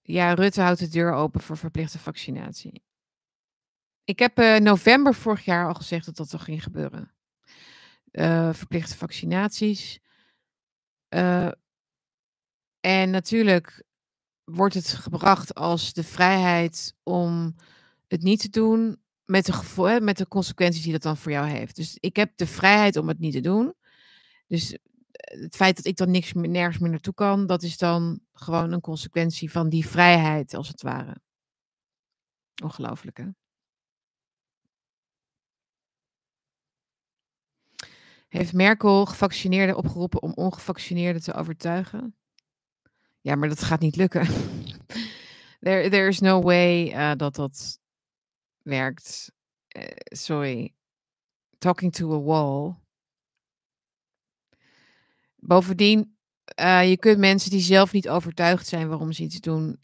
ja, 0.02 0.34
Rutte 0.34 0.60
houdt 0.60 0.78
de 0.78 0.88
deur 0.88 1.12
open 1.12 1.40
voor 1.40 1.56
verplichte 1.56 1.98
vaccinatie. 1.98 2.82
Ik 4.10 4.18
heb 4.18 4.38
uh, 4.38 4.56
november 4.56 5.14
vorig 5.14 5.44
jaar 5.44 5.66
al 5.66 5.74
gezegd 5.74 6.04
dat 6.06 6.16
dat 6.16 6.30
toch 6.30 6.44
ging 6.44 6.62
gebeuren. 6.62 7.12
Uh, 8.12 8.52
verplichte 8.52 8.96
vaccinaties. 8.96 10.00
Uh, 11.14 11.50
en 12.80 13.10
natuurlijk 13.10 13.84
wordt 14.44 14.74
het 14.74 14.88
gebracht 14.88 15.54
als 15.54 15.92
de 15.92 16.04
vrijheid 16.04 16.94
om 17.02 17.54
het 18.08 18.22
niet 18.22 18.40
te 18.40 18.48
doen 18.48 19.02
met 19.24 19.46
de, 19.46 19.98
met 20.02 20.16
de 20.16 20.28
consequenties 20.28 20.82
die 20.82 20.92
dat 20.92 21.02
dan 21.02 21.16
voor 21.16 21.32
jou 21.32 21.46
heeft. 21.46 21.76
Dus 21.76 21.96
ik 22.00 22.16
heb 22.16 22.32
de 22.36 22.46
vrijheid 22.46 22.96
om 22.96 23.08
het 23.08 23.18
niet 23.18 23.32
te 23.32 23.40
doen. 23.40 23.74
Dus 24.46 24.72
eh, 24.72 25.40
het 25.40 25.56
feit 25.56 25.76
dat 25.76 25.86
ik 25.86 25.96
dan 25.96 26.10
niks 26.10 26.32
meer, 26.32 26.48
nergens 26.48 26.78
meer 26.78 26.90
naartoe 26.90 27.14
kan, 27.14 27.46
dat 27.46 27.62
is 27.62 27.76
dan 27.76 28.20
gewoon 28.32 28.72
een 28.72 28.80
consequentie 28.80 29.50
van 29.50 29.68
die 29.68 29.86
vrijheid, 29.86 30.54
als 30.54 30.68
het 30.68 30.82
ware. 30.82 31.20
Ongelooflijk, 32.62 33.16
hè? 33.16 33.26
Heeft 38.30 38.52
Merkel 38.52 39.06
gevaccineerden 39.06 39.76
opgeroepen 39.76 40.22
om 40.22 40.32
ongevaccineerden 40.34 41.22
te 41.22 41.34
overtuigen? 41.34 42.16
Ja, 43.20 43.34
maar 43.34 43.48
dat 43.48 43.62
gaat 43.62 43.80
niet 43.80 43.96
lukken. 43.96 44.26
there, 45.60 45.90
there 45.90 46.08
is 46.08 46.20
no 46.20 46.42
way 46.42 46.92
uh, 46.92 47.12
dat 47.16 47.34
dat 47.34 47.78
werkt. 48.62 49.32
Uh, 49.76 49.84
sorry. 49.96 50.74
Talking 51.58 51.92
to 51.92 52.12
a 52.12 52.20
wall. 52.22 52.74
Bovendien, 55.36 56.16
uh, 56.60 56.88
je 56.88 56.96
kunt 56.96 57.18
mensen 57.18 57.50
die 57.50 57.60
zelf 57.60 57.92
niet 57.92 58.08
overtuigd 58.08 58.66
zijn 58.66 58.88
waarom 58.88 59.12
ze 59.12 59.22
iets 59.22 59.40
doen, 59.40 59.78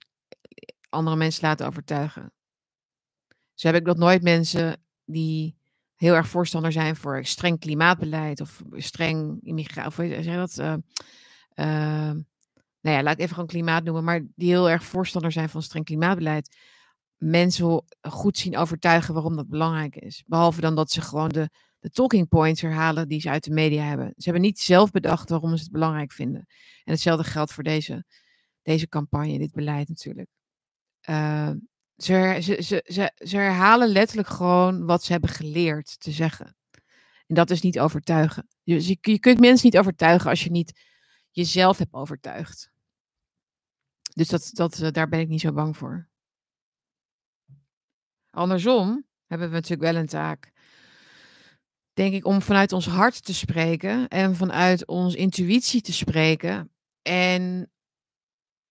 andere 0.89 1.17
mensen 1.17 1.49
laten 1.49 1.67
overtuigen. 1.67 2.33
Zo 3.55 3.67
heb 3.67 3.77
ik 3.77 3.87
nog 3.87 3.97
nooit 3.97 4.23
mensen 4.23 4.85
die 5.05 5.56
heel 5.97 6.15
erg 6.15 6.29
voorstander 6.29 6.73
zijn 6.73 6.97
voor 6.97 7.25
streng 7.25 7.61
klimaatbeleid 7.61 8.41
of 8.41 8.63
streng 8.73 9.39
immigratie. 9.43 10.17
Of 10.17 10.25
zeg 10.25 10.37
dat? 10.37 10.59
Uh, 10.59 10.75
uh, 11.55 12.15
nou 12.81 12.97
ja, 12.97 13.03
laat 13.03 13.15
ik 13.15 13.21
even 13.21 13.35
gewoon 13.35 13.49
klimaat 13.49 13.85
noemen, 13.85 14.05
maar 14.05 14.23
die 14.35 14.49
heel 14.49 14.71
erg 14.71 14.85
voorstander 14.85 15.33
zijn 15.33 15.49
van 15.49 15.63
streng 15.63 15.85
klimaatbeleid 15.85 16.57
mensen 17.17 17.85
goed 18.01 18.39
zien 18.39 18.57
overtuigen 18.57 19.15
waarom 19.15 19.37
dat 19.37 19.49
belangrijk 19.49 19.97
is. 19.97 20.23
Behalve 20.27 20.61
dan 20.61 20.75
dat 20.75 20.91
ze 20.91 21.01
gewoon 21.01 21.29
de, 21.29 21.51
de 21.79 21.91
talking 21.91 22.29
points 22.29 22.61
herhalen 22.61 23.09
die 23.09 23.21
ze 23.21 23.31
uit 23.31 23.45
de 23.45 23.51
media 23.51 23.85
hebben. 23.85 24.13
Ze 24.17 24.25
hebben 24.25 24.43
niet 24.43 24.59
zelf 24.59 24.91
bedacht 24.91 25.29
waarom 25.29 25.57
ze 25.57 25.63
het 25.63 25.73
belangrijk 25.73 26.13
vinden. 26.13 26.47
En 26.85 26.93
hetzelfde 26.93 27.25
geldt 27.25 27.53
voor 27.53 27.63
deze, 27.63 28.05
deze 28.63 28.89
campagne, 28.89 29.39
dit 29.39 29.53
beleid 29.53 29.89
natuurlijk. 29.89 30.29
Uh, 31.09 31.51
ze, 31.97 32.39
ze, 32.43 32.63
ze, 32.63 32.85
ze, 32.85 33.13
ze 33.15 33.37
herhalen 33.37 33.89
letterlijk 33.89 34.29
gewoon 34.29 34.87
wat 34.87 35.05
ze 35.05 35.13
hebben 35.13 35.31
geleerd 35.31 36.01
te 36.01 36.11
zeggen. 36.11 36.57
En 37.27 37.35
dat 37.35 37.51
is 37.51 37.61
niet 37.61 37.81
overtuigen. 37.81 38.49
Je, 38.63 38.97
je 39.01 39.19
kunt 39.19 39.41
mensen 39.41 39.67
niet 39.67 39.79
overtuigen 39.79 40.31
als 40.31 40.45
je 40.45 40.51
niet 40.51 40.81
jezelf 41.31 41.79
hebt 41.79 41.93
overtuigd. 41.93 42.71
Dus 44.15 44.29
dat, 44.29 44.51
dat, 44.53 44.79
uh, 44.79 44.91
daar 44.91 45.09
ben 45.09 45.21
ik 45.21 45.29
niet 45.29 45.41
zo 45.41 45.53
bang 45.53 45.77
voor. 45.77 46.09
Andersom 48.31 49.07
hebben 49.27 49.49
we 49.49 49.55
natuurlijk 49.55 49.93
wel 49.93 50.01
een 50.01 50.07
taak, 50.07 50.53
denk 51.93 52.15
ik, 52.15 52.27
om 52.27 52.43
vanuit 52.43 52.73
ons 52.73 52.87
hart 52.87 53.25
te 53.25 53.35
spreken 53.35 54.09
en 54.09 54.37
vanuit 54.37 54.87
onze 54.87 55.17
intuïtie 55.17 55.81
te 55.81 55.93
spreken 55.93 56.73
en, 57.03 57.71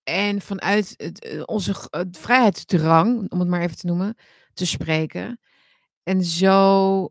en 0.06 0.42
vanuit 0.42 0.94
het, 0.98 1.24
eh, 1.24 1.42
onze 1.46 1.88
het 1.90 2.18
vrijheidsdrang, 2.18 3.32
om 3.32 3.40
het 3.40 3.50
maar 3.50 3.62
even 3.62 3.78
te 3.78 3.86
noemen, 3.86 4.16
te 4.54 4.66
spreken. 4.66 5.40
En 6.04 6.24
zo 6.24 7.10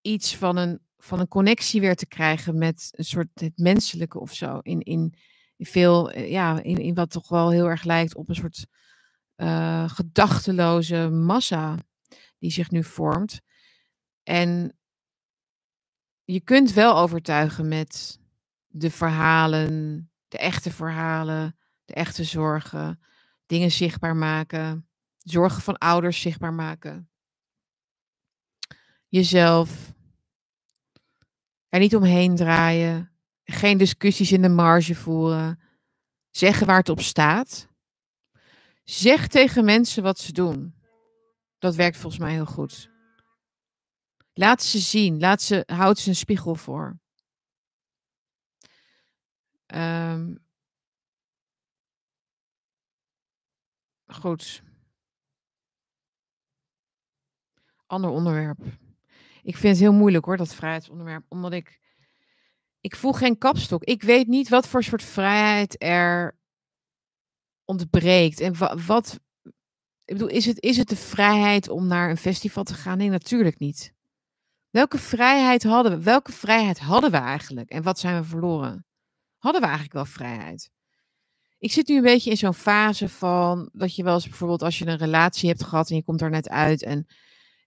iets 0.00 0.36
van 0.36 0.56
een, 0.56 0.80
van 0.98 1.20
een 1.20 1.28
connectie 1.28 1.80
weer 1.80 1.96
te 1.96 2.06
krijgen 2.06 2.58
met 2.58 2.88
een 2.90 3.04
soort 3.04 3.28
het 3.34 3.58
menselijke 3.58 4.20
of 4.20 4.34
zo. 4.34 4.58
In, 4.58 4.80
in, 4.80 5.14
in 5.56 5.66
veel, 5.66 6.10
eh, 6.10 6.30
ja, 6.30 6.62
in, 6.62 6.76
in 6.76 6.94
wat 6.94 7.10
toch 7.10 7.28
wel 7.28 7.50
heel 7.50 7.66
erg 7.66 7.84
lijkt 7.84 8.14
op 8.14 8.28
een 8.28 8.34
soort 8.34 8.66
uh, 9.36 9.88
gedachteloze 9.88 11.08
massa 11.08 11.76
die 12.38 12.50
zich 12.50 12.70
nu 12.70 12.84
vormt. 12.84 13.40
En 14.22 14.78
je 16.24 16.40
kunt 16.40 16.72
wel 16.72 16.96
overtuigen 16.96 17.68
met 17.68 18.18
de 18.66 18.90
verhalen, 18.90 20.10
de 20.28 20.38
echte 20.38 20.70
verhalen, 20.70 21.59
echte 21.90 22.24
zorgen, 22.24 23.00
dingen 23.46 23.70
zichtbaar 23.70 24.16
maken, 24.16 24.88
zorgen 25.16 25.62
van 25.62 25.78
ouders 25.78 26.20
zichtbaar 26.20 26.54
maken. 26.54 27.10
Jezelf 29.08 29.94
er 31.68 31.78
niet 31.78 31.96
omheen 31.96 32.36
draaien, 32.36 33.12
geen 33.44 33.78
discussies 33.78 34.32
in 34.32 34.42
de 34.42 34.48
marge 34.48 34.94
voeren, 34.94 35.60
zeggen 36.30 36.66
waar 36.66 36.78
het 36.78 36.88
op 36.88 37.00
staat. 37.00 37.68
Zeg 38.84 39.26
tegen 39.26 39.64
mensen 39.64 40.02
wat 40.02 40.18
ze 40.18 40.32
doen. 40.32 40.74
Dat 41.58 41.74
werkt 41.74 41.96
volgens 41.96 42.22
mij 42.22 42.32
heel 42.32 42.46
goed. 42.46 42.90
Laat 44.32 44.62
ze 44.62 44.78
zien. 44.78 45.18
Laat 45.18 45.42
ze, 45.42 45.62
houd 45.66 45.98
ze 45.98 46.08
een 46.08 46.16
spiegel 46.16 46.54
voor. 46.54 47.00
Um, 49.74 50.48
Goed. 54.12 54.62
Ander 57.86 58.10
onderwerp. 58.10 58.58
Ik 59.42 59.56
vind 59.56 59.72
het 59.72 59.82
heel 59.82 59.92
moeilijk 59.92 60.24
hoor, 60.24 60.36
dat 60.36 60.54
vrijheidsonderwerp, 60.54 61.24
omdat 61.28 61.52
ik 61.52 61.80
ik 62.80 62.96
voel 62.96 63.12
geen 63.12 63.38
kapstok. 63.38 63.84
Ik 63.84 64.02
weet 64.02 64.26
niet 64.26 64.48
wat 64.48 64.68
voor 64.68 64.82
soort 64.82 65.02
vrijheid 65.02 65.82
er 65.82 66.38
ontbreekt 67.64 68.40
en 68.40 68.58
wa 68.58 68.76
wat 68.76 69.20
ik 70.04 70.16
bedoel, 70.16 70.28
is 70.28 70.46
het 70.46 70.60
is 70.60 70.76
het 70.76 70.88
de 70.88 70.96
vrijheid 70.96 71.68
om 71.68 71.86
naar 71.86 72.10
een 72.10 72.16
festival 72.16 72.62
te 72.62 72.74
gaan? 72.74 72.98
Nee, 72.98 73.08
natuurlijk 73.08 73.58
niet. 73.58 73.94
Welke 74.70 74.98
vrijheid 74.98 75.62
hadden 75.62 75.92
we? 75.92 76.02
Welke 76.04 76.32
vrijheid 76.32 76.78
hadden 76.78 77.10
we 77.10 77.16
eigenlijk 77.16 77.70
en 77.70 77.82
wat 77.82 77.98
zijn 77.98 78.20
we 78.20 78.28
verloren? 78.28 78.86
Hadden 79.38 79.60
we 79.60 79.66
eigenlijk 79.66 79.96
wel 79.96 80.04
vrijheid? 80.04 80.70
Ik 81.60 81.72
zit 81.72 81.88
nu 81.88 81.96
een 81.96 82.02
beetje 82.02 82.30
in 82.30 82.36
zo'n 82.36 82.54
fase 82.54 83.08
van 83.08 83.68
dat 83.72 83.94
je 83.94 84.02
wel 84.02 84.14
eens 84.14 84.28
bijvoorbeeld 84.28 84.62
als 84.62 84.78
je 84.78 84.86
een 84.86 84.96
relatie 84.96 85.48
hebt 85.48 85.64
gehad 85.64 85.90
en 85.90 85.96
je 85.96 86.02
komt 86.04 86.18
daar 86.18 86.30
net 86.30 86.48
uit 86.48 86.82
en 86.82 87.06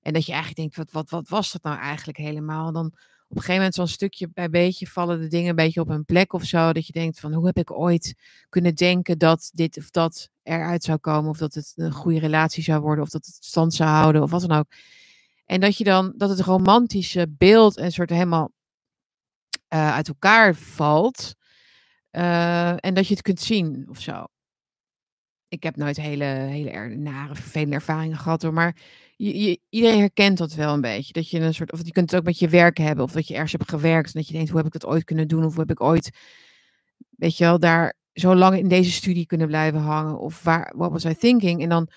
en 0.02 0.14
dat 0.14 0.26
je 0.26 0.32
eigenlijk 0.32 0.60
denkt, 0.60 0.76
wat 0.76 0.92
wat 0.92 1.10
wat 1.10 1.30
was 1.30 1.52
dat 1.52 1.64
nou 1.64 1.78
eigenlijk 1.78 2.18
helemaal? 2.18 2.72
Dan 2.72 2.86
op 2.86 3.40
een 3.40 3.46
gegeven 3.46 3.56
moment 3.56 3.76
zo'n 3.76 3.88
stukje 3.88 4.30
bij 4.34 4.50
beetje 4.50 4.88
vallen 4.88 5.22
de 5.22 5.28
dingen 5.28 5.50
een 5.50 5.56
beetje 5.56 5.82
op 5.82 5.88
hun 5.88 6.06
plek 6.06 6.34
of 6.34 6.44
zo. 6.44 6.74
Dat 6.74 6.88
je 6.88 6.94
denkt 6.94 7.20
van, 7.20 7.34
hoe 7.34 7.46
heb 7.46 7.58
ik 7.58 7.72
ooit 7.72 8.16
kunnen 8.50 8.76
denken 8.76 9.18
dat 9.18 9.50
dit 9.54 9.78
of 9.78 9.90
dat 9.90 10.30
eruit 10.44 10.84
zou 10.84 10.98
komen? 10.98 11.30
Of 11.30 11.38
dat 11.38 11.54
het 11.54 11.74
een 11.76 11.92
goede 11.92 12.20
relatie 12.20 12.64
zou 12.64 12.82
worden? 12.82 13.04
Of 13.04 13.10
dat 13.10 13.26
het 13.26 13.38
stand 13.40 13.74
zou 13.74 13.90
houden? 13.90 14.22
Of 14.22 14.32
wat 14.32 14.42
dan 14.42 14.58
ook. 14.58 14.66
En 15.46 15.60
dat 15.60 15.78
je 15.78 15.84
dan, 15.84 16.14
dat 16.18 16.30
het 16.30 16.40
romantische 16.40 17.28
beeld 17.38 17.78
een 17.78 17.92
soort 17.92 18.10
helemaal 18.10 18.52
uh, 19.74 19.94
uit 19.94 20.08
elkaar 20.08 20.56
valt. 20.56 21.34
Uh, 22.18 22.86
en 22.86 22.94
dat 22.94 23.08
je 23.08 23.14
het 23.14 23.24
kunt 23.24 23.40
zien 23.40 23.86
of 23.90 24.00
zo. 24.00 24.24
Ik 25.48 25.64
heb 25.64 25.76
nooit 25.76 25.98
hele, 25.98 26.24
hele 26.24 26.96
nare, 26.96 27.36
vervelende 27.36 27.76
ervaringen 27.76 28.18
gehad 28.18 28.42
hoor. 28.42 28.54
Maar 28.54 28.76
je, 29.16 29.60
iedereen 29.70 30.00
herkent 30.00 30.38
dat 30.38 30.54
wel 30.54 30.74
een 30.74 30.82
beetje. 30.82 31.14
Dat 31.14 31.30
je 31.30 31.40
een 31.40 31.54
soort, 31.54 31.72
of 31.72 31.86
je 31.86 31.92
kunt 31.92 32.12
het 32.12 32.20
ook 32.20 32.26
met 32.26 32.40
je 32.40 32.50
werk 32.50 32.78
hebben, 32.78 33.04
of 33.04 33.12
dat 33.12 33.28
je 33.28 33.34
ergens 33.34 33.52
hebt 33.52 33.70
gewerkt 33.70 34.08
en 34.08 34.20
dat 34.20 34.28
je 34.28 34.34
denkt, 34.34 34.50
hoe 34.50 34.58
heb 34.58 34.68
ik 34.68 34.82
dat 34.82 34.86
ooit 34.86 35.04
kunnen 35.04 35.28
doen, 35.28 35.46
of 35.46 35.52
hoe 35.52 35.60
heb 35.60 35.72
ik 35.72 35.82
ooit, 35.82 36.18
weet 37.10 37.38
je 37.38 37.44
wel, 37.44 37.60
daar 37.60 37.94
zo 38.14 38.36
lang 38.36 38.58
in 38.58 38.68
deze 38.68 38.92
studie 38.92 39.26
kunnen 39.26 39.48
blijven 39.48 39.80
hangen, 39.80 40.20
of 40.20 40.44
waar, 40.44 40.74
what 40.76 40.92
was 40.92 41.06
I 41.06 41.16
thinking? 41.16 41.62
En 41.62 41.70
dan, 41.70 41.90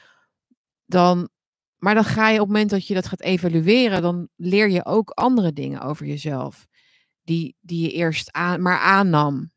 dan, 0.86 1.28
maar 1.76 1.94
dan 1.94 2.04
ga 2.04 2.28
je 2.28 2.34
op 2.40 2.46
het 2.46 2.52
moment 2.52 2.70
dat 2.70 2.86
je 2.86 2.94
dat 2.94 3.06
gaat 3.06 3.22
evalueren, 3.22 4.02
dan 4.02 4.28
leer 4.36 4.70
je 4.70 4.84
ook 4.84 5.10
andere 5.10 5.52
dingen 5.52 5.80
over 5.80 6.06
jezelf, 6.06 6.66
die, 7.22 7.56
die 7.60 7.82
je 7.82 7.92
eerst 7.92 8.32
aan, 8.32 8.62
maar 8.62 8.78
aannam, 8.78 9.50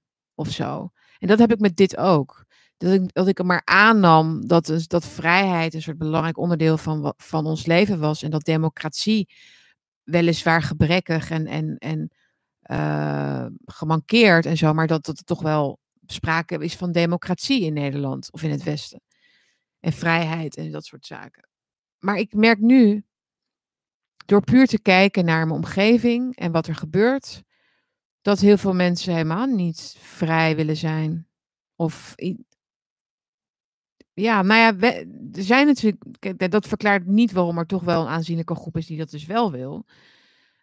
zo. 0.47 0.91
En 1.17 1.27
dat 1.27 1.39
heb 1.39 1.51
ik 1.51 1.59
met 1.59 1.75
dit 1.75 1.97
ook 1.97 2.47
dat 2.79 2.93
ik, 2.93 3.13
dat 3.13 3.27
ik 3.27 3.37
hem 3.37 3.47
maar 3.47 3.61
aannam 3.65 4.47
dat, 4.47 4.65
dus, 4.65 4.87
dat 4.87 5.05
vrijheid 5.05 5.73
een 5.73 5.81
soort 5.81 5.97
belangrijk 5.97 6.37
onderdeel 6.37 6.77
van, 6.77 7.13
van 7.17 7.45
ons 7.45 7.65
leven 7.65 7.99
was. 7.99 8.23
En 8.23 8.31
dat 8.31 8.43
democratie 8.43 9.29
weliswaar 10.03 10.61
gebrekkig 10.61 11.29
en, 11.29 11.47
en, 11.47 11.77
en 11.77 12.11
uh, 12.71 13.45
gemankeerd 13.65 14.45
en 14.45 14.57
zo, 14.57 14.73
maar 14.73 14.87
dat, 14.87 15.05
dat 15.05 15.17
er 15.17 15.23
toch 15.23 15.41
wel 15.41 15.79
sprake 16.05 16.57
is 16.57 16.75
van 16.75 16.91
democratie 16.91 17.61
in 17.61 17.73
Nederland 17.73 18.31
of 18.31 18.43
in 18.43 18.51
het 18.51 18.63
Westen. 18.63 19.01
En 19.79 19.91
vrijheid 19.91 20.55
en 20.55 20.71
dat 20.71 20.85
soort 20.85 21.05
zaken. 21.05 21.49
Maar 21.99 22.17
ik 22.17 22.33
merk 22.33 22.59
nu, 22.59 23.03
door 24.25 24.43
puur 24.43 24.67
te 24.67 24.81
kijken 24.81 25.25
naar 25.25 25.47
mijn 25.47 25.59
omgeving 25.59 26.35
en 26.35 26.51
wat 26.51 26.67
er 26.67 26.75
gebeurt, 26.75 27.41
dat 28.21 28.39
heel 28.39 28.57
veel 28.57 28.73
mensen 28.73 29.13
helemaal 29.13 29.45
niet 29.45 29.95
vrij 29.99 30.55
willen 30.55 30.77
zijn. 30.77 31.27
Of 31.75 32.15
ja, 34.13 34.41
nou 34.41 34.59
ja, 34.59 34.89
er 35.31 35.43
zijn 35.43 35.65
natuurlijk, 35.65 36.51
dat 36.51 36.67
verklaart 36.67 37.05
niet 37.05 37.31
waarom 37.31 37.57
er 37.57 37.65
toch 37.65 37.83
wel 37.83 38.01
een 38.01 38.07
aanzienlijke 38.07 38.55
groep 38.55 38.77
is 38.77 38.85
die 38.85 38.97
dat 38.97 39.09
dus 39.09 39.25
wel 39.25 39.51
wil. 39.51 39.85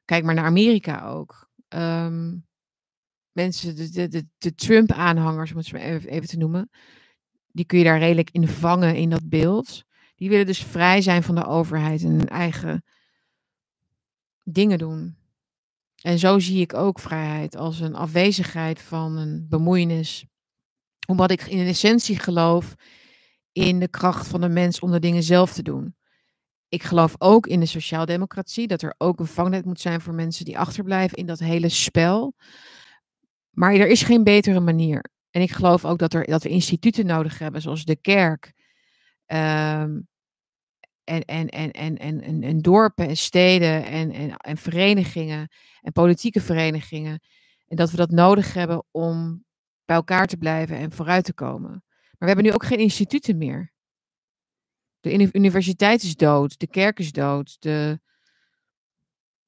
Kijk 0.05 0.25
maar 0.25 0.35
naar 0.35 0.45
Amerika 0.45 1.07
ook. 1.07 1.49
Um, 1.69 2.47
mensen, 3.33 3.77
de, 3.77 4.09
de, 4.09 4.27
de 4.39 4.55
Trump-aanhangers, 4.55 5.51
om 5.51 5.57
het 5.57 5.67
zo 5.67 5.77
even, 5.77 6.11
even 6.11 6.29
te 6.29 6.37
noemen, 6.37 6.71
die 7.53 7.65
kun 7.65 7.79
je 7.79 7.85
daar 7.85 7.99
redelijk 7.99 8.31
in 8.31 8.49
vangen 8.49 8.97
in 8.97 9.11
dat 9.11 9.29
beeld. 9.29 9.85
Die 10.15 10.29
willen 10.29 10.47
dus 10.47 10.63
vrij 10.63 11.01
zijn 11.01 11.23
van 11.23 11.35
de 11.35 11.47
overheid 11.47 12.03
en 12.03 12.11
hun 12.11 12.29
eigen 12.29 12.85
dingen 14.43 14.79
doen. 14.79 15.17
En 16.03 16.19
zo 16.19 16.39
zie 16.39 16.61
ik 16.61 16.75
ook 16.75 16.99
vrijheid 16.99 17.57
als 17.57 17.81
een 17.81 17.95
afwezigheid 17.95 18.83
van 18.83 19.17
een 19.17 19.47
bemoeienis. 19.49 20.27
Omdat 21.07 21.31
ik 21.31 21.43
in 21.43 21.67
essentie 21.67 22.19
geloof 22.19 22.75
in 23.53 23.79
de 23.79 23.89
kracht 23.89 24.27
van 24.27 24.41
de 24.41 24.49
mens 24.49 24.81
om 24.81 24.91
de 24.91 24.99
dingen 24.99 25.23
zelf 25.23 25.53
te 25.53 25.63
doen. 25.63 25.95
Ik 26.69 26.83
geloof 26.83 27.15
ook 27.19 27.47
in 27.47 27.61
de 27.61 27.67
sociaaldemocratie, 27.67 28.67
dat 28.67 28.83
er 28.83 28.95
ook 28.99 29.21
een 29.21 29.27
vangnet 29.27 29.65
moet 29.65 29.81
zijn 29.81 30.01
voor 30.01 30.15
mensen 30.15 30.45
die 30.45 30.59
achterblijven 30.59 31.19
in 31.19 31.27
dat 31.27 31.39
hele 31.39 31.69
spel. 31.69 32.35
Maar 33.51 33.75
er 33.75 33.89
is 33.89 34.03
geen 34.03 34.25
betere 34.25 34.61
manier. 34.61 35.11
En 35.31 35.43
ik 35.43 35.51
geloof 35.51 35.85
ook 35.85 35.99
dat, 35.99 36.15
er, 36.15 36.27
dat 36.27 36.43
we 36.43 36.49
instituten 36.49 37.07
nodig 37.07 37.39
hebben, 37.39 37.63
zoals 37.63 37.85
de 37.85 37.97
kerk. 37.97 38.53
Um, 39.27 40.09
en, 41.07 41.25
en, 41.25 41.49
en, 41.49 41.71
en, 41.71 42.23
en, 42.23 42.43
en, 42.43 42.59
dorpen 42.59 43.09
en 43.09 43.17
steden 43.17 43.85
en, 43.85 44.13
en, 44.13 44.37
en 44.37 44.57
verenigingen 44.57 45.49
en 45.81 45.93
politieke 45.93 46.41
verenigingen. 46.41 47.21
En 47.69 47.77
dat 47.77 47.91
we 47.91 47.97
dat 47.97 48.11
nodig 48.11 48.55
hebben 48.55 48.85
om 48.91 49.45
bij 49.85 49.97
elkaar 49.97 50.27
te 50.27 50.37
blijven 50.37 50.77
en 50.77 50.93
vooruit 50.93 51.25
te 51.25 51.33
komen. 51.33 51.71
Maar 51.71 52.17
we 52.19 52.27
hebben 52.27 52.45
nu 52.45 52.53
ook 52.53 52.65
geen 52.65 52.79
instituten 52.79 53.39
meer. 53.39 53.73
De 55.01 55.31
universiteit 55.33 56.03
is 56.03 56.17
dood, 56.17 56.59
de 56.59 56.67
kerk 56.67 56.99
is 56.99 57.13
dood, 57.13 57.57
de, 57.61 58.01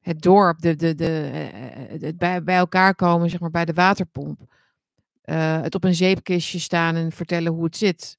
het 0.01 0.23
dorp, 0.23 0.61
de, 0.61 0.77
de, 0.77 0.95
de, 0.95 1.31
eh, 1.33 1.93
eh, 1.93 2.01
het 2.01 2.19
bij, 2.19 2.43
bij 2.43 2.57
elkaar 2.57 2.95
komen, 2.95 3.31
zeg 3.31 3.41
maar, 3.41 3.51
bij 3.51 3.65
de 3.65 3.73
waterpomp. 3.73 4.57
Het 5.23 5.75
op 5.75 5.85
een 5.85 5.95
zeepkistje 5.95 6.59
staan 6.59 6.95
en 6.95 7.13
vertellen 7.13 7.53
hoe 7.53 7.65
het 7.65 7.77
zit. 7.77 8.19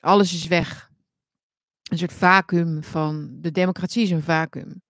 Alles 0.00 0.34
is 0.34 0.46
weg. 0.46 0.91
Een 1.90 1.98
soort 1.98 2.12
vacuüm 2.12 2.84
van. 2.84 3.38
De 3.40 3.50
democratie 3.50 4.02
is 4.02 4.10
een 4.10 4.22
vacuüm. 4.22 4.82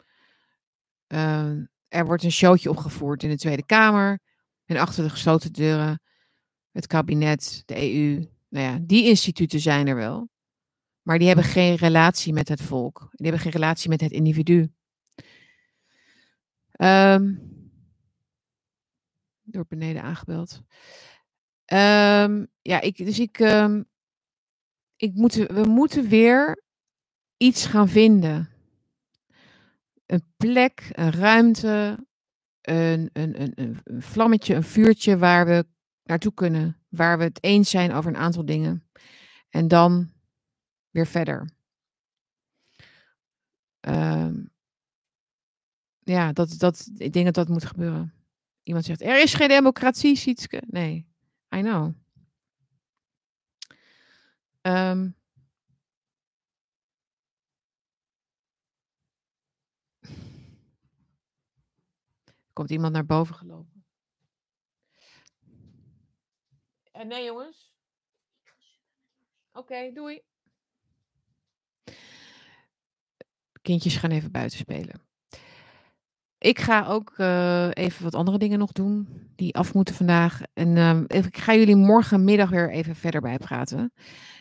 Uh, 1.09 1.51
er 1.89 2.07
wordt 2.07 2.23
een 2.23 2.33
showtje 2.33 2.71
opgevoerd 2.71 3.23
in 3.23 3.29
de 3.29 3.37
Tweede 3.37 3.67
Kamer. 3.67 4.21
En 4.65 4.77
achter 4.77 5.05
de 5.05 5.11
gesloten 5.11 5.53
deuren. 5.53 6.03
Het 6.71 6.87
kabinet, 6.87 7.63
de 7.67 7.95
EU, 7.95 8.29
nou 8.49 8.67
ja, 8.67 8.79
die 8.83 9.05
instituten 9.05 9.61
zijn 9.61 9.87
er 9.87 9.97
wel. 9.97 10.29
Maar 11.03 11.19
die 11.19 11.27
hebben 11.27 11.45
geen 11.45 11.75
relatie 11.75 12.33
met 12.33 12.49
het 12.49 12.63
volk. 12.63 12.99
Die 12.99 13.27
hebben 13.27 13.41
geen 13.41 13.53
relatie 13.53 13.89
met 13.89 14.01
het 14.01 14.13
individu. 14.13 14.73
Door 19.43 19.65
beneden 19.69 20.03
aangebeld. 20.03 20.63
Um, 21.67 22.49
ja, 22.63 22.81
ik, 22.81 22.97
dus 22.97 23.19
ik, 23.19 23.39
ik 24.97 25.15
moet, 25.15 25.35
we 25.35 25.65
moeten 25.67 26.09
weer 26.09 26.63
iets 27.43 27.67
gaan 27.67 27.89
vinden. 27.89 28.49
Een 30.07 30.33
plek, 30.37 30.89
een 30.93 31.11
ruimte, 31.11 32.07
een, 32.61 33.11
een, 33.13 33.43
een, 33.43 33.81
een 33.85 34.03
vlammetje, 34.03 34.55
een 34.55 34.63
vuurtje 34.63 35.19
waar 35.19 35.47
we 35.47 35.67
naartoe 36.03 36.35
kunnen. 36.35 36.77
Waar 36.89 37.19
we 37.19 37.25
het 37.25 37.43
eens 37.43 37.71
zijn 37.71 37.93
over 37.93 38.11
een 38.11 38.21
aantal 38.21 38.45
dingen. 38.45 38.89
En 39.49 39.69
dan 39.69 40.13
weer 40.91 41.07
verder. 41.07 41.51
Um, 43.81 44.51
ja, 45.99 46.33
dat, 46.33 46.59
dat, 46.59 46.91
ik 46.97 47.13
denk 47.13 47.25
dat 47.25 47.35
dat 47.35 47.49
moet 47.49 47.65
gebeuren. 47.65 48.15
Iemand 48.63 48.85
zegt, 48.85 49.03
er 49.03 49.23
is 49.23 49.35
geen 49.35 49.49
democratie, 49.49 50.17
Sietske. 50.17 50.63
Nee, 50.67 51.07
I 51.55 51.61
know. 51.61 51.95
Um, 54.63 55.17
komt 62.53 62.71
iemand 62.71 62.93
naar 62.93 63.07
boven 63.07 63.35
gelopen. 63.35 63.85
Uh, 66.97 67.03
nee, 67.03 67.25
jongens. 67.25 67.75
Oké, 69.53 69.59
okay, 69.59 69.93
doei. 69.93 70.23
Kindjes 73.63 73.97
gaan 73.97 74.11
even 74.11 74.31
buiten 74.31 74.59
spelen. 74.59 75.01
Ik 76.39 76.59
ga 76.59 76.87
ook 76.87 77.15
uh, 77.19 77.69
even 77.73 78.05
wat 78.05 78.15
andere 78.15 78.39
dingen 78.39 78.59
nog 78.59 78.73
doen 78.73 79.09
die 79.37 79.55
af 79.57 79.75
moeten 79.75 79.95
vandaag. 79.95 80.41
En 80.53 80.77
uh, 80.77 81.01
ik 81.07 81.37
ga 81.37 81.55
jullie 81.55 81.77
morgenmiddag 81.77 82.51
weer 82.51 82.71
even 82.71 82.97
verder 82.97 83.21
bijpraten. 83.21 83.93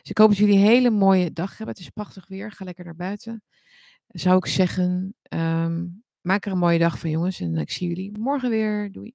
Dus 0.02 0.10
ik 0.10 0.18
hoop 0.18 0.30
dat 0.30 0.38
jullie 0.38 0.56
een 0.56 0.66
hele 0.66 0.90
mooie 0.90 1.34
dag 1.34 1.58
hebben. 1.58 1.76
Het 1.76 1.80
is 1.84 1.90
prachtig 1.90 2.28
weer. 2.28 2.52
Ga 2.52 2.66
lekker 2.66 2.86
naar 2.86 2.96
buiten. 2.96 3.44
Zou 4.08 4.38
ik 4.38 4.46
zeggen, 4.46 5.16
um, 5.30 6.01
maak 6.22 6.46
er 6.46 6.52
een 6.52 6.58
mooie 6.58 6.80
dag 6.80 7.00
van 7.00 7.10
jongens. 7.10 7.40
En 7.40 7.58
ik 7.58 7.72
zie 7.72 7.88
jullie 7.88 8.18
morgen 8.20 8.50
weer. 8.50 8.92
Doei. 8.92 9.14